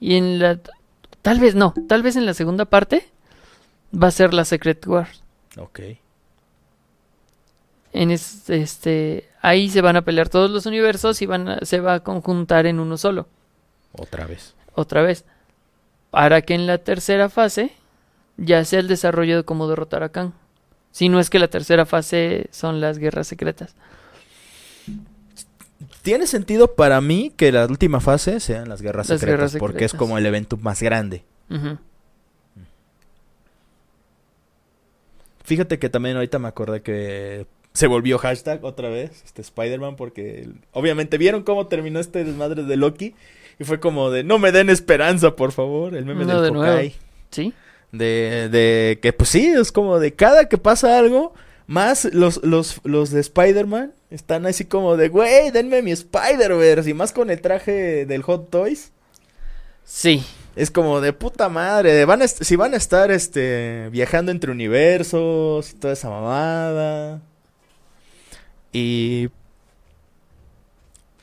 [0.00, 0.58] Y en la
[1.20, 3.06] tal vez no, tal vez en la segunda parte
[3.94, 5.22] va a ser la Secret Wars.
[5.58, 5.80] Ok.
[7.92, 11.80] En es- este, ahí se van a pelear todos los universos y van a- se
[11.80, 13.28] va a conjuntar en uno solo,
[13.92, 14.54] Otra vez.
[14.74, 15.26] otra vez.
[16.10, 17.72] Para que en la tercera fase
[18.42, 20.34] ya sea el desarrollo de cómo derrotar a Khan.
[20.90, 23.74] Si no es que la tercera fase son las guerras secretas.
[26.02, 29.84] Tiene sentido para mí que la última fase sean las guerras Las secretas, guerras porque
[29.84, 31.24] es como el evento más grande.
[31.48, 31.78] Ujú.
[35.44, 40.48] Fíjate que también ahorita me acordé que se volvió hashtag otra vez, este Spider-Man, porque
[40.72, 43.14] obviamente vieron cómo terminó este desmadre de Loki
[43.58, 46.50] y fue como de no me den esperanza, por favor, el meme No, del de
[46.50, 46.74] nuevo.
[46.74, 46.94] Hawkeye.
[47.30, 47.54] ¿Sí?
[47.92, 51.34] De, de que pues sí, es como de cada que pasa algo,
[51.66, 56.94] más los, los, los de Spider-Man están así como de, güey, denme mi Spider-Verse, y
[56.94, 58.92] más con el traje del Hot Toys.
[59.84, 60.24] Sí.
[60.54, 65.70] Es como de puta madre, van a si van a estar este viajando entre universos
[65.70, 67.22] y toda esa mamada.
[68.70, 69.30] Y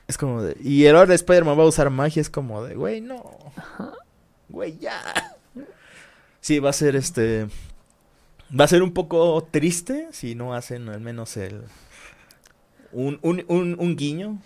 [0.07, 3.01] es como de y el ahora Spider-Man va a usar magia, es como de, güey,
[3.01, 3.37] no.
[4.49, 4.99] Güey, ya.
[6.41, 7.47] Sí, va a ser este
[8.57, 11.63] va a ser un poco triste si no hacen al menos el
[12.91, 14.41] un, un, un, un guiño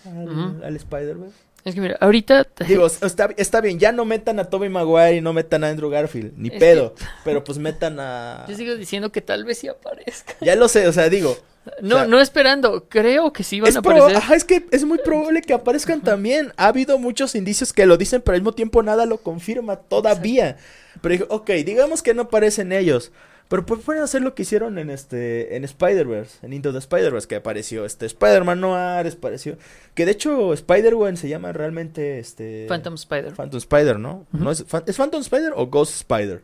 [0.64, 1.36] al, Spider-Verse.
[1.66, 2.46] Es que mira, ahorita...
[2.68, 5.90] Digo, está, está bien, ya no metan a Tobey Maguire y no metan a Andrew
[5.90, 8.46] Garfield, ni Es pedo, pero pues metan a...
[8.50, 10.36] Yo sigo diciendo que tal vez sí aparezca.
[10.42, 11.38] Ya lo sé, o sea, digo...
[11.82, 12.90] No, O sea, no esperando.
[12.90, 14.18] Creo que sí van Es, a aparecer.
[14.18, 16.52] Ajá, es que es muy probable que aparezcan también.
[16.58, 20.58] Ha habido muchos indicios que lo dicen, pero al mismo tiempo nada lo confirma todavía.
[21.02, 23.14] Pero digo, ok, digamos que no aparecen ellos.
[23.62, 27.36] Pero pueden hacer lo que hicieron en este en Spider-Verse, en Into the Spider-Verse, que
[27.36, 29.58] apareció este Spider-Man Noir, apareció...
[29.94, 32.66] Que de hecho Spider-Man se llama realmente este...
[32.68, 33.34] Phantom Spider.
[33.34, 34.26] Phantom Spider, ¿no?
[34.32, 36.42] ¿No es, Phan- ¿Es Phantom Spider o Ghost Spider?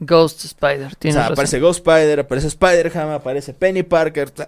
[0.00, 0.86] Ghost Spider.
[0.92, 1.32] O Tienes sea, razón.
[1.34, 4.44] aparece Ghost Spider, aparece Spider-Ham, aparece Penny Parker, o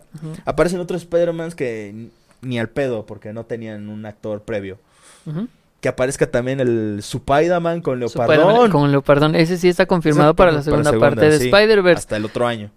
[0.47, 2.09] aparecen otros Spider-Mans que
[2.41, 4.79] ni al pedo, porque no tenían un actor previo.
[5.27, 5.49] ujú.
[5.81, 8.71] Que aparezca también el Spider-Man con Leopardón.
[8.71, 9.35] Con Leopardón.
[9.35, 11.37] Ese sí está confirmado para la para segunda parte de.
[11.37, 11.99] Spider-Verse.
[12.01, 12.71] Hasta el otro año.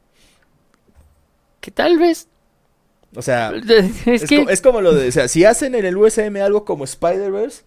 [1.59, 2.27] Que tal vez.
[3.15, 4.43] O sea, Es, es, que.
[4.45, 7.63] co- es como lo de, o sea, si hacen en el USM algo como Spider-Verse,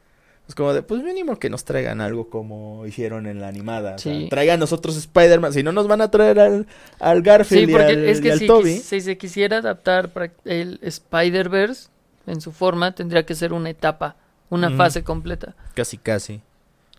[0.48, 3.96] es como de, pues mínimo que nos traigan algo como hicieron en la animada.
[3.96, 4.28] O sea, Sí.
[4.30, 5.52] traigan nosotros Spider-Man.
[5.52, 6.66] Si no nos van a traer al,
[6.98, 8.76] al Sí, Garfield y al, es y que al si, Toby.
[8.78, 11.88] si se quisiera adaptar para el Spider-Verse
[12.26, 14.16] en su forma, tendría que ser una etapa,
[14.50, 15.54] una fase completa.
[15.74, 16.40] Casi, casi.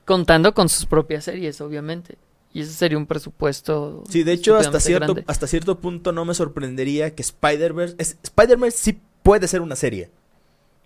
[0.05, 2.17] Contando con sus propias series, obviamente.
[2.53, 4.03] Y ese sería un presupuesto.
[4.09, 5.23] Sí, de hecho, hasta cierto, grande.
[5.27, 7.95] hasta cierto punto no me sorprendería que Spider-Verse...
[8.23, 10.09] Spider-Verse sí puede ser una serie.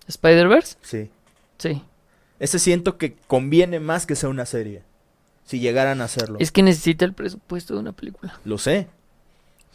[0.08, 0.78] ¿Spider-Verse?
[0.82, 1.10] Sí.
[1.58, 1.84] Sí.
[2.40, 4.84] Ese siento que conviene más que sea una serie.
[5.46, 6.38] Si llegaran a hacerlo.
[6.40, 8.40] Es que necesita el presupuesto de una película.
[8.44, 8.88] Lo sé.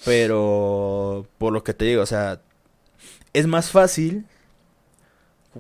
[0.05, 1.27] Pero...
[1.39, 2.41] Por lo que te digo, o sea...
[3.33, 4.27] Es más fácil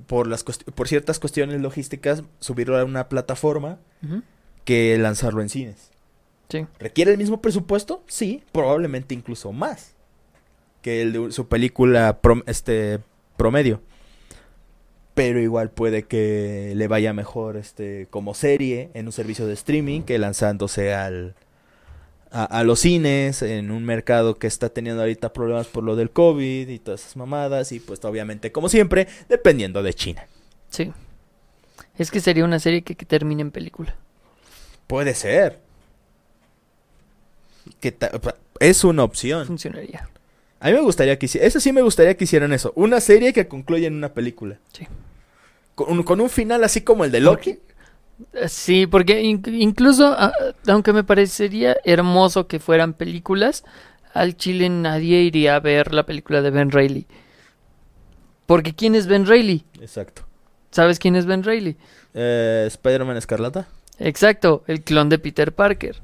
[0.06, 3.78] por, las por ciertas cuestiones logísticas, subirlo a una plataforma
[4.64, 5.90] que lanzarlo en cines.
[6.48, 6.66] Sí.
[6.78, 8.02] ¿Requiere el mismo presupuesto?
[8.06, 9.94] Sí, probablemente incluso más
[10.82, 13.00] que el de su película prom- este,
[13.36, 13.80] promedio.
[15.14, 20.02] Pero igual puede que le vaya mejor este, como serie en un servicio de streaming
[20.02, 21.34] que lanzándose al,
[22.30, 26.10] a, a los cines en un mercado que está teniendo ahorita problemas por lo del
[26.10, 27.72] COVID y todas esas mamadas.
[27.72, 30.26] Y pues obviamente, como siempre, dependiendo de China.
[30.70, 30.92] Sí.
[31.98, 33.96] Es que sería una serie que, que termine en película.
[34.86, 35.58] Puede ser.
[37.80, 37.96] Que
[38.60, 39.46] es una opción.
[39.46, 40.08] Funcionaría.
[40.60, 43.32] A mí me gustaría que hicieran, eso sí me gustaría que hicieran eso, una serie
[43.32, 44.58] que concluya en una película.
[44.72, 44.86] Sí.
[45.74, 47.58] Con un, con un final así como el de Loki.
[48.48, 50.16] Sí, porque in- incluso,
[50.66, 53.64] aunque me parecería hermoso que fueran películas,
[54.14, 57.06] al Chile nadie iría a ver la película de Ben Reilly.
[58.46, 59.64] Porque ¿quién es Ben Reilly?
[59.80, 60.22] Exacto.
[60.70, 61.76] ¿Sabes quién es Ben Reilly?
[62.14, 63.68] Eh, Spider-Man Escarlata.
[63.98, 65.96] Exacto, el clon de Peter Parker.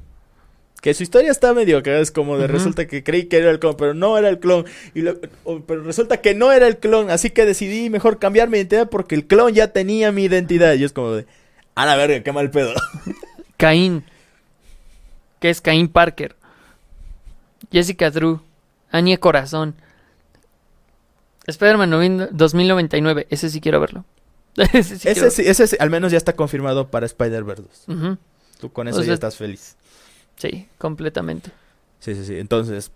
[0.81, 3.59] Que su historia está medio que es como de resulta que creí que era el
[3.59, 4.65] clon, pero no era el clon.
[4.93, 8.49] Y lo- o- pero resulta que no era el clon, así que decidí mejor cambiar
[8.49, 10.73] mi identidad porque el clon ya tenía mi identidad.
[10.73, 11.25] Y es como de,
[11.75, 12.73] a la verga, qué mal pedo.
[13.57, 14.03] Caín,
[15.39, 16.35] que es Caín Parker.
[17.71, 18.41] Jessica Drew,
[18.91, 19.75] Anya Corazón.
[21.47, 24.05] Spider-Man novin- 2099, ese sí quiero verlo.
[24.55, 27.97] ese sí quiero ese, sí, ese sí, al menos ya está confirmado para Spider-Verse 2.
[27.97, 28.17] Ujú,
[28.59, 29.75] Tú con O eso ya estás feliz.
[30.37, 31.51] Sí, completamente.
[31.99, 32.37] Sí, sí, sí.
[32.39, 32.91] Entonces,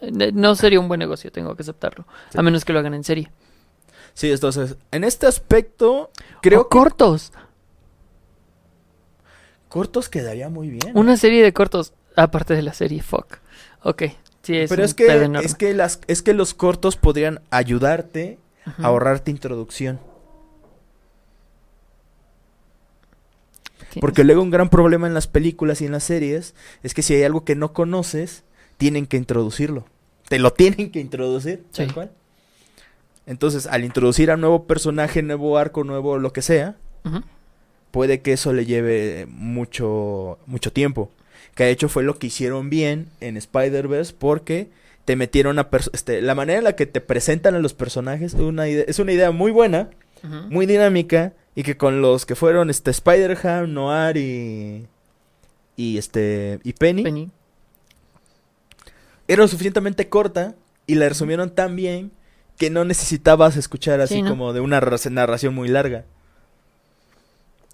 [0.00, 2.06] Eh, No sería un buen negocio, tengo que aceptarlo.
[2.30, 2.38] Sí.
[2.38, 3.30] A menos que lo hagan en serie.
[4.14, 6.10] sí, entonces, en este aspecto,
[6.40, 7.32] creo O cortos.
[9.68, 10.92] Cortos quedaría muy bien.
[10.94, 13.38] Una serie de cortos, aparte de la serie, fuck.
[13.82, 14.04] Ok,
[14.42, 18.38] sí, es Pero un es que, es, que las, es que los cortos podrían ayudarte
[18.66, 18.82] Ujú.
[18.82, 20.00] a ahorrarte introducción.
[24.00, 27.14] Porque luego un gran problema en las películas y en las series es que si
[27.14, 28.44] hay algo que no conoces,
[28.76, 29.86] tienen que introducirlo.
[30.28, 31.92] Te lo tienen que introducir, tal Sí.
[31.94, 32.10] cual.
[33.26, 37.20] Entonces, al introducir a un nuevo personaje, nuevo arco, nuevo lo que sea, Ujú.
[37.90, 41.10] Puede que eso le lleve mucho, mucho tiempo.
[41.54, 44.68] Que de hecho fue lo que hicieron bien en Spider-Verse porque
[45.04, 45.68] te metieron a...
[45.92, 48.98] Este, la manera en la que te presentan a los personajes es una idea, es
[48.98, 49.90] una idea muy buena,
[50.50, 54.86] muy dinámica y que con los que fueron este Spider-Ham, Noir y...
[55.76, 56.58] Y este...
[56.64, 57.30] Y Penny, Penny.
[59.28, 60.54] era lo suficientemente corta
[60.86, 62.10] y la resumieron tan bien
[62.56, 64.30] que no necesitabas escuchar así Sí, ¿no?
[64.30, 66.04] como de una narración muy larga.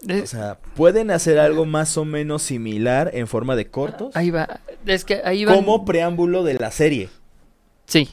[0.09, 4.31] Eh, O sea, pueden hacer algo más o menos similar en forma de cortos ahí
[4.31, 4.61] va.
[4.87, 5.55] Es que ahí va.
[5.55, 7.09] como preámbulo de la serie.
[7.87, 8.09] Sí.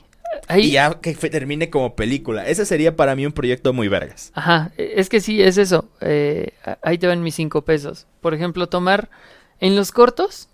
[0.47, 0.67] Ahí.
[0.67, 2.47] Y ya que termine como película.
[2.47, 4.31] Ese sería para mí un proyecto muy vergas.
[4.33, 5.89] Ajá, e- es que sí, es eso.
[5.99, 8.07] Eh, ahí te van mis cinco pesos.
[8.21, 9.09] Por ejemplo, tomar
[9.59, 10.47] en los cortos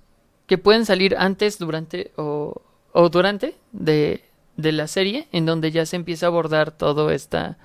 [0.47, 2.61] que pueden salir antes, durante o,
[2.91, 4.23] o durante de,
[4.55, 7.57] de la serie, en donde ya se empieza a abordar toda esta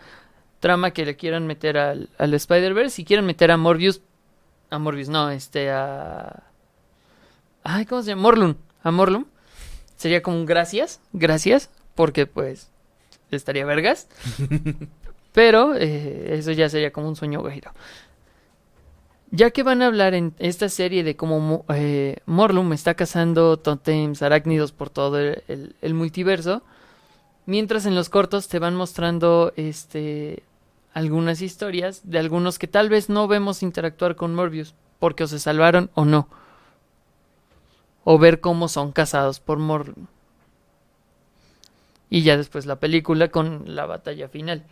[0.62, 2.94] trama que le quieran meter al, al Spider-Verse.
[2.94, 4.00] Si quieren meter a Morbius,
[4.70, 6.44] a Morbius, no, este, a...
[7.64, 8.22] Ay, ¿cómo se llama?
[8.22, 9.26] Morlun, a Morlun.
[9.96, 12.70] Sería como un gracias, gracias, porque pues
[13.32, 14.06] estaría vergas.
[15.32, 17.72] Pero eh, eso ya sería como un sueño guajiro.
[19.30, 23.58] Ya que van a hablar en esta serie de cómo Mo- eh, Morlun está cazando
[23.58, 26.62] totems arácnidos por todo el, el- el multiverso,
[27.46, 30.42] mientras en los cortos te van mostrando este
[30.94, 35.38] algunas historias de algunos que tal vez no vemos interactuar con Morbius, porque o se
[35.38, 36.28] salvaron o no.
[38.04, 40.08] O ver cómo son cazados por Morlun.
[42.10, 44.64] Y ya después la película con la batalla final.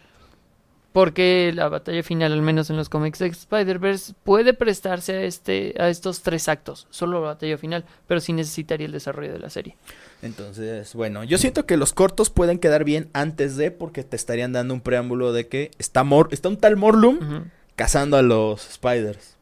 [0.92, 5.74] Porque la batalla final, al menos en los cómics de Spider-Verse, puede prestarse a, este,
[5.78, 6.88] a estos tres actos.
[6.90, 9.76] Solo la batalla final, pero sí necesitaría el desarrollo de la serie.
[10.20, 14.52] Entonces, bueno, yo siento que los cortos pueden quedar bien antes de porque te estarían
[14.52, 17.44] dando un preámbulo de que está, Mor está un tal Morlum
[17.76, 19.36] cazando a los Spiders.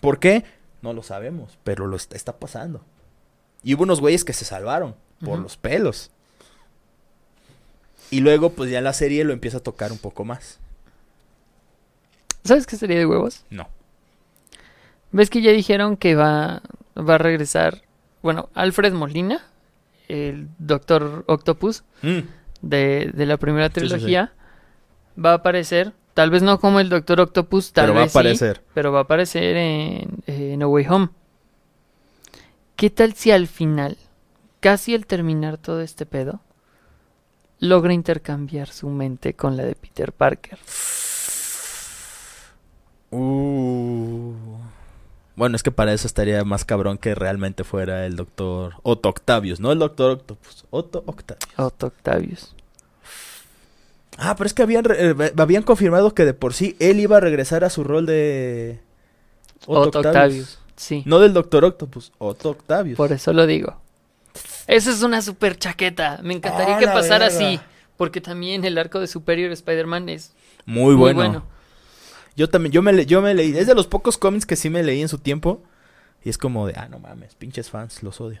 [0.00, 0.44] ¿Por qué?
[0.82, 2.82] No lo sabemos, pero lo est- está pasando.
[3.62, 4.94] Y hubo unos güeyes que se salvaron
[5.24, 6.10] por los pelos.
[8.10, 10.58] Y luego, pues ya la serie lo empieza a tocar un poco más.
[12.44, 13.44] ¿Sabes qué sería de huevos?
[13.50, 13.68] No.
[15.12, 16.62] ¿Ves que ya dijeron que va,
[16.96, 17.82] va a regresar?
[18.22, 19.44] Bueno, Alfred Molina,
[20.08, 22.18] el Doctor Octopus Mm,
[22.62, 23.86] de, de la primera Sí, sí, sí.
[23.88, 24.32] trilogía,
[25.22, 25.92] va a aparecer.
[26.14, 28.62] Tal vez no como el Doctor Octopus, tal pero va a aparecer.
[28.74, 31.08] pero va a aparecer en, en No Way Home.
[32.76, 33.96] ¿Qué tal si al final,
[34.60, 36.40] casi al terminar todo este pedo,
[37.60, 40.58] logra intercambiar su mente con la de Peter Parker.
[43.10, 44.32] Uh.
[45.36, 49.60] Bueno, es que para eso estaría más cabrón que realmente fuera el doctor Otto Octavius,
[49.60, 51.46] no el doctor Octopus, Otto Octavius.
[51.58, 52.54] Otto Octavius.
[54.18, 57.18] Ah, pero es que habían, re- eh, habían confirmado que de por sí él iba
[57.18, 58.80] a regresar a su rol de
[59.66, 60.58] Otto Octavius.
[60.76, 62.96] Sí, No del doctor Octopus, Otto Octavius.
[62.96, 63.80] por eso lo digo.
[64.66, 66.20] Esa es una super chaqueta.
[66.22, 67.36] Me encantaría ¡Ah, que la pasara verga!
[67.48, 67.60] así.
[67.96, 70.32] Porque también el arco de Superior Spider-Man es
[70.66, 71.18] Muy muy bueno.
[71.20, 71.42] bueno.
[72.36, 74.68] Yo también, yo me, le- yo me leí, es de los pocos cómics que sí
[74.68, 75.62] me leí en su tiempo.
[76.24, 78.40] Y es como de, ah, no mames, pinches fans, los odio.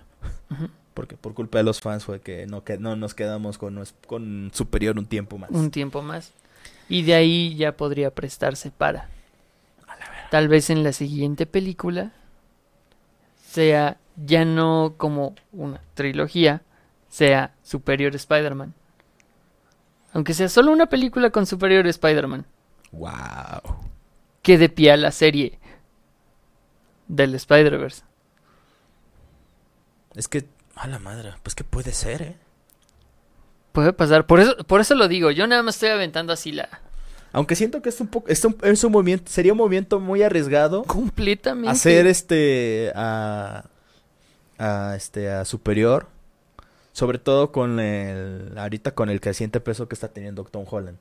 [0.92, 4.50] Porque por culpa de los fans fue que no, que no nos quedamos con, con
[4.52, 5.50] Superior un tiempo más.
[5.50, 6.32] un tiempo más.
[6.88, 9.08] Y de ahí ya podría prestarse para.
[10.30, 12.12] Tal vez en la siguiente película
[13.50, 16.62] sea ya no como una trilogía,
[17.08, 18.74] sea Superior Spider-Man.
[20.12, 22.46] Aunque sea solo una película con Superior Spider-Man,
[22.92, 23.76] Wow.
[24.42, 25.58] que de pie a la serie
[27.08, 28.02] del Spider-Verse.
[30.14, 32.36] Es que, a la madre, pues que puede ser, ¿eh?
[33.72, 36.68] Puede pasar, por eso, por eso lo digo, yo nada más estoy aventando así la...
[37.32, 40.22] Aunque siento que es un poco, es un, es un movimiento, sería un movimiento muy
[40.22, 41.68] arriesgado Completamente.
[41.68, 43.64] hacer este a,
[44.58, 46.08] a este a superior,
[46.92, 50.98] sobre todo con el ahorita con el creciente peso que está teniendo Tom Holland,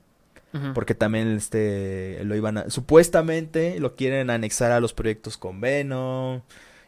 [0.73, 6.41] porque también este lo iban a, supuestamente lo quieren anexar a los proyectos con Venom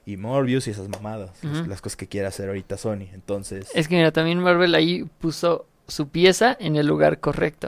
[0.06, 1.31] y Morbius y esas mamadas,
[1.68, 3.10] las- cosas que quiere hacer ahorita Sony.
[3.14, 7.68] Entonces, Es que mira, también Marvel ahí puso su pieza en el lugar correcto.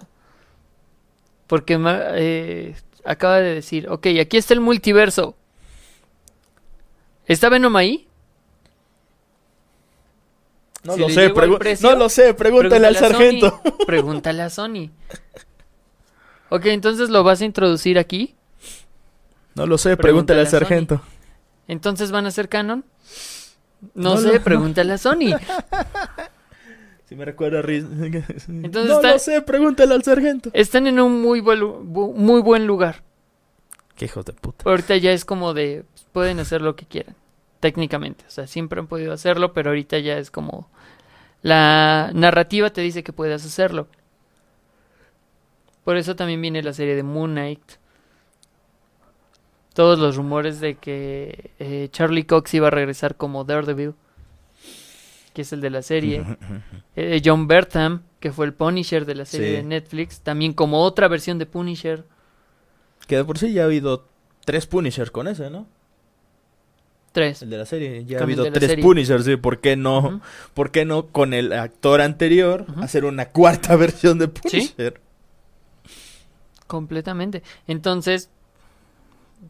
[1.48, 1.78] Porque
[2.14, 5.36] eh, acaba de decir, ok, aquí está el multiverso.
[7.28, 8.08] ¿Está Venom ahí?
[10.84, 11.30] No si lo sé,
[11.60, 13.08] precio, no lo sé, pregúntale al Sony.
[13.08, 13.62] sargento.
[13.86, 14.90] Pregúntale a Sony.
[16.50, 18.36] Ok, entonces lo vas a introducir aquí.
[19.56, 20.52] No lo sé, Pregúntale pregúntale al Sony.
[20.60, 21.02] sargento.
[21.68, 22.86] Entonces van a ser canon.
[23.94, 24.44] No, No sé, lo- no.
[24.44, 25.36] pregúntale a Sony.
[27.08, 27.88] Si me recuerda a Riz-
[28.48, 30.52] Entonces no está- lo sé, pregúntale al sargento.
[30.54, 31.60] Están en un muy buen,
[31.92, 33.02] muy buen lugar.
[33.96, 34.70] Qué hijos de puta.
[34.70, 37.16] Ahorita ya es como de, pueden hacer lo que quieran,
[37.60, 38.26] técnicamente.
[38.28, 40.70] O sea, siempre han podido hacerlo, pero ahorita ya es como,
[41.42, 43.88] la narrativa te dice que puedes hacerlo.
[45.84, 47.62] Por eso también viene la serie de Moon Knight.
[49.74, 53.94] Todos los rumores de que eh, Charlie Cox iba a regresar como Daredevil,
[55.34, 56.24] que es el de la serie.
[56.96, 59.56] Eh, John Bertham, que fue el Punisher de la serie Sí.
[59.58, 62.04] de Netflix, también como otra versión de Punisher.
[63.08, 64.06] Que de por sí ya ha habido
[64.44, 65.66] tres Punishers con ese, ¿no?
[67.20, 67.42] Tres.
[67.42, 68.06] El de la serie.
[68.06, 68.84] Ya ha habido tres serie.
[68.84, 69.36] Punishers, sí.
[69.36, 70.22] ¿Por qué no?
[70.54, 75.02] ¿Por qué no con el actor anterior hacer una cuarta versión de Punisher?
[76.68, 77.44] Completamente.
[77.68, 78.30] Entonces,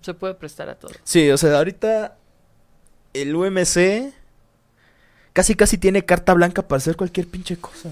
[0.01, 0.91] se puede prestar a todo.
[1.03, 2.17] Sí, o sea, ahorita
[3.13, 4.13] el UMC
[5.33, 7.91] casi casi tiene carta blanca para hacer cualquier pinche cosa.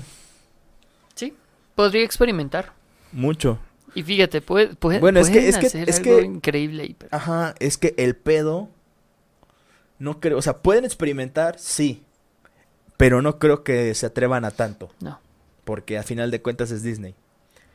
[1.15, 1.33] Sí,
[1.75, 2.73] podría experimentar.
[3.11, 3.59] Mucho.
[3.95, 6.95] Y fíjate, puede, puede, Bueno, es que- es que- es algo que- increíble.
[6.97, 8.69] pero- Ajá, es que el pedo
[9.99, 12.03] no creo, o sea, pueden experimentar, sí,
[12.97, 15.19] pero no creo que se atrevan a tanto, No.
[15.65, 17.15] porque a final de cuentas es Disney.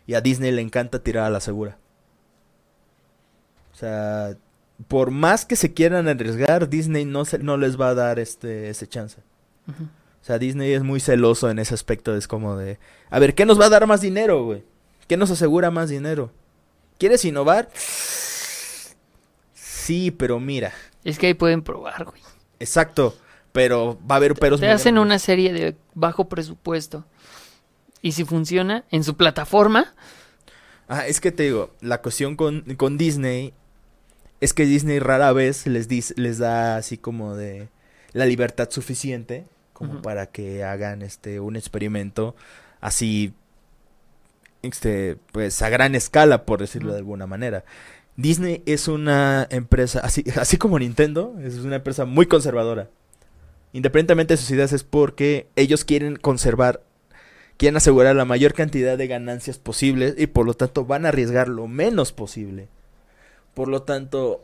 [0.07, 1.79] Y a Disney le encanta tirar a la segura.
[3.73, 4.37] O sea,
[4.89, 8.69] por más que se quieran arriesgar, Disney no se, no les va a dar este
[8.69, 9.19] ese chance.
[9.69, 12.79] O sea, Disney es muy celoso en ese aspecto, es como de,
[13.11, 14.65] a ver, ¿qué nos va a dar más dinero, güey?
[15.09, 16.31] ¿Qué nos asegura más dinero?
[16.99, 17.69] ¿Quieres innovar?
[19.83, 20.73] Sí, pero mira,
[21.05, 22.21] Es que ahí pueden probar, güey.
[22.61, 23.17] exacto,
[23.53, 25.07] pero va a haber peros Te hacen grandes.
[25.11, 27.05] una serie de bajo presupuesto.
[28.01, 29.95] Y si funciona en su plataforma,
[30.89, 33.55] Ah, es que te digo, la cuestión con, con Disney
[34.41, 37.69] es que Disney rara vez les, dice, les da así como de
[38.13, 42.35] la libertad suficiente como para que hagan este un experimento
[42.81, 43.33] así
[44.63, 47.65] este pues a gran escala por decirlo de alguna manera.
[48.17, 52.89] Disney es una empresa así así como Nintendo, es una empresa muy conservadora.
[53.73, 56.83] Independientemente de sus ideas es porque ellos quieren conservar
[57.57, 61.49] quieren asegurar la mayor cantidad de ganancias posibles y por lo tanto van a arriesgar
[61.49, 62.69] lo menos posible.
[63.55, 64.43] Por lo tanto,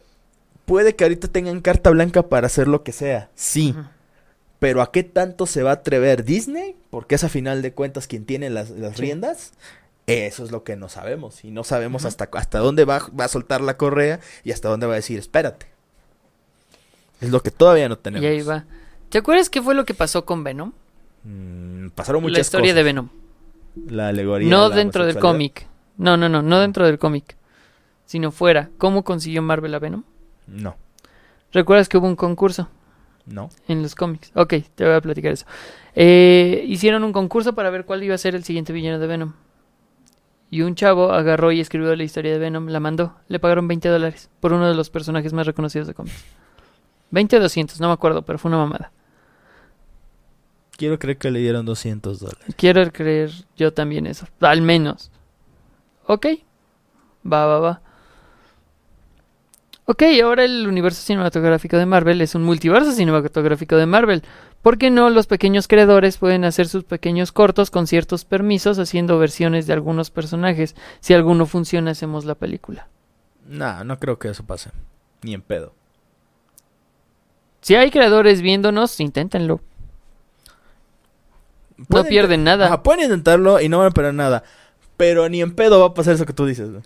[0.66, 3.74] puede que ahorita tengan carta blanca para hacer lo que sea, sí,
[4.61, 6.77] pero ¿a qué tanto se va a atrever Disney?
[6.90, 9.03] Porque es a final de cuentas quien tiene las, las Sí.
[9.03, 9.53] riendas.
[10.09, 13.29] Eso es lo que no sabemos y no sabemos hasta, hasta dónde va, va a
[13.29, 15.67] soltar la correa y hasta dónde va a decir, espérate.
[17.21, 18.25] Es lo que todavía no tenemos.
[18.25, 18.65] y ahí va.
[19.11, 20.73] ¿Te acuerdas qué fue lo que pasó con Venom?
[21.25, 22.77] Mm, pasaron La muchas historia cosas.
[22.77, 23.09] de Venom.
[23.87, 24.49] La alegoría.
[24.49, 25.67] No la dentro del cómic.
[25.99, 27.37] No, no, no, no dentro del cómic.
[28.07, 28.71] Sino fuera.
[28.79, 30.05] ¿Cómo consiguió Marvel a Venom?
[30.47, 30.77] No,
[31.53, 32.69] ¿Recuerdas que hubo un concurso
[33.27, 33.51] no.
[33.69, 34.31] en los cómics?
[34.35, 35.45] Ok, te voy a platicar eso.
[35.95, 39.33] Eh, hicieron un concurso para ver cuál iba a ser el siguiente villano de Venom.
[40.51, 43.16] Y un chavo agarró y escribió la historia de Venom, la mandó.
[43.29, 46.25] Le pagaron 20 dólares por uno de los personajes más reconocidos de cómics.
[47.11, 48.93] 20 o 200, no me acuerdo, pero fue una mamada.
[50.77, 52.55] Quiero creer que le dieron 200 dólares.
[52.57, 54.27] Quiero creer yo también eso.
[54.41, 55.11] Al menos.
[56.07, 56.27] Ok.
[57.31, 57.83] Va, va, va.
[59.90, 64.23] Ok, ahora el universo cinematográfico de Marvel es un multiverso cinematográfico de Marvel.
[64.60, 69.19] ¿Por qué no los pequeños creadores pueden hacer sus pequeños cortos con ciertos permisos haciendo
[69.19, 70.77] versiones de algunos personajes?
[71.01, 72.89] Si alguno funciona, hacemos la película.
[73.47, 74.73] No, no creo que eso pase.
[75.23, 75.73] Ni en pedo.
[77.62, 79.62] Si hay creadores viéndonos, inténtenlo.
[81.89, 82.66] No pierden nada.
[82.66, 84.44] Ajá, pueden intentarlo y no van a perder nada.
[84.98, 86.70] Pero ni en pedo va a pasar eso que tú dices.
[86.70, 86.82] güey.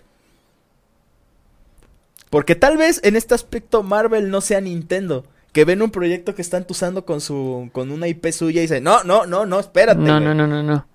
[2.33, 5.23] Porque tal vez en este aspecto Marvel no sea Nintendo.
[5.51, 8.83] Que ven un proyecto que están usando con su con una IP suya y dicen,
[8.83, 9.99] no, no, no, no, espérate.
[9.99, 10.23] No, güey".
[10.23, 10.87] no, no, no, no.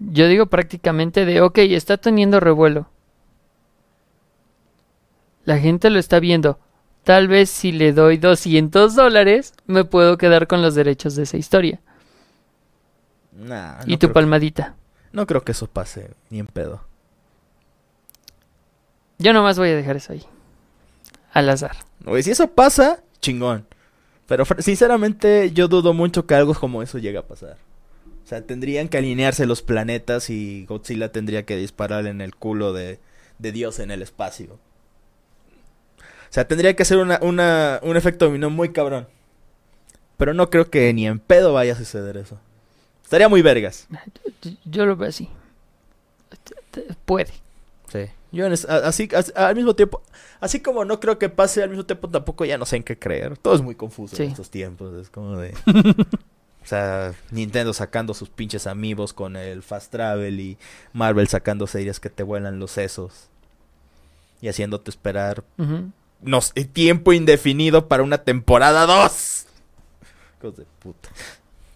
[0.00, 2.90] Yo digo prácticamente de, ok, está teniendo revuelo.
[5.44, 6.58] La gente lo está viendo.
[7.04, 11.36] Tal vez si le doy 200 dólares, me puedo quedar con los derechos de esa
[11.36, 11.78] historia.
[13.30, 14.74] Nah, y no tu palmadita.
[15.12, 16.82] No creo que eso pase, ni en pedo.
[19.18, 20.26] Yo nomás voy a dejar eso ahí.
[21.36, 21.76] Al azar.
[22.02, 23.66] Güey, si eso pasa, chingón.
[24.26, 27.58] Pero sinceramente yo dudo mucho que algo como eso llegue a pasar.
[28.24, 32.72] O sea, tendrían que alinearse los planetas y Godzilla tendría que disparar en el culo
[32.72, 33.00] de,
[33.38, 34.54] de Dios en el espacio.
[35.98, 39.06] O sea, tendría que ser una, una, un efecto dominó muy cabrón.
[40.16, 42.40] Pero no creo que ni en pedo vaya a suceder eso.
[43.04, 43.88] Estaría muy vergas.
[44.64, 45.28] Yo lo veo así.
[47.04, 47.34] Puede.
[47.92, 48.06] Sí.
[48.36, 48.46] Yo
[48.84, 50.02] así, as- al mismo tiempo,
[50.40, 52.98] así como no creo que pase, al mismo tiempo tampoco ya no sé en qué
[52.98, 53.36] creer.
[53.38, 54.24] Todo es muy confuso Sí.
[54.24, 54.94] en estos tiempos.
[54.94, 55.54] Es como de...
[56.62, 60.58] o sea, Nintendo sacando sus pinches amigos con el Fast Travel y
[60.92, 63.28] Marvel sacando series que te vuelan los sesos.
[64.42, 65.42] Y haciéndote esperar
[66.20, 66.40] no
[66.72, 69.46] tiempo indefinido para una temporada 2.
[70.38, 71.08] Hijos de puta.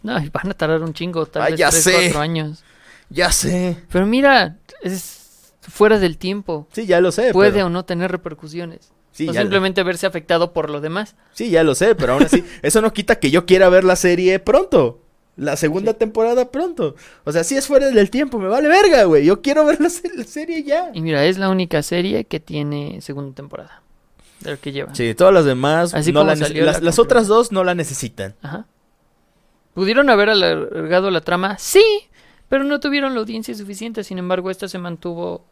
[0.03, 1.93] No, y van a tardar un chingo, tal Ah, vez ya 3, sé.
[1.93, 2.63] 4 años.
[3.09, 3.77] Ya sé.
[3.91, 5.20] Pero mira, es
[5.61, 6.67] fuera del tiempo.
[6.73, 7.33] Sí, ya lo sé.
[7.33, 8.93] Puede pero- o no tener repercusiones.
[9.13, 11.17] sí, o lo- simplemente verse afectado por lo demás.
[11.33, 13.97] Sí, ya lo sé, pero aún así, eso no quita que yo quiera ver la
[13.97, 15.01] serie pronto.
[15.37, 15.99] La segunda Sí.
[15.99, 16.97] temporada pronto.
[17.25, 19.25] O sea, si es fuera del tiempo, me vale verga, güey.
[19.25, 20.91] Yo quiero ver la, se- la serie ya.
[20.93, 23.83] Y mira, es la única serie que tiene segunda temporada.
[24.41, 24.95] De lo que lleva.
[24.95, 27.75] Sí, todas las demás, Así no la salió las, la las otras dos no la
[27.75, 28.35] necesitan.
[28.43, 28.67] Ajá.
[29.75, 31.57] ¿Pudieron haber alargado la trama?
[31.59, 31.85] Sí,
[32.49, 34.03] pero no tuvieron la audiencia suficiente.
[34.05, 35.45] Sin embargo, esta se mantuvo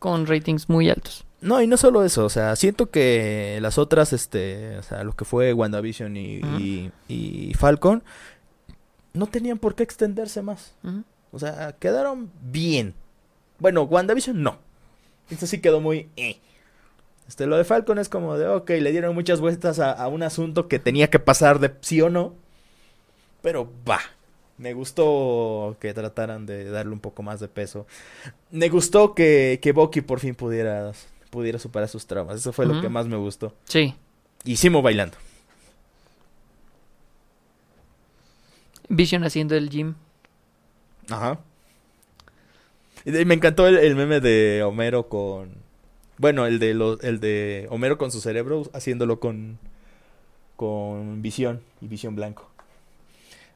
[0.00, 1.24] con ratings muy altos.
[1.40, 5.12] No, y no solo eso, o sea, siento que las otras, este, o sea, lo
[5.14, 8.02] que fue WandaVision y, y, y Falcon,
[9.14, 10.74] no tenían por qué extenderse más.
[11.32, 12.94] O sea, quedaron bien.
[13.58, 14.58] Bueno, WandaVision no.
[15.30, 16.08] Esto sí quedó muy...
[16.16, 16.38] eh.
[17.28, 20.24] Este, lo de Falcon es como de, ok, le dieron muchas vueltas a, a un
[20.24, 22.34] asunto que tenía que pasar de sí o no.
[23.40, 24.00] Pero va.
[24.60, 27.86] Me gustó que trataran de darle un poco más de peso.
[28.50, 30.92] Me gustó que, que Bucky por fin pudiera,
[31.30, 32.36] pudiera superar sus traumas.
[32.36, 33.54] Eso fue lo que más me gustó.
[33.64, 33.94] Sí.
[34.44, 35.16] Y Simo bailando.
[38.88, 39.94] Vision haciendo el gym.
[41.08, 41.38] Ajá.
[43.04, 45.54] Y me encantó el, el meme de Homero con.
[46.18, 49.58] Bueno, el de lo- el de Homero con su cerebro haciéndolo con.
[50.56, 52.49] con visión y visión blanco.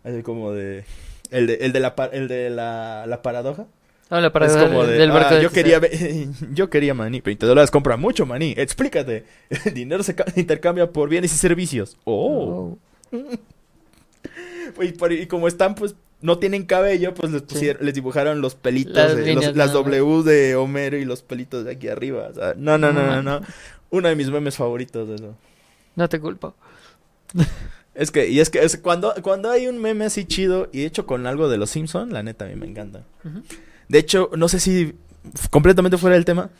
[0.05, 0.85] Así como de.
[1.31, 3.67] El de, el de, la, el de la, la paradoja.
[4.11, 4.99] Hola, para es como de.
[4.99, 5.81] del barco "Ah, de yo, Teseo".
[5.81, 7.21] quería, yo quería maní.
[7.23, 8.55] 20 dólares compra mucho maní.
[8.57, 9.25] Explícate.
[9.65, 11.97] El dinero se ca- intercambia por bienes y servicios.
[12.05, 12.77] Oh.
[13.11, 13.19] Oh.
[15.11, 17.71] Y, como están, pues, no tienen cabello, pues les, Sí.
[17.81, 19.73] les dibujaron los pelitos, Las los- las.
[19.73, 22.29] W de Homero y los pelitos de aquí arriba.
[22.31, 23.41] O sea, no, no, no, no, No.
[23.41, 23.47] no.
[23.91, 25.37] Uno de mis memes favoritos de eso.
[25.95, 26.55] No te culpo.
[27.95, 31.07] Es que, y es que es cuando, cuando hay un meme así chido y hecho
[31.07, 33.05] con algo de los Simpson, la neta a mí me encanta.
[33.89, 34.95] De hecho, no sé si,
[35.51, 36.51] completamente fuera del tema,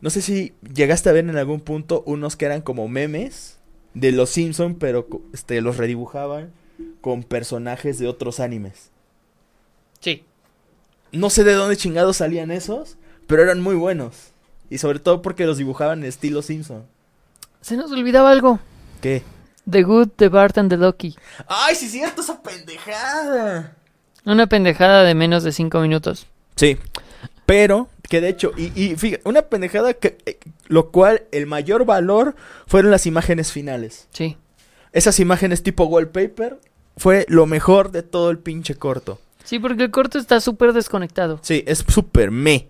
[0.00, 3.58] no sé si llegaste a ver en algún punto unos que eran como memes
[3.94, 6.52] de los Simpson, pero este, los redibujaban
[7.00, 8.90] con personajes de otros animes.
[9.98, 10.24] Sí.
[11.10, 12.96] No sé de dónde chingados salían esos,
[13.26, 14.30] pero eran muy buenos.
[14.70, 16.84] Y sobre todo porque los dibujaban en estilo Simpson.
[17.60, 18.60] Se nos olvidaba algo.
[19.00, 19.22] ¿Qué?
[19.70, 21.16] The Good, The Bart and The Lucky.
[21.46, 23.76] ¡Ay, sí es cierto esa pendejada!
[24.24, 26.26] Una pendejada de menos de 5 minutos.
[26.56, 26.78] Sí.
[27.46, 31.84] Pero, que de hecho, y, y fíjate, una pendejada que, eh, lo cual el mayor
[31.84, 32.36] valor
[32.66, 34.08] fueron las imágenes finales.
[34.12, 34.36] Sí.
[34.92, 36.58] Esas imágenes tipo wallpaper
[36.96, 39.18] fue lo mejor de todo el pinche corto.
[39.44, 41.38] Sí, porque el corto está súper desconectado.
[41.42, 42.68] Sí, es súper me.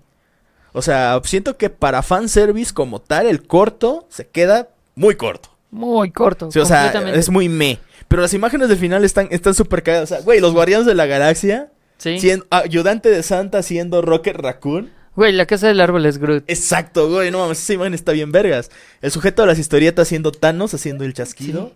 [0.72, 5.47] O sea, siento que para fanservice como tal, el corto se queda muy corto.
[5.70, 6.50] Muy corto.
[6.50, 7.78] Sí, o sea, es muy me.
[8.08, 10.10] Pero las imágenes del final están están súper cagadas.
[10.10, 12.18] O sea, güey, los Guardianes de la Galaxia, Sí.
[12.20, 14.90] siendo, ayudante de Santa siendo Rocket Raccoon.
[15.16, 16.44] Güey, la casa del árbol es Groot.
[16.46, 18.70] Exacto, güey, no mames, esa imagen está bien vergas.
[19.02, 21.72] El sujeto de las historietas haciendo Thanos, haciendo el chasquido.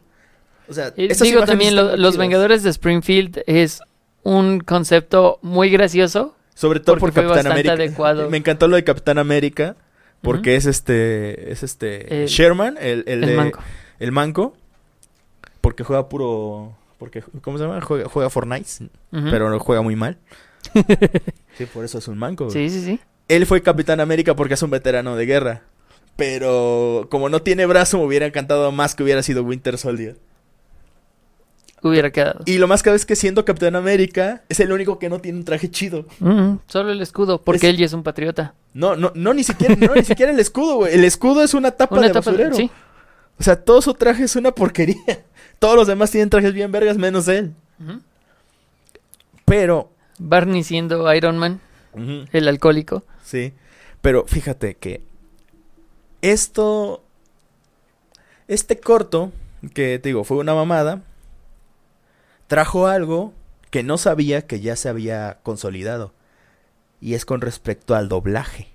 [0.68, 2.16] O sea, Y esas digo también, lo- los.
[2.16, 3.80] Vengadores de Springfield es
[4.22, 6.36] un concepto muy gracioso.
[6.54, 7.72] Sobre todo porque por Capitán América.
[7.74, 8.30] adecuado.
[8.30, 9.76] Me encantó lo de Capitán América.
[10.22, 11.50] Porque es este.
[11.50, 12.22] Es este.
[12.22, 13.58] El- Sherman, el, el, El, de- manco.
[14.02, 14.54] El manco.
[15.60, 16.76] Porque juega puro.
[16.98, 17.80] Porque, ¿Cómo se llama?
[17.80, 18.84] Juega, juega Fortnite.
[19.12, 19.30] Ujú.
[19.30, 20.18] Pero lo juega muy mal.
[21.58, 22.44] sí, por eso es un manco.
[22.46, 22.68] güey.
[22.68, 23.00] Sí, sí, sí.
[23.28, 25.62] Él fue Capitán América porque es un veterano de guerra.
[26.16, 30.16] Pero como no tiene brazo, me hubiera encantado más que hubiera sido Winter Soldier.
[31.84, 32.40] Hubiera quedado.
[32.46, 35.38] Y lo más cabe es que siendo Capitán América, es el único que no tiene
[35.38, 36.06] un traje chido.
[36.68, 38.54] Solo el escudo, porque Es- él ya es un patriota.
[38.72, 40.94] No, no, no, ni siquiera, no, ni siquiera el escudo, güey.
[40.94, 42.54] El escudo es una tapa Una de basurero.
[42.54, 42.70] sí.
[43.38, 45.24] O sea, todo su traje es una porquería.
[45.58, 47.54] Todos los demás tienen trajes bien vergas, menos él.
[49.44, 51.60] Pero, Barney siendo Iron Man,
[52.32, 53.04] el alcohólico.
[53.24, 53.52] sí.
[54.00, 55.00] Pero fíjate que
[56.22, 57.04] esto,
[58.48, 59.30] este corto,
[59.74, 61.02] que te digo, fue una mamada,
[62.48, 63.32] trajo algo
[63.70, 66.12] que no sabía que ya se había consolidado.
[67.00, 68.68] Y es con respecto al doblaje.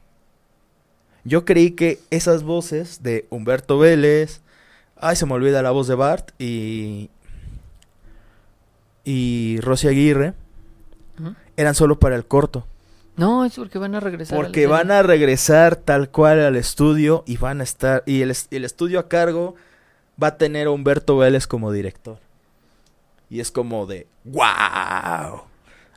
[1.23, 4.41] Yo creí que esas voces de Humberto Vélez,
[5.01, 7.09] ay, se me olvida la voz de Bart y
[9.03, 10.33] y Rosy Aguirre
[11.55, 12.67] eran solo para el corto,
[13.15, 14.37] No, es porque van a regresar.
[14.37, 18.65] porque van a regresar tal cual al estudio y van a estar y el, el
[18.65, 19.55] estudio a cargo
[20.21, 22.19] va a tener a Humberto Vélez como director.
[23.29, 25.41] Y es como de wow.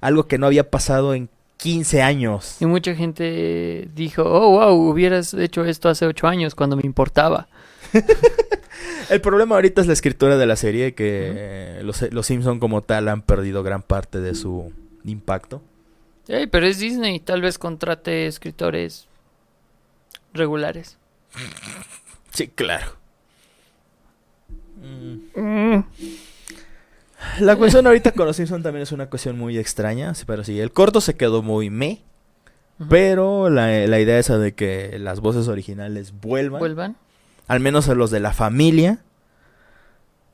[0.01, 1.28] Algo que no había pasado en
[1.59, 2.56] 15 años.
[2.60, 7.48] Y mucha gente dijo, oh, wow, hubieras hecho esto hace ocho años cuando me importaba.
[9.11, 12.83] El problema ahorita es la escritura de la serie, que eh, los, los Simpson como
[12.83, 14.73] tal han perdido gran parte de su
[15.05, 15.62] impacto.
[16.29, 19.09] Ey, pero es Disney, tal vez contrate escritores
[20.33, 20.97] regulares.
[22.33, 22.97] Sí, claro.
[24.83, 25.81] Mm.
[27.41, 30.59] La cuestión ahorita con los Simpson también es una cuestión muy extraña, sí, pero sí,
[30.61, 32.01] el corto se quedó muy me,
[32.89, 36.97] pero la, la idea esa de que las voces originales vuelvan, Vuelvan.
[37.51, 39.01] Al menos a los de la familia,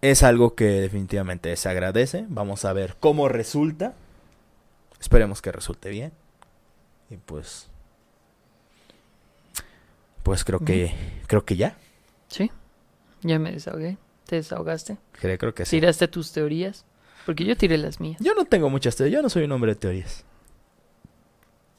[0.03, 2.27] es algo que definitivamente se agradece.
[2.29, 3.95] Vamos a ver cómo resulta.
[5.01, 6.13] Esperemos que resulte bien.
[7.09, 7.71] Y pues...
[10.23, 10.93] Pues creo que...
[11.27, 11.79] Creo que ya.
[12.29, 12.51] Sí.
[13.23, 13.97] Ya me desahogué.
[14.27, 14.99] Te desahogaste.
[15.13, 15.71] Creo, creo que sí.
[15.71, 16.85] Tiraste tus teorías.
[17.25, 18.21] Porque yo tiré las mías.
[18.21, 19.15] Yo no tengo muchas teorías.
[19.15, 20.27] Yo no soy un hombre de teorías.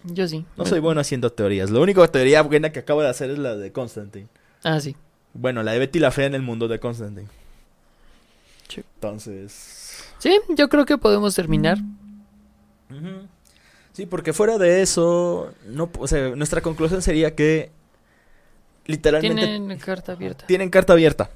[0.03, 0.47] Yo sí.
[0.57, 1.69] No soy bueno haciendo teorías.
[1.69, 4.29] La única teoría buena que acabo de hacer es la de Constantine.
[4.63, 4.95] Ah, sí.
[5.37, 7.27] Bueno, la de Betty la Fea en el mundo de Constantine.
[8.67, 8.81] Sí.
[8.95, 10.03] Entonces...
[10.19, 11.77] Sí, yo creo que podemos terminar.
[13.93, 17.71] Sí, porque fuera de eso, no, o sea, nuestra conclusión sería que
[18.85, 20.45] literalmente Tienen carta abierta.
[20.47, 21.29] tienen carta abierta.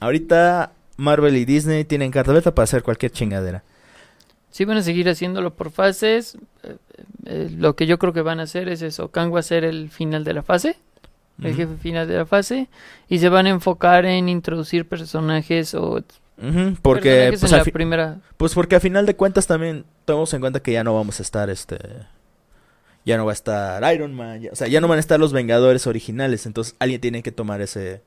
[0.00, 3.62] Ahorita Marvel y Disney tienen carta abierta para hacer cualquier chingadera.
[4.50, 6.36] Sí van a seguir haciéndolo por fases.
[6.62, 6.76] eh,
[7.26, 9.10] eh, lo que yo creo que van a hacer es eso.
[9.10, 10.76] Kang va a ser el final de la fase.
[11.42, 12.68] El jefe final de la fase.
[13.08, 16.02] Y se van a enfocar en introducir personajes o
[16.38, 18.18] Ujú, porque pues, en la primera.
[18.36, 21.22] pues porque a final de cuentas también tomamos en cuenta que ya no vamos a
[21.22, 21.78] estar este
[23.04, 25.18] ya no va a estar Iron Man, ya- o sea, ya no van a estar
[25.20, 28.02] los Vengadores originales, entonces alguien tiene que tomar ese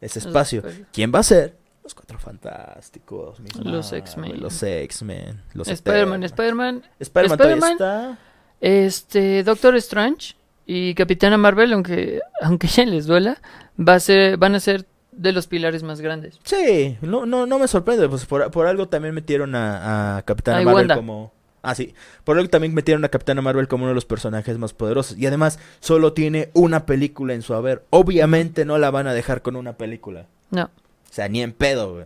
[0.00, 0.62] ese espacio.
[0.92, 1.56] ¿Quién va a ser?
[1.82, 4.40] Los Cuatro Fantásticos, Los X-Men.
[4.40, 5.40] Los X-Men.
[5.54, 6.22] Los Spider-Man.
[6.24, 7.72] Spider-Man, Spider-Man Spider-Man.
[7.72, 8.18] está.
[8.60, 10.34] este, Doctor Strange
[10.66, 13.40] y Capitana Marvel, aunque aunque ya les duela,
[13.78, 16.38] va a ser, van a ser de los pilares más grandes.
[16.44, 18.08] Sí, no, no, no me sorprende.
[18.08, 20.96] Pues por, por algo también metieron a, a Capitana Ay, Marvel Wanda.
[20.96, 21.32] como.
[21.62, 21.94] Ah, sí.
[22.24, 25.16] Por algo también metieron a Capitana Marvel como uno de los personajes más poderosos.
[25.16, 27.84] Y además, solo tiene una película en su haber.
[27.90, 30.26] Obviamente no la van a dejar con una película.
[30.50, 30.64] No.
[30.64, 32.04] O sea, ni en pedo, güey.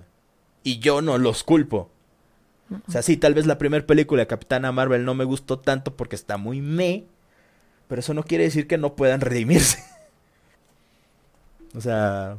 [0.62, 1.90] Y yo no los culpo.
[2.86, 5.96] O sea, sí, tal vez la primera película de Capitana Marvel no me gustó tanto
[5.96, 7.06] porque está muy me.
[7.88, 9.82] Pero eso no quiere decir que no puedan redimirse.
[11.74, 12.38] o sea.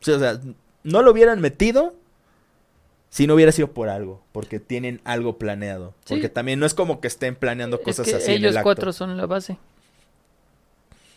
[0.00, 0.40] o sea,
[0.84, 1.94] no lo hubieran metido
[3.08, 5.94] Si no hubiera sido por algo, porque tienen algo planeado.
[6.04, 6.14] Sí.
[6.14, 8.56] Porque también no es como que estén planeando Es cosas que así en ellos el
[8.58, 8.64] acto.
[8.64, 9.58] cuatro son la base.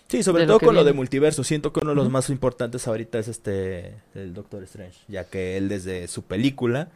[0.07, 1.43] Sí, sobre lo todo con lo de multiverso.
[1.43, 5.57] Siento que uno de los más importantes ahorita es este, el Doctor Strange, ya que
[5.57, 6.89] él desde su película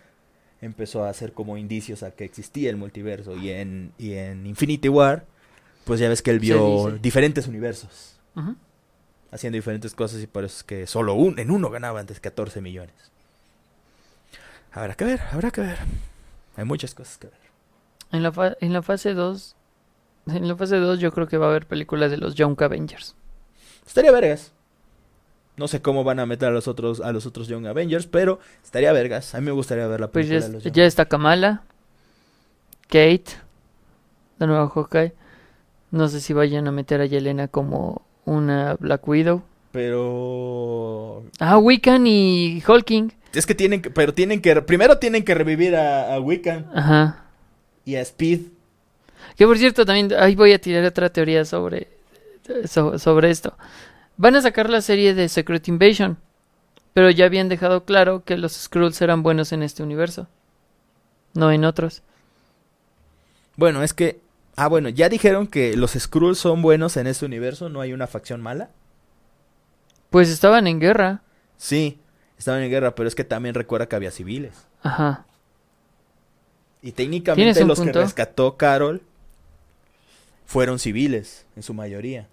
[0.62, 4.90] empezó a hacer como indicios a que existía el multiverso y en, y en Infinity
[4.90, 5.26] War,
[5.90, 8.20] pues ya ves que él vio diferentes universos,
[9.32, 12.62] haciendo diferentes cosas y por eso es que solo un, en uno ganaba antes 14
[12.62, 12.94] millones.
[14.72, 15.80] Habrá que ver, habrá que ver.
[16.56, 17.40] Hay muchas cosas que ver.
[18.12, 19.56] En la, fa- en la fase 2,
[20.28, 23.16] en la fase 2 yo creo que va a haber películas de los Young Avengers.
[23.86, 24.52] Estaría vergas.
[25.58, 28.40] No sé cómo van a meter a los otros a los otros Young Avengers, pero
[28.64, 29.34] estaría vergas.
[29.36, 31.64] A mí me gustaría ver la Pues película ya, de los Young ya está Kamala,
[32.88, 33.26] Kate,
[34.38, 35.14] la nueva Hawkeye.
[35.92, 39.42] No sé si vayan a meter a Yelena como una Black Widow.
[39.72, 43.14] Pero Ah, Wiccan y Hulking.
[43.34, 47.24] es que tienen que, pero tienen que primero tienen que revivir a, a Wiccan Ajá.
[47.86, 48.42] y a Speed.
[49.36, 51.88] Que por cierto, también ahí voy a tirar otra teoría sobre,
[52.66, 53.54] so- sobre esto.
[54.18, 56.18] Van a sacar la serie de Secret Invasion,
[56.94, 60.28] pero ya habían dejado claro que los Skrulls eran buenos en este universo,
[61.36, 62.02] no en otros.
[63.56, 64.20] Bueno, es que
[64.60, 68.08] ah bueno, ya dijeron que los Skrulls son buenos en este universo, no hay una
[68.08, 68.70] facción mala.
[70.10, 71.22] Pues estaban en guerra.
[71.56, 71.98] Sí,
[72.38, 74.54] estaban en guerra, pero es que también recuerda que había civiles.
[74.84, 75.26] Ajá.
[76.82, 79.02] Y técnicamente los que rescató Carol
[80.46, 82.28] fueron civiles, en su mayoría.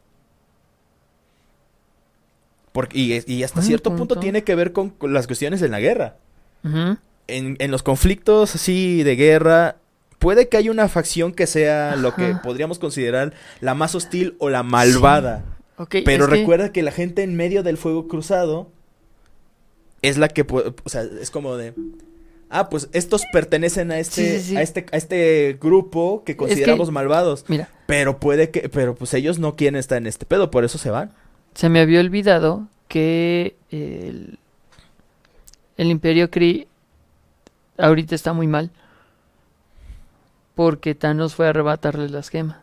[2.72, 4.20] Porque, y, y hasta cierto punto punto.
[4.20, 6.16] tiene que ver con, con las cuestiones en la guerra.
[7.28, 9.76] En, en los conflictos así de guerra,
[10.26, 14.50] puede que haya una facción que sea lo que podríamos considerar la más hostil o
[14.50, 15.44] la malvada.
[15.76, 18.68] Ok, Pero que- recuerda que la gente en medio del fuego cruzado
[20.02, 21.74] es la que, o sea, es como de,
[22.50, 24.56] ah, pues estos pertenecen a este, Sí, sí, sí.
[24.56, 29.38] a este, a este grupo que consideramos malvados, Mira, pero puede que, pero pues ellos
[29.38, 31.12] no quieren estar en este pedo, por eso se van.
[31.54, 34.40] se me había olvidado que el,
[35.76, 36.66] el Imperio Kree
[37.78, 38.72] ahorita está muy mal.
[40.56, 42.56] Porque Thanos fue a arrebatarles las gemas.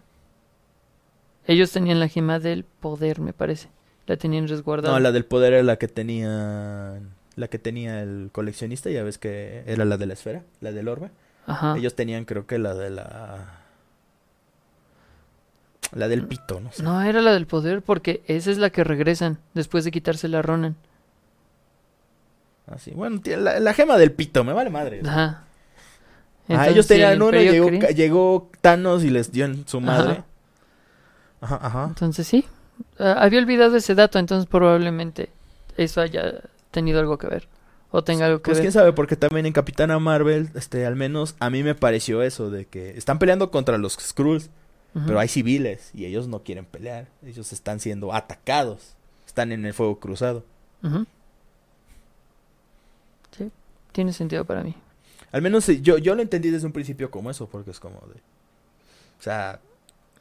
[1.45, 3.69] Ellos tenían la gema del poder, me parece.
[4.07, 4.93] La tenían resguardada.
[4.93, 6.99] No, la del poder era la que tenía,
[7.35, 10.87] la que tenía el coleccionista, ya ves que era la de la esfera, la del
[10.87, 11.11] orbe.
[11.45, 11.77] Ajá.
[11.77, 13.59] Ellos tenían creo que la de la,
[15.91, 16.81] la del pito, no sé.
[16.81, 20.41] No, era la del poder porque esa es la que regresan después de quitarse la
[20.41, 20.75] Ronan.
[22.65, 25.01] Así, bueno, tiene la, la gema del pito, me vale madre.
[25.05, 25.43] Ajá.
[26.49, 29.45] Ah, ellos Entonces, el tenían uno, Imperio llegó, Kree- ca- llegó Thanos y les dio
[29.45, 30.11] en su madre.
[30.11, 31.55] Ajá.
[31.55, 31.85] Ajá, ajá.
[31.89, 32.45] Entonces sí.
[32.99, 35.29] Ah, había olvidado ese dato, entonces probablemente
[35.77, 36.41] eso haya
[36.71, 37.47] tenido algo que ver.
[37.91, 38.63] O tenga algo que Pues ver.
[38.63, 42.49] quién sabe, porque también en Capitana Marvel, este, al menos a mí me pareció eso,
[42.49, 44.49] de que están peleando contra los Skrulls,
[45.07, 47.07] pero hay civiles y ellos no quieren pelear.
[47.25, 48.95] Ellos están siendo atacados.
[49.25, 50.43] Están en el fuego cruzado.
[53.37, 53.51] Sí,
[53.91, 54.75] tiene sentido para mí.
[55.33, 57.99] Al menos sí, yo, yo lo entendí desde un principio como eso, porque es como
[58.07, 58.13] de...
[59.19, 59.59] O sea,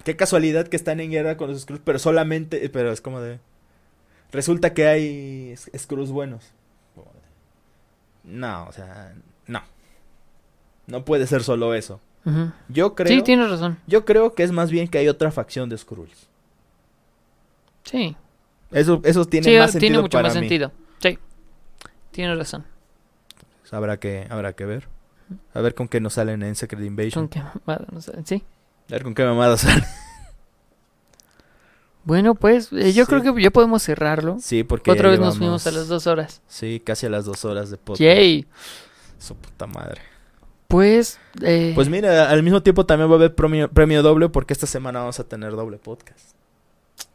[0.04, 2.68] qué casualidad que están en guerra con los Skrulls, pero solamente...
[2.70, 3.38] Pero es como de...
[4.32, 6.52] Resulta que hay Skrulls buenos.
[8.24, 9.14] No, o sea,
[9.46, 9.62] no.
[10.86, 12.00] No puede ser solo eso.
[12.68, 13.08] Yo creo...
[13.08, 13.78] Sí, tienes razón.
[13.86, 16.28] Yo creo que es más bien que hay otra facción de Skrulls.
[17.84, 18.16] Sí,
[18.70, 20.40] Eso, eso tiene sí, más sentido tiene mucho para más mí.
[20.40, 20.72] sentido.
[21.00, 21.18] Sí,
[22.12, 22.64] tienes razón.
[23.72, 24.86] Habrá que, habrá que ver.
[25.54, 27.12] A ver con qué nos salen en Secret Invasion.
[27.12, 28.42] Son que- bueno, no sé, sí.
[28.88, 29.84] A ver con qué mamadas salen.
[32.04, 33.10] Bueno, pues eh, yo Sí.
[33.10, 34.36] creo que ya podemos cerrarlo.
[34.40, 36.42] Sí, porque Otra vez nos fuimos a las dos horas.
[36.48, 38.00] Sí, casi a las dos horas de podcast.
[38.00, 38.46] Yay.
[39.18, 40.00] Su puta madre.
[40.66, 44.52] Pues, eh, Pues mira, al mismo tiempo también va a haber premio, premio doble porque
[44.52, 46.34] esta semana vamos a tener doble podcast.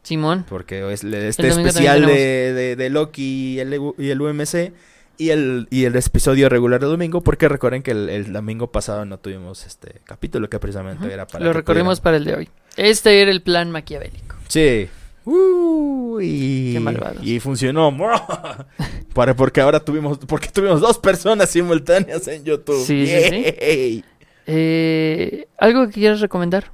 [0.02, 0.46] Simón.
[0.48, 4.72] Porque es este especial de, de, de Loki y el, y el UMC
[5.18, 7.20] y el, y el episodio regular de domingo.
[7.22, 11.44] Porque recuerden que el, el domingo pasado no tuvimos este capítulo que precisamente era para...
[11.44, 12.48] Lo recorrimos para el de hoy.
[12.76, 14.36] Este era el plan maquiavélico.
[14.46, 14.88] Sí.
[15.24, 17.22] Uh, y, Qué malvados.
[17.22, 17.94] y funcionó.
[19.12, 22.82] para, porque ahora tuvimos, porque tuvimos dos personas simultáneas en YouTube.
[22.86, 24.04] Sí, sí, sí.
[24.46, 26.70] Eh, ¿Algo que quieras recomendar?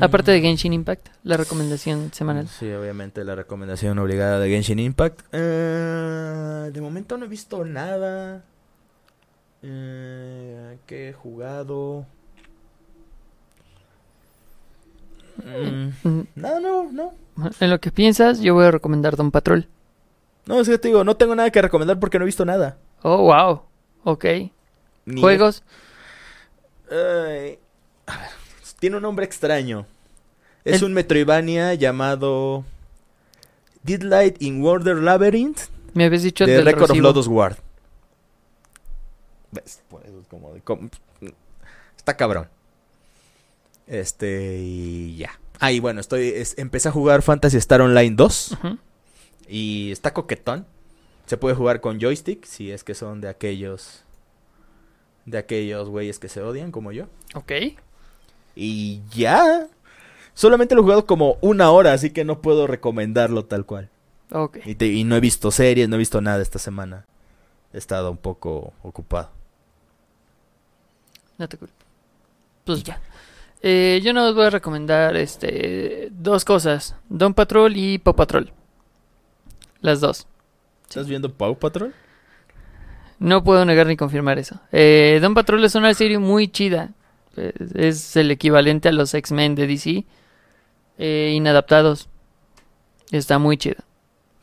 [0.00, 0.34] Aparte Mm.
[0.34, 2.48] de Genshin Impact, la recomendación semanal.
[2.48, 5.20] Sí, obviamente la recomendación obligada de Genshin Impact.
[5.32, 8.42] Eh, de momento no he visto nada.
[9.62, 12.04] Eh, ¿Qué he jugado?
[15.44, 17.14] Mm, Mm, no, no, no.
[17.60, 19.66] En lo que piensas, yo voy a recomendar Don Patrol.
[20.46, 22.76] No, es que te digo, no tengo nada que recomendar porque no he visto nada.
[23.02, 23.62] Oh, wow.
[24.04, 24.24] Ok.
[25.06, 25.62] Ni- Juegos.
[26.90, 27.58] A ver,
[28.84, 29.86] tiene un nombre extraño.
[30.62, 32.66] Es El- un Metroidvania llamado
[33.82, 35.58] Deadlight in Wonder Labyrinth
[35.94, 37.02] Me habías dicho de Record of recibo.
[37.08, 37.56] Lodoss Ward.
[39.52, 39.82] ¿Ves?
[40.28, 40.90] Como como-
[41.96, 42.46] Está cabrón.
[43.86, 45.38] Este, y ya.
[45.60, 48.78] Ah, y bueno, estoy, es- empecé a jugar Fantasy Star Online 2 Ujú.
[49.48, 50.66] y está coquetón.
[51.24, 54.02] Se puede jugar con joystick si es que son de aquellos
[55.24, 57.06] de aquellos güeyes que se odian como yo.
[57.34, 57.50] Ok.
[58.54, 59.66] Y ya.
[60.34, 63.88] Solamente lo he jugado como una hora, así que no puedo recomendarlo tal cual.
[64.64, 67.06] Y, te- y no he visto series, no he visto nada esta semana.
[67.72, 69.30] He estado un poco ocupado.
[71.38, 71.74] No te culpo.
[72.64, 73.00] Pues ya.
[73.62, 76.96] Eh, yo no os voy a recomendar este dos cosas.
[77.08, 78.52] Don Patrol y Pop Patrol.
[79.80, 80.26] Las dos.
[80.88, 81.94] ¿Estás viendo Paw Patrol?
[83.18, 84.60] No puedo negar ni confirmar eso.
[84.72, 86.90] Eh, Don Patrol es una serie muy chida.
[87.74, 90.04] Es el equivalente a los X-Men de DC.
[90.98, 92.08] eh, inadaptados.
[93.10, 93.84] Está muy chida.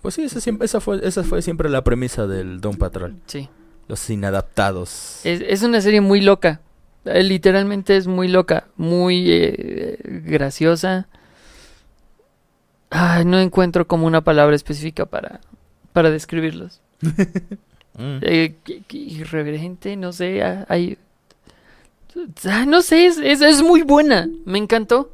[0.01, 3.15] Pues sí, esa, siempre, esa, fue, esa fue siempre la premisa del Don Patrol.
[3.27, 3.49] Sí.
[3.88, 5.19] Los inadaptados.
[5.23, 6.61] Es, es una serie muy loca.
[7.05, 8.68] Eh, literalmente es muy loca.
[8.77, 11.07] Muy eh, graciosa.
[12.89, 15.39] Ay, no encuentro como una palabra específica para,
[15.93, 16.81] para describirlos.
[17.93, 18.19] Mm.
[18.89, 20.41] Irreverente, no sé.
[20.41, 20.97] ah, Hay,
[22.67, 24.29] no sé, es, es, es muy buena.
[24.45, 25.13] Me encantó.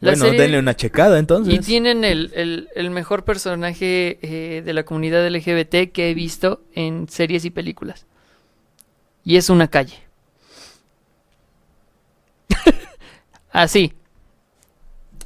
[0.00, 1.54] La Bueno, serie- denle una checada entonces.
[1.54, 6.62] y tienen el, el- el mejor personaje eh, de la comunidad LGBT que he visto
[6.74, 8.06] en series y películas.
[9.24, 9.98] Y es una calle.
[13.52, 13.92] Así.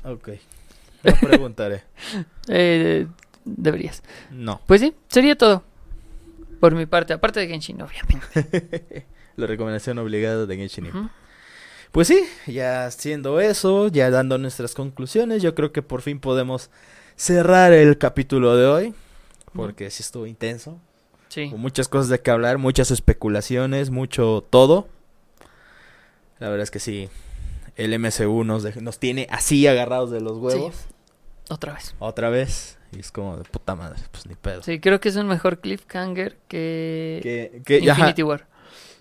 [0.04, 0.28] Ok.
[1.04, 1.84] No preguntaré.
[2.48, 3.06] eh,
[3.44, 4.02] deberías.
[4.30, 4.60] No.
[4.66, 5.62] Pues sí, sería todo.
[6.60, 9.06] Por mi parte, aparte de Genshin, obviamente.
[9.36, 11.10] La recomendación obligada de Genshin Impact.
[11.92, 16.70] Pues sí, ya haciendo eso, ya dando nuestras conclusiones, yo creo que por fin podemos
[17.16, 18.94] cerrar el capítulo de hoy.
[19.54, 20.78] Porque sí estuvo intenso.
[21.28, 21.48] Sí.
[21.50, 24.88] Con muchas cosas de que hablar, muchas especulaciones, mucho todo.
[26.38, 27.08] La verdad es que sí,
[27.76, 30.74] el MCU nos, nos tiene así agarrados de los huevos.
[31.48, 31.94] Otra vez.
[31.98, 32.78] Otra vez.
[32.92, 34.62] Y es como de puta madre, pues ni pedo.
[34.62, 38.46] Sí, creo que es un mejor cliffhanger que, Que, que- ajá, Infinity War.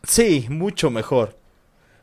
[0.07, 1.37] Sí, mucho mejor.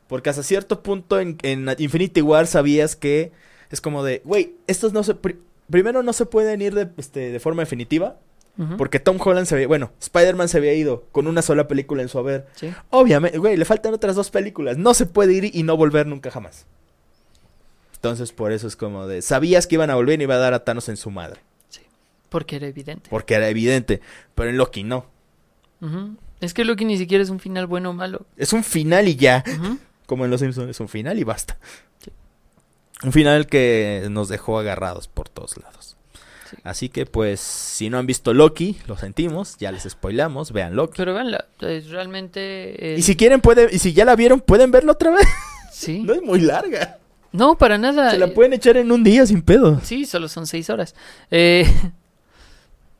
[0.09, 3.33] Porque hasta cierto punto en, en Infinity War sabías que
[3.71, 5.15] es como de, güey, estos no se...
[5.15, 5.39] pri-
[5.71, 8.19] primero no se pueden ir de, este, de forma definitiva.
[8.77, 9.67] Porque Tom Holland se había...
[9.67, 12.47] Bueno, Spider-Man se había ido con una sola película en su haber.
[12.55, 12.71] Sí.
[12.91, 14.77] Obviamente, güey, le faltan otras dos películas.
[14.77, 16.67] No se puede ir y no volver nunca jamás.
[17.95, 19.23] Entonces por eso es como de...
[19.23, 21.41] Sabías que iban a volver y iba a dar a Thanos en su madre.
[22.29, 23.09] Porque era evidente.
[23.09, 24.01] Porque era evidente.
[24.35, 25.07] Pero en Loki no.
[26.43, 28.27] Es que Loki ni siquiera es un final bueno o malo.
[28.37, 29.43] Es un final y ya.
[30.07, 31.57] Como en Los Simpsons, es un final y basta.
[32.05, 32.11] Sí.
[33.05, 35.97] Un final que nos dejó agarrados por todos lados.
[36.51, 36.57] Sí.
[36.65, 40.95] Así que pues, si no han visto Loki, lo sentimos, ya les spoilamos, vean Loki.
[40.99, 42.93] Pero veanla, es realmente...
[42.95, 45.27] eh, Y si quieren, pueden, y si ya la vieron, pueden verla otra vez.
[45.73, 46.01] Sí.
[46.05, 46.99] No es muy larga.
[47.31, 48.11] No, para nada.
[48.11, 49.81] Se la eh, pueden echar en un día sin pedo.
[49.83, 50.95] Sí, solo son seis horas.
[51.31, 51.65] Eh,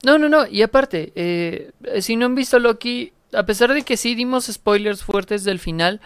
[0.05, 0.47] No, no, no.
[0.49, 1.71] Y aparte, eh,
[2.01, 6.01] si no han visto Loki, a pesar de que sí dimos spoilers fuertes del final,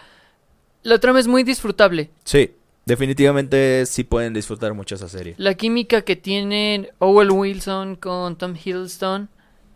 [0.83, 2.11] la trama es muy disfrutable.
[2.25, 2.53] Sí,
[2.85, 5.35] definitivamente sí pueden disfrutar mucho esa serie.
[5.39, 9.29] La química que tienen Owen Wilson con Tom Hiddleston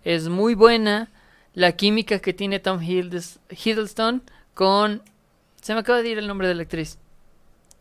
[0.04, 1.10] es muy buena.
[1.52, 4.22] La química que tiene Tom Hiddles- Hiddleston
[4.54, 5.02] con...
[5.60, 6.98] Se me acaba de ir el nombre de la actriz.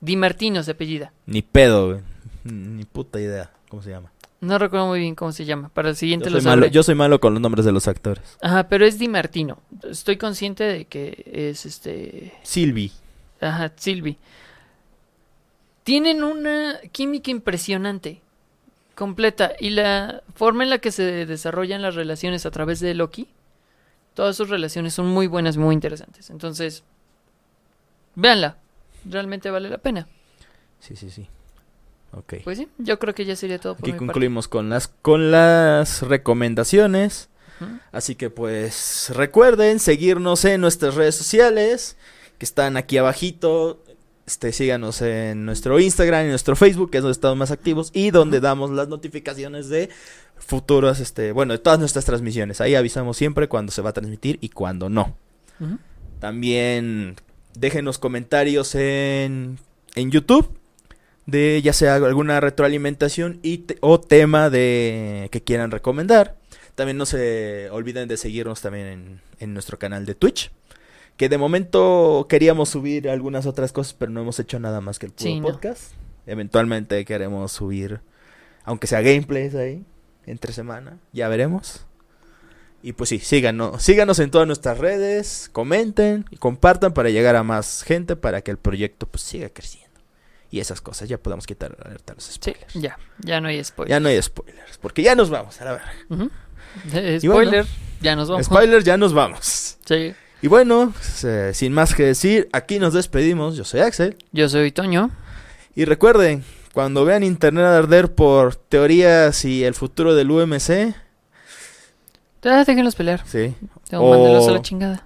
[0.02, 1.14] Di Martino se apellida.
[1.26, 2.00] Ni pedo, güey.
[2.44, 3.52] Ni puta idea.
[3.70, 4.12] ¿Cómo se llama?
[4.42, 5.70] No recuerdo muy bien cómo se llama.
[5.70, 7.88] Para el siguiente Yo lo soy, malo, yo soy malo con los nombres de los
[7.88, 8.38] actores.
[8.42, 9.60] Ajá, pero es Di Martino.
[9.84, 12.34] Estoy consciente de que es este...
[12.44, 12.92] Sylvie.
[13.42, 14.18] Ajá, Sylvie.
[15.84, 18.22] Tienen una química impresionante,
[18.96, 23.28] completa, y la forma en la que se desarrollan las relaciones a través de Loki,
[24.14, 26.30] todas sus relaciones son muy buenas, muy interesantes.
[26.30, 26.84] Entonces,
[28.16, 28.58] véanla,
[29.04, 30.08] realmente vale la pena.
[30.80, 31.28] Sí, sí, sí.
[32.12, 32.36] Ok.
[32.44, 34.06] Pues sí, yo creo que ya sería todo por Aquí mi parte.
[34.08, 37.30] concluimos con las, con las recomendaciones.
[37.92, 41.98] Así que pues recuerden seguirnos en nuestras redes sociales
[42.38, 43.84] que están aquí abajito.
[44.26, 48.12] Este, síganos en nuestro Instagram y nuestro Facebook, que es donde estamos más activos y
[48.12, 49.90] donde damos las notificaciones de
[50.38, 52.62] futuras, este, bueno, de todas nuestras transmisiones.
[52.62, 55.18] Ahí avisamos siempre cuando se va a transmitir y cuando no.
[56.20, 57.16] También
[57.56, 59.60] déjenos comentarios en,
[59.96, 60.59] en YouTube
[61.32, 66.38] de ya sea alguna retroalimentación y te- o tema de que quieran recomendar.
[66.76, 70.52] También no se olviden de seguirnos también en, en nuestro canal de Twitch,
[71.18, 75.08] Que de momento queríamos subir algunas otras cosas, pero no hemos hecho nada más que
[75.08, 75.48] el puro Sí, no.
[75.50, 75.92] podcast.
[76.26, 78.00] Eventualmente queremos subir,
[78.64, 79.84] aunque sea gameplays ahí,
[80.26, 81.00] entre semana.
[81.12, 81.86] Ya veremos.
[82.82, 87.44] Y pues sí, síganos, síganos en todas nuestras redes, comenten y compartan para llegar a
[87.44, 89.79] más gente para que el proyecto pues siga creciendo.
[90.52, 92.74] Y esas cosas, ya podemos quitar la alerta a los Sí, spoilers.
[92.74, 93.90] ya, ya no hay spoiler.
[93.90, 95.92] Ya no hay spoilers, porque ya nos vamos, a la verga.
[96.10, 96.32] Ujú.
[96.94, 97.66] Eh, bueno, spoiler,
[98.02, 98.46] ya nos vamos.
[98.46, 99.78] Spoilers, ya nos vamos.
[99.86, 100.14] Sí.
[100.42, 103.56] Y bueno, pues, eh, sin más que decir, aquí nos despedimos.
[103.58, 104.18] Yo soy Axel.
[104.32, 105.12] Yo soy Toño.
[105.76, 106.44] Y recuerden,
[106.74, 110.96] cuando vean internet arder por teorías y el futuro del UMC,
[112.44, 113.24] Ah, déjenlos pelear.
[113.28, 113.54] sí,
[113.92, 115.06] O O- mándenlos a la chingada.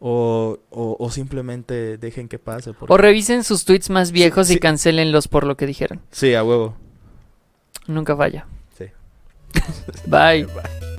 [0.00, 2.72] O, o, o simplemente dejen que pase.
[2.72, 6.00] porque- O revisen sus tweets más viejos Sí, y cancelenlos por lo que dijeron.
[6.10, 6.74] Sí, a huevo.
[7.86, 8.46] Nunca falla.
[8.76, 8.86] Sí.
[10.06, 10.44] Bye.
[10.54, 10.89] Bye.